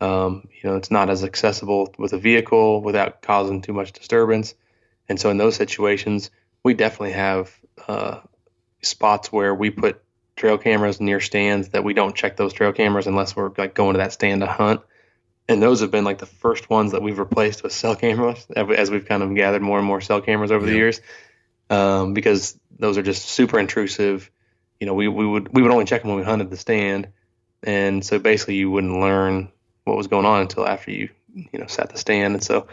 [0.02, 4.54] um, you know it's not as accessible with a vehicle without causing too much disturbance,
[5.10, 6.32] and so in those situations,
[6.64, 7.54] we definitely have
[7.88, 8.20] uh,
[8.82, 10.02] spots where we put
[10.36, 13.94] trail cameras near stands that we don't check those trail cameras unless we're like going
[13.94, 14.82] to that stand to hunt.
[15.48, 18.90] And those have been like the first ones that we've replaced with cell cameras as
[18.90, 20.72] we've kind of gathered more and more cell cameras over yeah.
[20.72, 21.02] the years,
[21.70, 24.30] um, because those are just super intrusive.
[24.80, 27.10] You know, we, we would we would only check them when we hunted the stand,
[27.64, 29.52] and so basically you wouldn't learn
[29.86, 32.34] what was going on until after you you know sat the stand.
[32.34, 32.68] And so,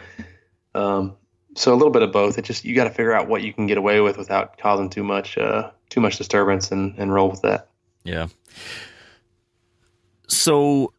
[0.75, 1.15] um,
[1.55, 2.37] so a little bit of both.
[2.37, 4.89] It just you got to figure out what you can get away with without causing
[4.89, 7.69] too much uh, too much disturbance and, and roll with that.
[8.03, 8.27] Yeah.
[10.27, 10.91] So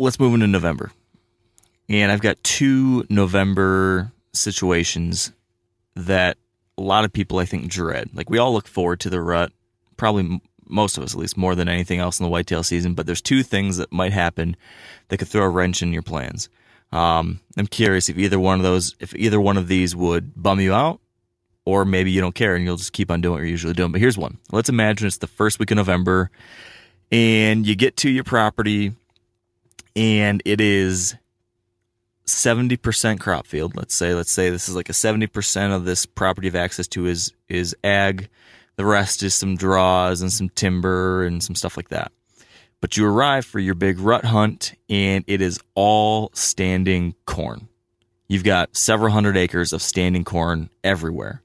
[0.00, 0.90] let's move into November.
[1.88, 5.32] And I've got two November situations
[5.94, 6.38] that
[6.76, 8.10] a lot of people I think dread.
[8.12, 9.52] Like we all look forward to the rut,
[9.96, 13.06] probably most of us at least more than anything else in the whitetail season, but
[13.06, 14.56] there's two things that might happen
[15.08, 16.48] that could throw a wrench in your plans.
[16.92, 20.58] Um, I'm curious if either one of those, if either one of these would bum
[20.60, 21.00] you out
[21.64, 23.92] or maybe you don't care and you'll just keep on doing what you're usually doing.
[23.92, 24.38] But here's one.
[24.50, 26.30] Let's imagine it's the first week of November
[27.12, 28.92] and you get to your property
[29.96, 31.16] and it is
[32.26, 33.76] 70% crop field.
[33.76, 37.06] Let's say, let's say this is like a 70% of this property of access to
[37.06, 38.28] is, is ag.
[38.76, 42.12] The rest is some draws and some timber and some stuff like that.
[42.80, 47.68] But you arrive for your big rut hunt and it is all standing corn.
[48.28, 51.42] You've got several hundred acres of standing corn everywhere.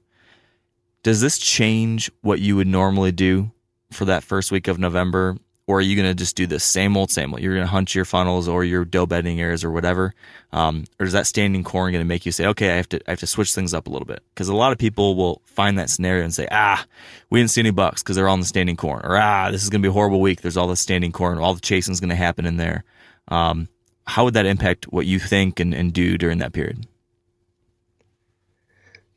[1.06, 3.52] Does this change what you would normally do
[3.92, 5.36] for that first week of November?
[5.68, 7.40] Or are you going to just do the same old, same old?
[7.40, 10.14] You're going to hunt your funnels or your doe bedding areas or whatever.
[10.50, 13.00] Um, or is that standing corn going to make you say, okay, I have to,
[13.06, 14.20] I have to switch things up a little bit?
[14.34, 16.84] Because a lot of people will find that scenario and say, ah,
[17.30, 19.02] we didn't see any bucks because they're all in the standing corn.
[19.04, 20.40] Or ah, this is going to be a horrible week.
[20.40, 21.38] There's all the standing corn.
[21.38, 22.82] All the chasing is going to happen in there.
[23.28, 23.68] Um,
[24.08, 26.84] how would that impact what you think and, and do during that period?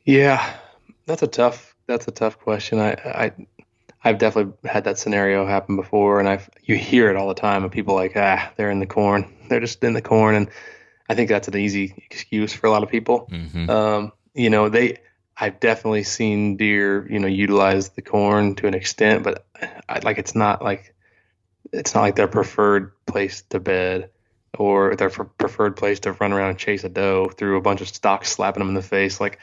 [0.04, 0.54] Yeah,
[1.06, 2.78] that's a tough that's a tough question.
[2.78, 3.32] I I
[4.02, 7.64] I've definitely had that scenario happen before, and I've you hear it all the time
[7.64, 10.50] of people like ah they're in the corn, they're just in the corn, and
[11.08, 13.28] I think that's an easy excuse for a lot of people.
[13.30, 13.68] Mm-hmm.
[13.68, 14.98] Um, you know they
[15.36, 19.44] I've definitely seen deer you know utilize the corn to an extent, but
[19.88, 20.94] I, like it's not like
[21.72, 24.10] it's not like their preferred place to bed
[24.58, 27.88] or their preferred place to run around and chase a doe through a bunch of
[27.88, 29.38] stocks slapping them in the face like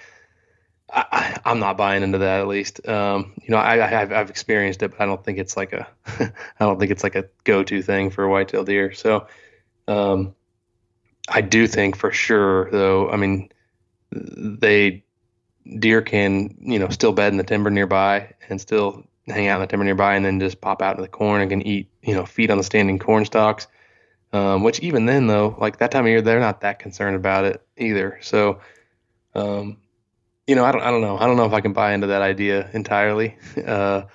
[0.90, 2.88] I, am not buying into that at least.
[2.88, 5.88] Um, you know, I, have I've experienced it, but I don't think it's like a
[6.08, 8.94] I don't think it's like a go-to thing for whitetail deer.
[8.94, 9.28] So,
[9.88, 10.34] um,
[11.28, 13.10] I do think for sure though.
[13.10, 13.50] I mean,
[14.12, 15.04] they
[15.80, 19.62] deer can you know still bed in the timber nearby and still hang out in
[19.62, 22.14] the timber nearby, and then just pop out in the corn and can eat you
[22.14, 23.68] know feed on the standing corn stalks.
[24.34, 27.44] Um, which even then though, like that time of year, they're not that concerned about
[27.46, 28.20] it either.
[28.22, 28.62] So.
[29.36, 29.78] Um,
[30.48, 31.18] you know, I don't, I don't know.
[31.18, 33.38] I don't know if I can buy into that idea entirely.
[33.68, 34.08] Uh,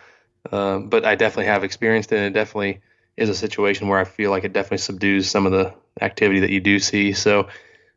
[0.51, 2.17] uh, but I definitely have experienced it.
[2.17, 2.81] And it definitely
[3.17, 6.51] is a situation where I feel like it definitely subdues some of the activity that
[6.51, 7.13] you do see.
[7.13, 7.49] So,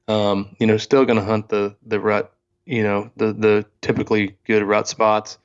[0.08, 2.34] um, you know, still going to hunt the, the rut,
[2.66, 5.40] you know, the, the typically good rut spots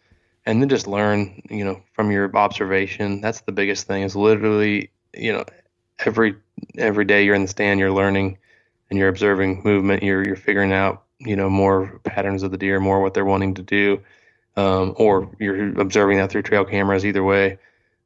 [0.45, 3.21] and then just learn, you know, from your observation.
[3.23, 5.45] That's the biggest thing is literally, you know,
[6.01, 6.37] every,
[6.77, 8.39] every day you're in the stand, you're learning
[8.91, 10.03] and you're observing movement.
[10.03, 13.55] You're, you're figuring out you know more patterns of the deer, more what they're wanting
[13.55, 14.01] to do,
[14.57, 17.05] um, or you're observing that through trail cameras.
[17.05, 17.59] Either way,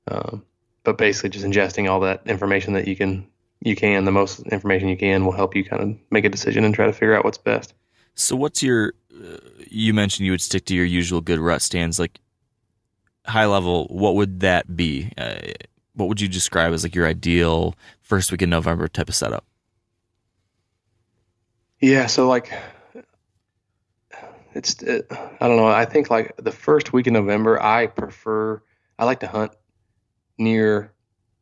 [0.09, 0.43] um,
[0.83, 3.27] but basically just ingesting all that information that you can
[3.61, 6.65] you can the most information you can will help you kind of make a decision
[6.65, 7.75] and try to figure out what's best.
[8.15, 9.39] So what's your uh,
[9.69, 12.21] you mentioned you would stick to your usual good rut stands like
[13.27, 15.37] high level what would that be uh,
[15.95, 19.45] what would you describe as like your ideal first week in November type of setup?
[21.81, 22.53] Yeah, so like
[24.55, 25.67] it's it, I don't know.
[25.67, 28.63] I think like the first week in November, I prefer
[28.99, 29.53] I like to hunt
[30.39, 30.93] near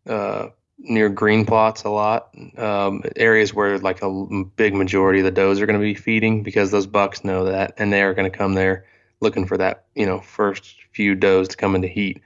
[0.06, 0.48] uh,
[0.78, 5.60] near green plots a lot, um, areas where like a big majority of the does
[5.60, 8.36] are going to be feeding because those bucks know that and they are going to
[8.36, 8.86] come there
[9.20, 12.22] looking for that you know first few does to come into heat.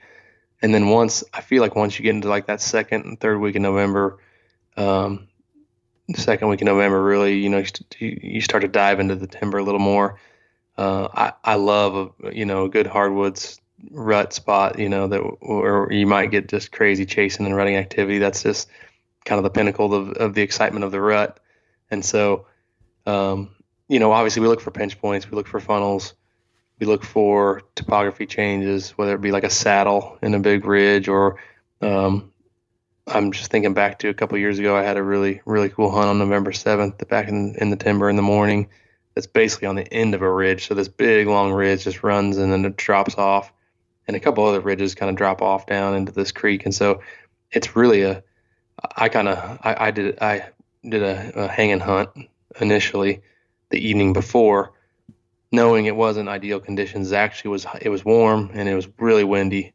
[0.63, 3.39] And then once I feel like once you get into like that second and third
[3.39, 4.19] week in November,
[4.77, 5.29] um,
[6.15, 7.63] second week in November, really, you know,
[7.99, 10.19] you, you start to dive into the timber a little more
[10.79, 15.21] uh, I, I love a you know a good hardwoods rut spot you know that
[15.21, 18.19] where you might get just crazy chasing and running activity.
[18.19, 18.69] That's just
[19.25, 21.41] kind of the pinnacle of, of the excitement of the rut.
[21.91, 22.47] And so
[23.07, 23.57] um,
[23.89, 26.15] you know obviously we look for pinch points we look for funnels
[26.79, 31.09] we look for topography changes whether it be like a saddle in a big ridge
[31.09, 31.39] or
[31.81, 32.33] um,
[33.07, 35.91] I'm just thinking back to a couple years ago I had a really really cool
[35.91, 38.69] hunt on November 7th back in in the timber in the morning
[39.17, 40.69] that's basically on the end of a ridge.
[40.69, 43.51] So this big long ridge just runs and then it drops off,
[44.07, 46.67] and a couple other ridges kind of drop off down into this creek.
[46.67, 47.01] And so
[47.51, 48.23] it's really a
[48.95, 50.51] I kind of I, I, did I
[50.87, 52.11] did a, a hunt
[52.61, 53.23] initially
[53.71, 54.75] the evening before,
[55.51, 57.11] knowing it wasn't ideal conditions.
[57.13, 59.73] Actually, was it was warm and it was really windy,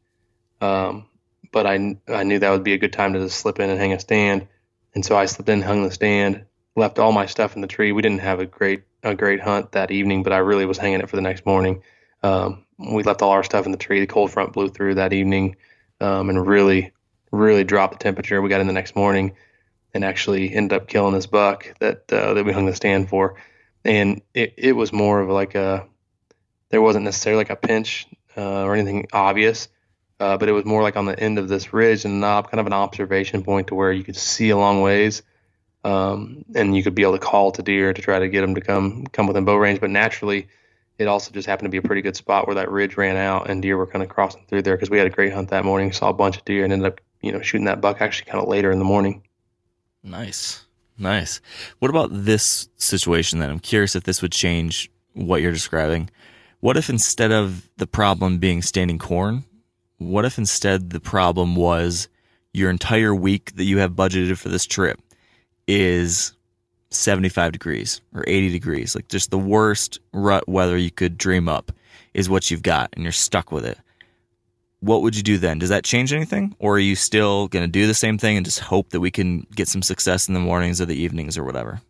[0.61, 1.07] um,
[1.51, 3.80] but I I knew that would be a good time to just slip in and
[3.80, 4.47] hang a stand,
[4.93, 6.45] and so I slipped in, hung the stand,
[6.76, 7.91] left all my stuff in the tree.
[7.91, 11.02] We didn't have a great a great hunt that evening, but I really was hanging
[11.02, 11.84] it for the next morning.
[12.23, 13.99] Um, we left all our stuff in the tree.
[13.99, 15.56] The cold front blew through that evening
[15.99, 16.91] um, and really,
[17.32, 18.41] really dropped the temperature.
[18.41, 19.36] We got in the next morning
[19.94, 23.36] and actually ended up killing this buck that uh, that we hung the stand for.
[23.84, 25.88] And it, it was more of like a
[26.69, 28.07] there wasn't necessarily like a pinch
[28.38, 29.68] uh, or anything obvious,
[30.19, 32.60] uh, but it was more like on the end of this ridge and knob, kind
[32.60, 35.23] of an observation point to where you could see a long ways
[35.84, 38.56] um, and you could be able to call to deer to try to get them
[38.56, 39.80] to come come within bow range.
[39.80, 40.48] But naturally,
[40.98, 43.49] it also just happened to be a pretty good spot where that ridge ran out
[43.49, 45.66] and deer were kind of crossing through there because we had a great hunt that
[45.66, 45.91] morning.
[45.91, 48.41] Saw a bunch of deer and ended up you know shooting that buck actually kind
[48.41, 49.24] of later in the morning.
[50.03, 50.66] Nice,
[50.98, 51.41] nice.
[51.80, 53.49] What about this situation then?
[53.49, 56.10] I'm curious if this would change what you're describing.
[56.60, 59.45] What if instead of the problem being standing corn,
[59.98, 62.08] what if instead the problem was
[62.53, 64.99] your entire week that you have budgeted for this trip?
[65.67, 66.33] Is
[66.89, 71.71] 75 degrees or 80 degrees, like just the worst rut weather you could dream up
[72.13, 73.77] is what you've got and you're stuck with it.
[74.81, 75.59] what would you do then?
[75.59, 76.55] Does that change anything?
[76.59, 79.11] Or are you still going to do the same thing and just hope that we
[79.11, 81.81] can get some success in the mornings or the evenings or whatever?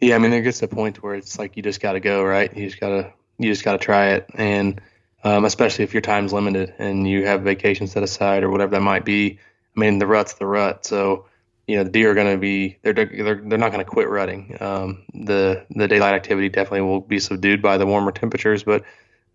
[0.00, 2.24] Yeah, I mean, there gets a point where it's like you just got to go,
[2.24, 2.54] right?
[2.56, 4.80] You just got to you just got to try it, and
[5.22, 8.80] um, especially if your time's limited and you have vacation set aside or whatever that
[8.80, 9.38] might be.
[9.76, 11.26] I mean, the rut's the rut, so
[11.68, 13.06] you know the deer are going to be they're they're
[13.44, 14.56] they're not going to quit rutting.
[14.58, 18.84] Um, the the daylight activity definitely will be subdued by the warmer temperatures, but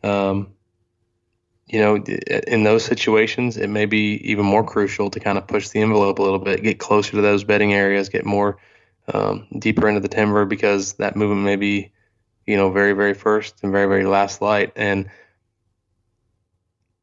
[0.03, 0.51] um,
[1.67, 5.69] you know in those situations it may be even more crucial to kind of push
[5.69, 8.57] the envelope a little bit, get closer to those bedding areas, get more
[9.13, 11.91] um, deeper into the timber because that movement may be
[12.47, 15.07] you know very very first and very very last light and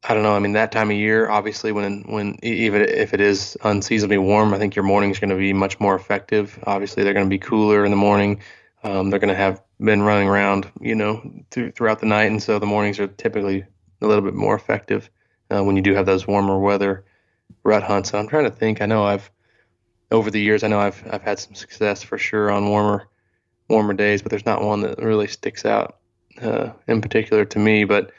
[0.03, 0.35] I don't know.
[0.35, 4.53] I mean, that time of year, obviously, when when even if it is unseasonably warm,
[4.53, 6.57] I think your morning is going to be much more effective.
[6.65, 8.41] Obviously, they're going to be cooler in the morning.
[8.83, 11.21] Um, they're going to have been running around, you know,
[11.51, 13.63] th- throughout the night, and so the mornings are typically
[14.01, 15.07] a little bit more effective
[15.51, 17.05] uh, when you do have those warmer weather
[17.63, 18.09] rut hunts.
[18.09, 18.81] So I'm trying to think.
[18.81, 19.29] I know I've
[20.09, 23.07] over the years, I know I've I've had some success for sure on warmer
[23.69, 25.97] warmer days, but there's not one that really sticks out
[26.41, 27.83] uh, in particular to me.
[27.83, 28.11] But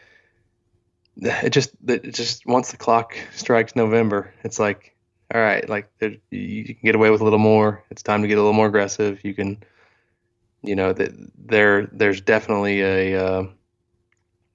[1.17, 4.93] it just it just once the clock strikes November, it's like
[5.35, 5.91] all right, like
[6.31, 7.83] you can get away with a little more.
[7.91, 9.25] It's time to get a little more aggressive.
[9.25, 9.63] You can,
[10.63, 13.45] you know, that there there's definitely a uh,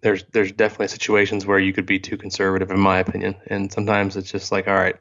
[0.02, 3.36] there's there's definitely situations where you could be too conservative, in my opinion.
[3.48, 4.98] And sometimes it's just like all right,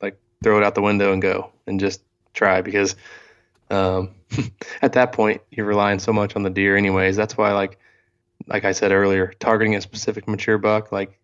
[0.00, 2.00] like throw it out the window and go and just
[2.32, 2.94] try because
[3.70, 4.14] um,
[4.82, 7.16] at that point you're relying so much on the deer anyways.
[7.16, 7.78] That's why like
[8.46, 11.18] like I said earlier, targeting a specific mature buck like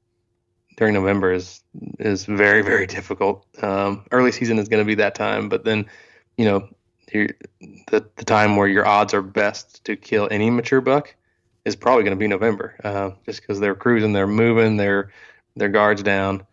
[0.77, 1.63] during November is
[1.99, 3.47] is very very difficult.
[3.63, 5.87] Um, early season is going to be that time, but then
[6.37, 6.69] you know
[7.13, 11.15] the the time where your odds are best to kill any mature buck
[11.65, 15.11] is probably going to be November, uh, just because they're cruising, they're moving, their
[15.57, 16.47] their guards down.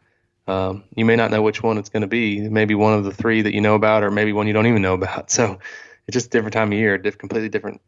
[0.48, 2.48] Um, you may not know which one it's going to be.
[2.50, 4.82] Maybe one of the three that you know about, or maybe one you don't even
[4.82, 5.32] know about.
[5.32, 5.60] So
[6.08, 7.82] it's just a different time of year, diff- completely different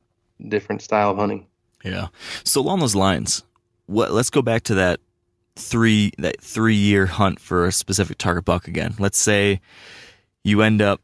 [0.47, 1.47] different style of hunting.
[1.84, 2.07] Yeah.
[2.43, 3.43] So along those lines,
[3.85, 4.11] what?
[4.11, 4.99] Let's go back to that
[5.55, 8.95] three that three year hunt for a specific target buck again.
[8.97, 9.61] Let's say
[10.43, 11.01] you end up,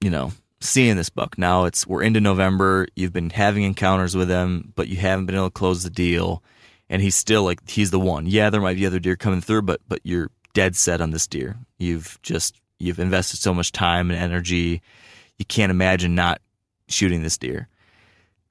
[0.00, 1.38] you know, seeing this buck.
[1.38, 2.86] Now it's we're into November.
[2.96, 6.42] You've been having encounters with him, but you haven't been able to close the deal.
[6.88, 8.26] And he's still like he's the one.
[8.26, 11.26] Yeah, there might be other deer coming through, but but you're dead set on this
[11.26, 11.56] deer.
[11.78, 14.82] You've just you've invested so much time and energy.
[15.38, 16.40] You can't imagine not
[16.88, 17.68] shooting this deer.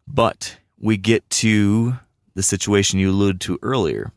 [0.07, 1.95] But we get to
[2.33, 4.11] the situation you alluded to earlier,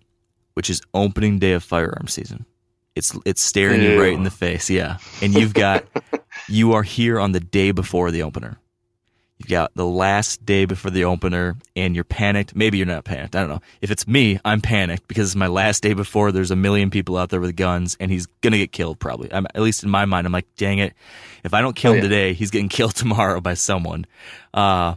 [0.55, 2.47] which is opening day of firearm season.
[2.97, 3.91] It's it's staring Ew.
[3.91, 4.99] you right in the face, yeah.
[5.20, 5.85] And you've got
[6.49, 8.59] you are here on the day before the opener.
[9.39, 12.55] You've got the last day before the opener and you're panicked.
[12.55, 13.35] Maybe you're not panicked.
[13.35, 13.62] I don't know.
[13.82, 17.16] If it's me, I'm panicked because it's my last day before there's a million people
[17.16, 19.32] out there with guns and he's going to get killed probably.
[19.32, 20.95] I'm, at least in my mind, I'm like, dang it.
[21.43, 22.09] If I don't kill oh, him yeah.
[22.09, 24.07] today, he's getting killed tomorrow by someone.
[24.55, 24.95] Uh,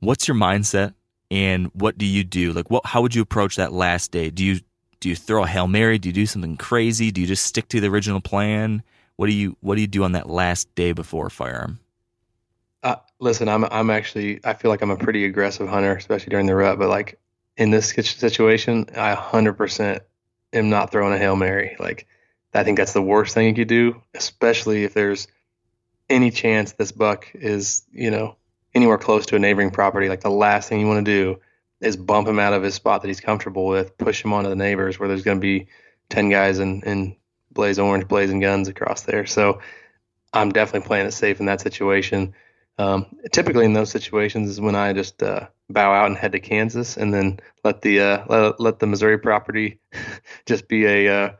[0.00, 0.92] what's your mindset
[1.30, 2.52] and what do you do?
[2.52, 2.86] Like, what?
[2.86, 4.30] How would you approach that last day?
[4.30, 4.60] Do you
[5.00, 5.98] do you throw a hail mary?
[5.98, 7.10] Do you do something crazy?
[7.10, 8.82] Do you just stick to the original plan?
[9.16, 11.80] What do you What do you do on that last day before firearm?
[12.82, 16.46] Uh, listen, I'm I'm actually I feel like I'm a pretty aggressive hunter, especially during
[16.46, 16.78] the rut.
[16.78, 17.18] But like
[17.56, 20.00] in this situation, I 100%
[20.52, 21.76] am not throwing a hail mary.
[21.78, 22.06] Like
[22.54, 25.28] I think that's the worst thing you could do, especially if there's
[26.08, 28.36] any chance this buck is you know
[28.74, 31.40] anywhere close to a neighboring property, like the last thing you want to do
[31.80, 34.56] is bump him out of his spot that he's comfortable with, push him onto the
[34.56, 35.66] neighbors where there's going to be
[36.10, 37.16] 10 guys in, in
[37.52, 39.26] blaze orange blazing guns across there.
[39.26, 39.60] So
[40.32, 42.34] I'm definitely playing it safe in that situation.
[42.78, 46.40] Um, typically in those situations is when I just uh, bow out and head to
[46.40, 49.78] Kansas and then let the uh, let, let the Missouri property
[50.46, 51.32] just be a uh,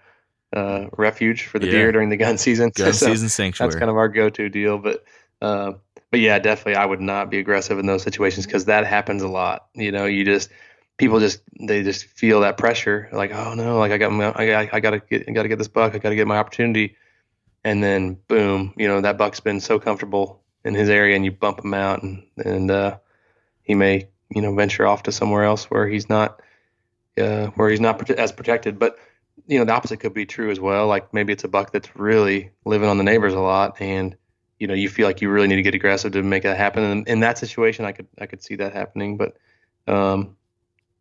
[0.52, 1.72] uh refuge for the yeah.
[1.72, 2.70] deer during the gun season.
[2.74, 3.70] Gun so season sanctuary.
[3.70, 4.78] That's kind of our go-to deal.
[4.78, 5.04] But
[5.40, 5.72] uh,
[6.10, 9.28] but yeah, definitely, I would not be aggressive in those situations because that happens a
[9.28, 9.66] lot.
[9.74, 10.50] You know, you just
[10.96, 14.46] people just they just feel that pressure, like, oh no, like I got my, I
[14.46, 16.96] got, I gotta get, I gotta get this buck, I gotta get my opportunity,
[17.64, 21.30] and then boom, you know, that buck's been so comfortable in his area, and you
[21.30, 22.98] bump him out, and and uh,
[23.62, 26.40] he may, you know, venture off to somewhere else where he's not,
[27.18, 28.98] uh, where he's not as protected, but
[29.46, 31.96] you know the opposite could be true as well like maybe it's a buck that's
[31.96, 34.16] really living on the neighbors a lot and
[34.60, 36.84] you know you feel like you really need to get aggressive to make that happen.
[36.84, 39.16] And in that situation, I could I could see that happening.
[39.16, 39.36] But
[39.88, 40.36] um,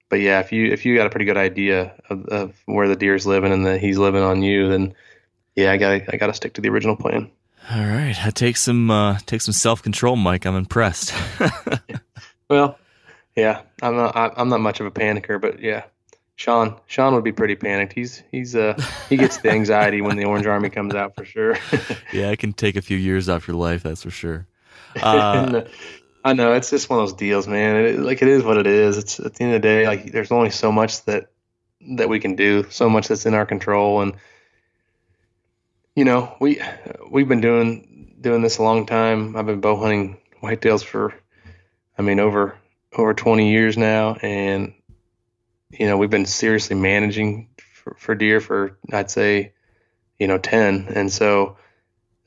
[0.08, 2.96] but yeah, if you if you got a pretty good idea of, of where the
[2.96, 4.96] deer's living and that he's living on you, then
[5.56, 7.30] yeah, I got I got to stick to the original plan.
[7.70, 10.46] All right, I take some uh, take some self control, Mike.
[10.46, 11.14] I'm impressed.
[12.50, 12.80] well,
[13.36, 15.84] yeah, I'm not I'm not much of a panicker, but yeah,
[16.40, 17.92] Sean Sean would be pretty panicked.
[17.92, 21.58] He's he's uh he gets the anxiety when the Orange Army comes out for sure.
[22.14, 24.48] Yeah, it can take a few years off your life, that's for sure.
[24.96, 25.68] And, Uh, uh,
[26.24, 27.76] I know it's just one of those deals, man.
[27.76, 28.98] It, like it is what it is.
[28.98, 31.30] It's at the end of the day, like there's only so much that
[31.98, 34.14] that we can do, so much that's in our control, and
[35.96, 36.62] you know we
[37.12, 39.36] we've been doing doing this a long time.
[39.36, 41.14] I've been bow hunting whitetails for,
[41.98, 42.56] I mean over
[42.94, 44.74] over 20 years now, and
[45.72, 49.54] you know we've been seriously managing for, for deer for I'd say,
[50.18, 51.58] you know 10, and so.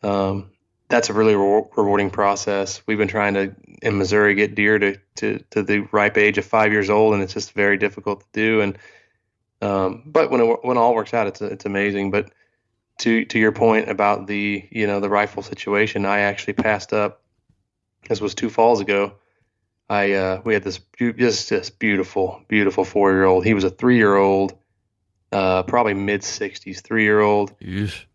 [0.03, 0.51] Um,
[0.89, 2.83] that's a really re- rewarding process.
[2.87, 6.45] We've been trying to in Missouri get deer to, to, to the ripe age of
[6.45, 8.61] five years old, and it's just very difficult to do.
[8.61, 8.79] And
[9.63, 12.11] um, but when it, when all works out, it's it's amazing.
[12.11, 12.31] But
[12.99, 17.23] to to your point about the you know the rifle situation, I actually passed up.
[18.09, 19.15] This was two falls ago.
[19.89, 23.45] I uh, we had this just this beautiful beautiful four year old.
[23.45, 24.57] He was a three year old,
[25.33, 27.55] uh, probably mid sixties, three year old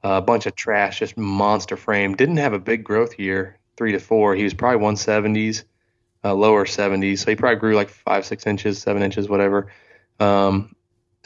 [0.03, 2.15] a bunch of trash, just monster frame.
[2.15, 4.35] Didn't have a big growth year, three to four.
[4.35, 5.63] He was probably 170s,
[6.23, 7.19] uh, lower 70s.
[7.19, 9.71] So he probably grew like five, six inches, seven inches, whatever.
[10.19, 10.75] Um,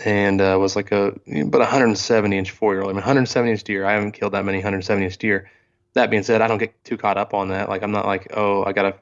[0.04, 1.12] and uh, was like a
[1.46, 2.90] but 170 inch four year old.
[2.90, 3.86] I mean, 170 inch deer.
[3.86, 5.50] I haven't killed that many 170 inch deer.
[5.94, 7.70] That being said, I don't get too caught up on that.
[7.70, 8.96] Like I'm not like, oh, I gotta,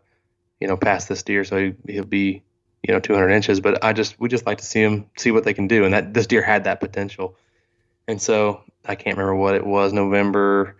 [0.59, 2.43] you know, past this deer so he, he'll be,
[2.83, 3.59] you know, 200 inches.
[3.59, 5.93] But I just we just like to see him, see what they can do, and
[5.93, 7.35] that this deer had that potential.
[8.07, 10.77] And so I can't remember what it was, November,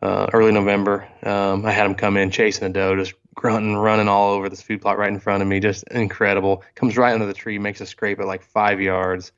[0.00, 1.08] uh, early November.
[1.22, 4.62] Um, I had him come in chasing a doe, just grunting, running all over this
[4.62, 5.60] food plot right in front of me.
[5.60, 6.62] Just incredible.
[6.74, 9.32] Comes right under the tree, makes a scrape at like five yards,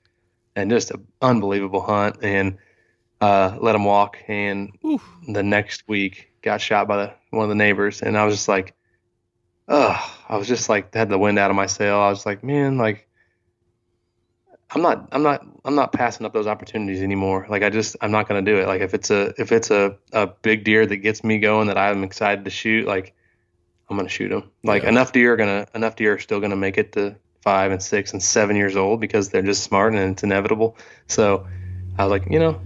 [0.54, 2.18] and just an unbelievable hunt.
[2.22, 2.58] And
[3.20, 4.18] uh, let him walk.
[4.28, 4.76] And
[5.26, 8.48] the next week, got shot by the, one of the neighbors, and I was just
[8.48, 8.74] like,
[9.68, 11.96] oh, I was just like had the wind out of my sail.
[11.96, 13.08] I was like, man, like
[14.70, 17.46] I'm not I'm not I'm not passing up those opportunities anymore.
[17.48, 18.66] Like I just I'm not gonna do it.
[18.66, 21.78] Like if it's a if it's a, a big deer that gets me going that
[21.78, 23.14] I'm excited to shoot, like
[23.88, 24.50] I'm gonna shoot them.
[24.64, 24.90] Like Yeah.
[24.90, 28.12] enough deer are gonna enough deer are still gonna make it to five and six
[28.12, 30.76] and seven years old because they're just smart and it's inevitable.
[31.06, 31.46] So
[31.96, 32.60] I was like, you know,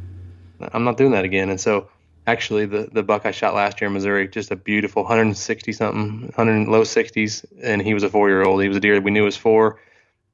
[0.73, 1.51] I'm not doing that again.
[1.51, 1.89] And so
[2.31, 6.33] actually the the buck I shot last year in Missouri, just a beautiful 160 something,
[6.35, 8.63] 100 low 60s, and he was a four year old.
[8.63, 9.81] He was a deer that we knew was four,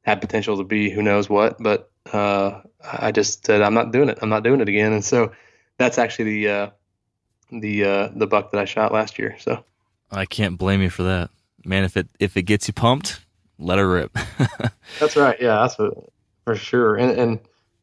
[0.03, 4.09] had potential to be who knows what, but uh, I just said I'm not doing
[4.09, 4.19] it.
[4.23, 4.93] I'm not doing it again.
[4.93, 5.33] And so
[5.79, 6.71] that's actually the uh,
[7.51, 9.37] the uh, the buck that I shot last year.
[9.41, 9.65] So
[10.11, 11.31] I can't blame you for that.
[11.65, 13.21] Man, if it if it gets you pumped,
[13.59, 14.17] let her rip.
[15.01, 15.37] That's right.
[15.41, 15.95] Yeah, that's what,
[16.45, 16.97] for sure.
[16.97, 17.41] And and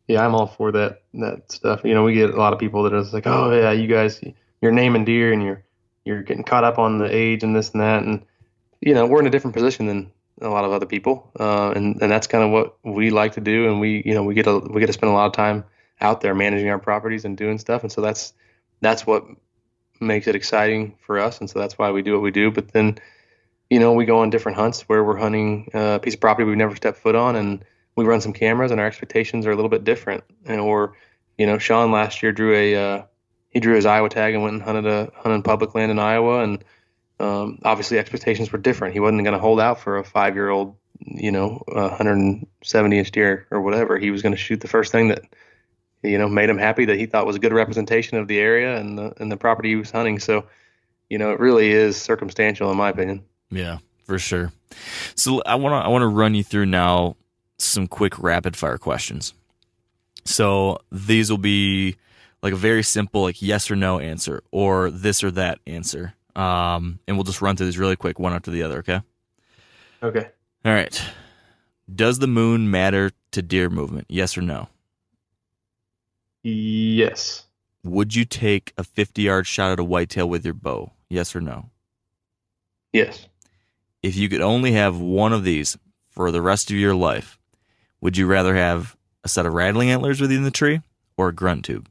[0.07, 1.81] yeah, I'm all for that that stuff.
[1.83, 4.21] You know, we get a lot of people that are like, oh yeah, you guys,
[4.61, 5.63] you're naming deer and you're
[6.05, 8.03] you're getting caught up on the age and this and that.
[8.03, 8.25] And
[8.81, 10.11] you know, we're in a different position than
[10.41, 13.41] a lot of other people, uh, and and that's kind of what we like to
[13.41, 13.67] do.
[13.69, 15.63] And we you know we get a we get to spend a lot of time
[16.01, 17.83] out there managing our properties and doing stuff.
[17.83, 18.33] And so that's
[18.81, 19.25] that's what
[20.01, 21.39] makes it exciting for us.
[21.39, 22.51] And so that's why we do what we do.
[22.51, 22.99] But then
[23.69, 26.45] you know, we go on different hunts where we're hunting uh, a piece of property
[26.47, 29.55] we've never stepped foot on, and we run some cameras, and our expectations are a
[29.55, 30.23] little bit different.
[30.45, 30.95] And or,
[31.37, 33.03] you know, Sean last year drew a uh,
[33.49, 36.43] he drew his Iowa tag and went and hunted a hunted public land in Iowa,
[36.43, 36.63] and
[37.19, 38.93] um, obviously expectations were different.
[38.93, 42.97] He wasn't going to hold out for a five year old, you know, uh, 170
[42.97, 43.97] inch deer or whatever.
[43.97, 45.23] He was going to shoot the first thing that
[46.01, 48.77] you know made him happy that he thought was a good representation of the area
[48.77, 50.19] and the and the property he was hunting.
[50.19, 50.45] So,
[51.09, 53.23] you know, it really is circumstantial in my opinion.
[53.51, 54.51] Yeah, for sure.
[55.15, 57.17] So I want to I want to run you through now
[57.65, 59.33] some quick rapid fire questions.
[60.25, 61.97] So these will be
[62.41, 66.13] like a very simple like yes or no answer or this or that answer.
[66.35, 69.01] Um, and we'll just run through these really quick one after the other, okay?
[70.01, 70.29] Okay.
[70.65, 71.01] All right.
[71.93, 74.07] Does the moon matter to deer movement?
[74.09, 74.69] Yes or no?
[76.43, 77.45] Yes.
[77.83, 80.91] Would you take a 50 yard shot at a whitetail with your bow?
[81.09, 81.69] Yes or no?
[82.91, 83.27] Yes.
[84.01, 85.77] If you could only have one of these
[86.09, 87.39] for the rest of your life,
[88.03, 90.81] would you rather have a set of rattling antlers with you in the tree
[91.15, 91.89] or a grunt tube?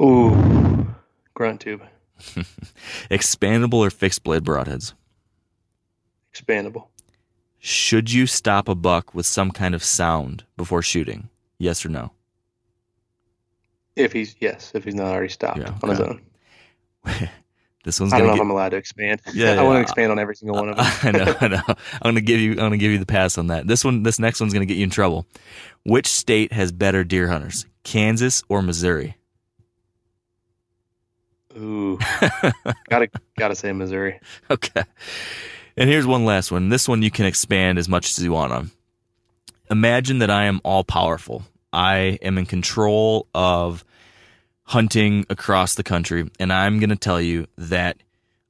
[0.00, 0.94] Ooh.
[1.34, 1.82] Grunt tube.
[3.10, 4.92] Expandable or fixed blade broadheads?
[6.32, 6.86] Expandable.
[7.58, 11.28] Should you stop a buck with some kind of sound before shooting?
[11.58, 12.12] Yes or no?
[13.96, 16.22] If he's yes, if he's not already stopped Yeah, on his own.
[17.84, 19.20] this one's I don't know gonna if I'm allowed to expand.
[19.32, 20.86] Yeah, I want to expand on every single one of them.
[21.02, 21.62] I know, I know.
[21.66, 22.52] I'm gonna give you.
[22.52, 23.66] I'm gonna give you the pass on that.
[23.66, 25.26] This one, this next one's gonna get you in trouble.
[25.84, 29.16] Which state has better deer hunters, Kansas or Missouri?
[31.56, 31.98] Ooh.
[32.88, 33.08] gotta
[33.38, 34.20] gotta say Missouri.
[34.50, 34.84] Okay.
[35.76, 36.68] And here's one last one.
[36.68, 38.70] This one you can expand as much as you want on.
[39.70, 41.44] imagine that I am all powerful.
[41.72, 43.84] I am in control of
[44.70, 47.96] hunting across the country, and I'm going to tell you that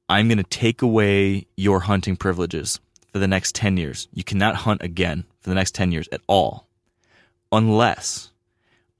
[0.07, 2.79] I'm going to take away your hunting privileges
[3.11, 4.07] for the next 10 years.
[4.13, 6.67] You cannot hunt again for the next 10 years at all.
[7.51, 8.29] Unless,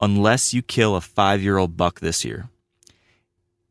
[0.00, 2.48] unless you kill a five year old buck this year.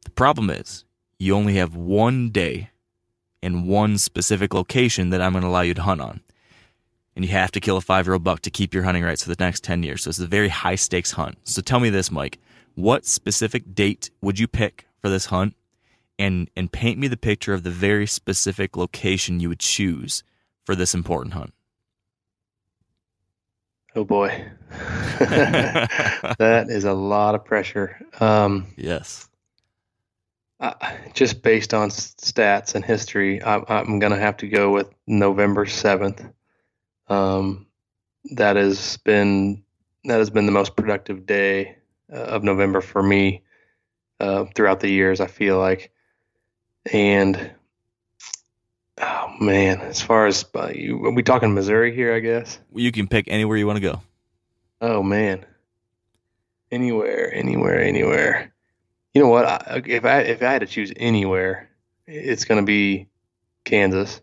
[0.06, 0.86] The problem is,
[1.19, 2.69] you only have one day
[3.44, 6.22] and one specific location that I'm going to allow you to hunt on.
[7.18, 9.23] And you have to kill a five year old buck to keep your hunting rights
[9.23, 10.03] for the next 10 years.
[10.03, 11.38] So it's a very high stakes hunt.
[11.44, 12.40] So tell me this, Mike.
[12.76, 15.56] What specific date would you pick for this hunt?
[16.19, 20.23] And, and paint me the picture of the very specific location you would choose
[20.65, 21.53] for this important hunt.
[23.93, 24.49] Oh boy,
[25.19, 27.99] that is a lot of pressure.
[28.22, 29.27] Um, yes.
[30.61, 30.73] Uh,
[31.14, 35.65] just based on stats and history, I, I'm going to have to go with November
[35.65, 36.23] seventh.
[37.10, 37.65] Um,
[38.35, 39.64] that has been
[40.06, 41.76] that has been the most productive day
[42.12, 43.44] of November for me
[44.20, 45.22] uh, throughout the years.
[45.22, 45.92] I feel like,
[46.92, 47.52] and
[49.00, 52.14] oh man, as far as uh, you, are we talking Missouri here?
[52.14, 54.02] I guess you can pick anywhere you want to go.
[54.82, 55.46] Oh man,
[56.72, 58.54] anywhere, anywhere, anywhere.
[59.14, 59.46] You know what?
[59.46, 61.70] I, if I if I had to choose anywhere,
[62.06, 63.08] it's going to be
[63.64, 64.22] Kansas,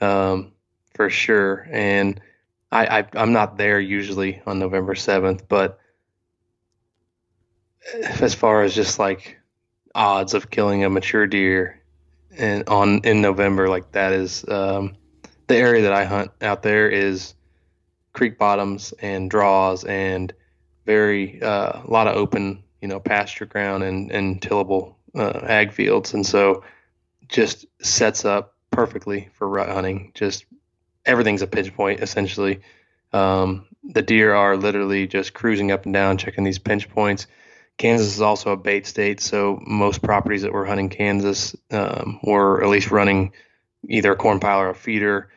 [0.00, 0.52] um,
[0.94, 1.66] for sure.
[1.70, 2.20] And
[2.70, 5.79] I, I I'm not there usually on November seventh, but
[8.20, 9.38] as far as just like
[9.94, 11.80] odds of killing a mature deer
[12.36, 14.96] and on in November, like that is um,
[15.46, 17.34] the area that I hunt out there is
[18.12, 20.32] creek bottoms and draws and
[20.86, 25.72] very uh, a lot of open you know pasture ground and and tillable uh, ag
[25.72, 26.14] fields.
[26.14, 26.64] And so
[27.28, 30.12] just sets up perfectly for rut hunting.
[30.14, 30.44] Just
[31.04, 32.60] everything's a pinch point essentially.
[33.12, 37.26] Um, the deer are literally just cruising up and down checking these pinch points
[37.80, 42.62] kansas is also a bait state so most properties that were hunting kansas um, were
[42.62, 43.32] at least running
[43.88, 45.30] either a corn pile or a feeder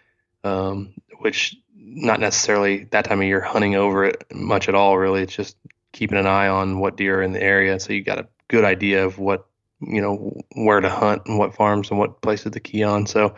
[0.44, 4.98] um, which not necessarily that time of year hunting over it much at all.
[4.98, 5.57] Really, it's just
[5.91, 8.64] keeping an eye on what deer are in the area, so you got a good
[8.64, 9.45] idea of what
[9.80, 13.06] you know where to hunt and what farms and what places to key on.
[13.06, 13.36] So,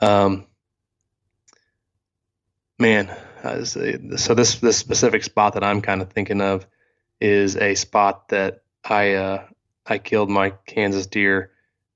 [0.00, 0.46] um,
[2.78, 3.14] man,
[3.66, 6.66] so this this specific spot that I'm kind of thinking of
[7.22, 9.46] is a spot that I uh,
[9.86, 11.52] I killed my Kansas deer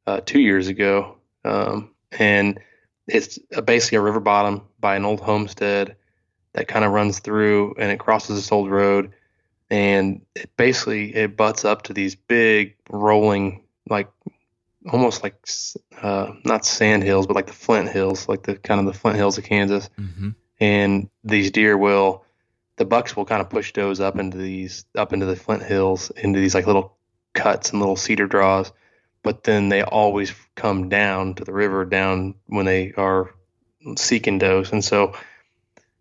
[0.07, 2.61] uh, two years ago, um, and
[3.09, 5.97] it's basically a river bottom by an old homestead
[6.53, 9.13] that kind of runs through and it crosses this old road.
[9.69, 14.09] And it basically it butts up to these big rolling like
[14.91, 15.35] almost like
[16.03, 19.17] uh, not sand hills but like the flint hills like the kind of the flint
[19.17, 19.91] hills of kansas.
[19.99, 20.31] Mm-hmm.
[20.61, 22.25] and these deer will
[22.77, 26.11] the bucks will kind of push those up into these up into the flint hills
[26.11, 26.97] into these like little
[27.33, 28.73] cuts and little cedar draws
[29.27, 33.35] but then they always come down to the river down when they are
[33.97, 34.71] seeking does.
[34.71, 35.15] And so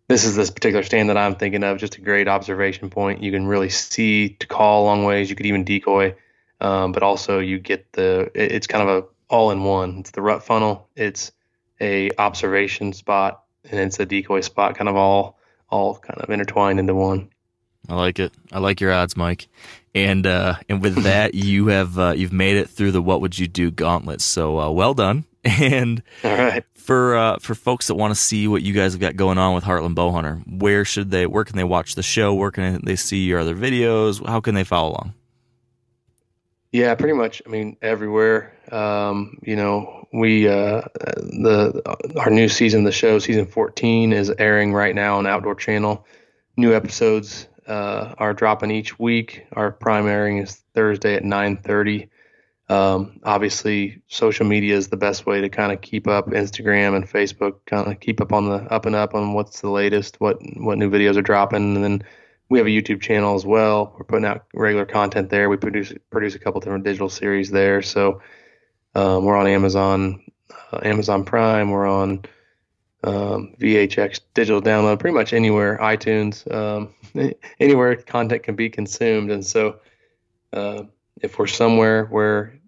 [0.06, 3.24] this is this particular stand that I'm thinking of, just a great observation point.
[3.24, 5.28] You can really see to call long ways.
[5.28, 6.14] You could even decoy,
[6.60, 8.30] um, but also you get the.
[8.32, 9.98] It's kind of a all in one.
[9.98, 10.88] It's the rut funnel.
[10.94, 11.32] It's
[11.80, 14.76] a observation spot, and it's a decoy spot.
[14.76, 15.40] Kind of all
[15.70, 17.28] all kind of intertwined into one.
[17.88, 18.32] I like it.
[18.52, 19.48] I like your odds, Mike.
[19.94, 23.38] And uh, and with that, you have uh, you've made it through the what would
[23.38, 24.20] you do gauntlet.
[24.20, 25.24] So uh, well done.
[25.46, 26.64] And all right.
[26.74, 29.54] for uh, for folks that want to see what you guys have got going on
[29.54, 31.24] with Heartland Bowhunter, where should they?
[31.26, 32.34] Where can they watch the show?
[32.34, 34.26] Where can they see your other videos?
[34.26, 35.14] How can they follow along?
[36.72, 37.42] Yeah, pretty much.
[37.46, 38.52] I mean, everywhere.
[38.72, 41.82] Um, you know, we uh, the
[42.16, 46.04] our new season of the show, season 14, is airing right now on Outdoor Channel.
[46.56, 49.46] New episodes uh, are dropping each week.
[49.52, 52.08] Our prime airing is Thursday at 9:30.
[52.68, 56.26] Um, obviously, social media is the best way to kind of keep up.
[56.28, 59.70] Instagram and Facebook, kind of keep up on the up and up on what's the
[59.70, 62.02] latest, what what new videos are dropping, and then
[62.48, 63.94] we have a YouTube channel as well.
[63.98, 65.48] We're putting out regular content there.
[65.48, 67.82] We produce produce a couple different digital series there.
[67.82, 68.20] So
[68.94, 70.22] um, we're on Amazon,
[70.72, 71.70] uh, Amazon Prime.
[71.70, 72.24] We're on
[73.04, 76.94] um, VHX digital download, pretty much anywhere, iTunes, um,
[77.60, 79.30] anywhere content can be consumed.
[79.30, 79.78] And so,
[80.52, 80.84] uh,
[81.22, 82.58] if we're somewhere where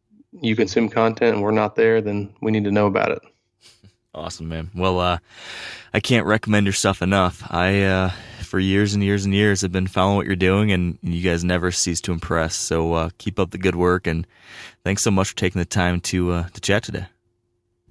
[0.40, 3.22] you consume content and we're not there, then we need to know about it.
[4.14, 4.70] Awesome, man.
[4.74, 5.18] Well, uh,
[5.94, 7.44] I can't recommend your stuff enough.
[7.50, 8.10] I, uh,
[8.48, 11.44] for years and years and years, have been following what you're doing, and you guys
[11.44, 12.56] never cease to impress.
[12.56, 14.26] So uh, keep up the good work, and
[14.84, 17.06] thanks so much for taking the time to uh, to chat today.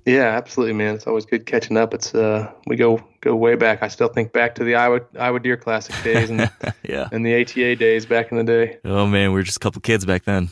[0.06, 0.96] Yeah, absolutely, man.
[0.96, 1.94] It's always good catching up.
[1.94, 3.84] It's uh, we go go way back.
[3.84, 6.50] I still think back to the Iowa Iowa Deer Classic days and
[6.84, 8.78] yeah, and the ATA days back in the day.
[8.84, 10.50] Oh man, we were just a couple kids back then.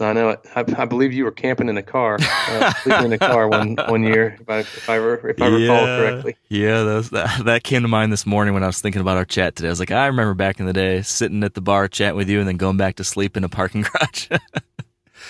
[0.00, 0.40] I know it.
[0.56, 3.76] I, I believe you were camping in a car, uh, sleeping in a car one
[3.88, 6.36] one year, if I if I, if I yeah, recall correctly.
[6.48, 9.16] Yeah, that, was, that that came to mind this morning when I was thinking about
[9.16, 9.68] our chat today.
[9.68, 12.28] I was like, I remember back in the day sitting at the bar chatting with
[12.28, 14.28] you, and then going back to sleep in a parking garage.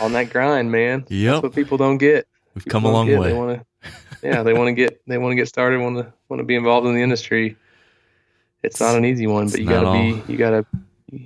[0.01, 1.05] On that grind, man.
[1.09, 1.32] Yep.
[1.35, 2.27] That's what people don't get.
[2.55, 3.20] We've People come a long get.
[3.20, 3.28] way.
[3.28, 3.91] They want to,
[4.23, 5.81] yeah, they want to get they want to get started.
[5.81, 7.57] Want to want to be involved in the industry.
[8.62, 10.65] It's not an easy one, but you gotta be you gotta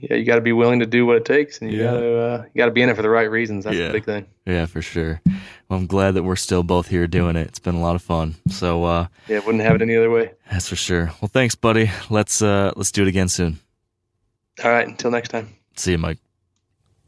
[0.02, 1.84] yeah you gotta be willing to do what it takes, and you Yeah.
[1.92, 3.64] gotta uh, you gotta be in it for the right reasons.
[3.64, 3.86] That's Yeah.
[3.88, 4.26] the big thing.
[4.46, 5.20] Yeah, for sure.
[5.68, 7.46] Well, I'm glad that we're still both here doing it.
[7.48, 8.36] It's been a lot of fun.
[8.48, 10.32] So uh, Yeah, wouldn't have it any other way.
[10.50, 11.12] that's for sure.
[11.20, 11.90] Well, thanks, buddy.
[12.10, 13.58] Let's uh, let's do it again soon.
[14.64, 15.50] All right, until next time.
[15.76, 16.18] See you, Mike.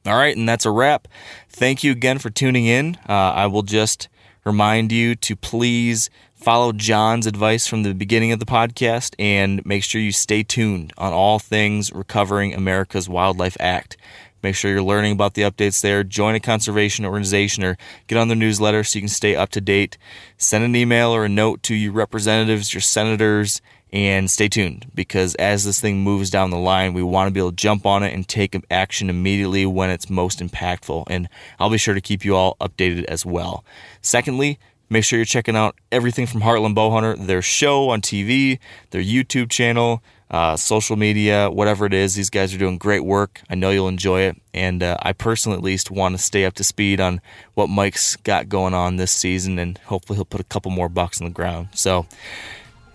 [0.07, 1.09] All right, and that's a wrap.
[1.49, 2.97] Thank you again for tuning in.
[3.09, 4.09] Uh, I will just
[4.45, 6.09] remind you to please
[6.41, 10.93] follow John's advice from the beginning of the podcast and make sure you stay tuned
[10.97, 13.99] on all things recovering America's Wildlife Act.
[14.43, 16.03] Make sure you're learning about the updates there.
[16.03, 17.77] Join a conservation organization or
[18.07, 19.99] get on their newsletter so you can stay up to date.
[20.39, 23.61] Send an email or a note to your representatives, your senators,
[23.93, 27.41] and stay tuned because as this thing moves down the line, we want to be
[27.41, 31.05] able to jump on it and take action immediately when it's most impactful.
[31.11, 33.63] And I'll be sure to keep you all updated as well.
[34.01, 34.59] Secondly,
[34.91, 38.59] make sure you're checking out everything from Heartland Bowhunter, their show on TV,
[38.91, 42.15] their YouTube channel, uh, social media, whatever it is.
[42.15, 43.41] These guys are doing great work.
[43.49, 44.37] I know you'll enjoy it.
[44.53, 47.21] And uh, I personally, at least, want to stay up to speed on
[47.55, 51.21] what Mike's got going on this season, and hopefully, he'll put a couple more bucks
[51.21, 51.69] on the ground.
[51.73, 52.07] So,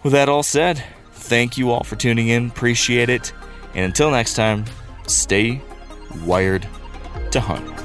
[0.04, 2.48] with that all said, thank you all for tuning in.
[2.48, 3.34] Appreciate it.
[3.74, 4.66] And until next time,
[5.08, 5.62] stay
[6.26, 6.68] wired
[7.32, 7.85] to hunt.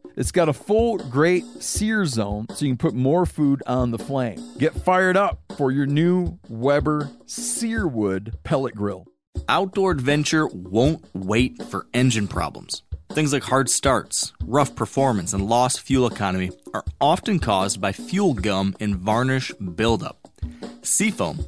[0.21, 3.97] It's got a full great sear zone so you can put more food on the
[3.97, 4.37] flame.
[4.59, 9.07] Get fired up for your new Weber Searwood pellet grill.
[9.49, 12.83] Outdoor adventure won't wait for engine problems.
[13.09, 18.35] Things like hard starts, rough performance, and lost fuel economy are often caused by fuel
[18.35, 20.27] gum and varnish buildup.
[20.83, 21.47] Seafoam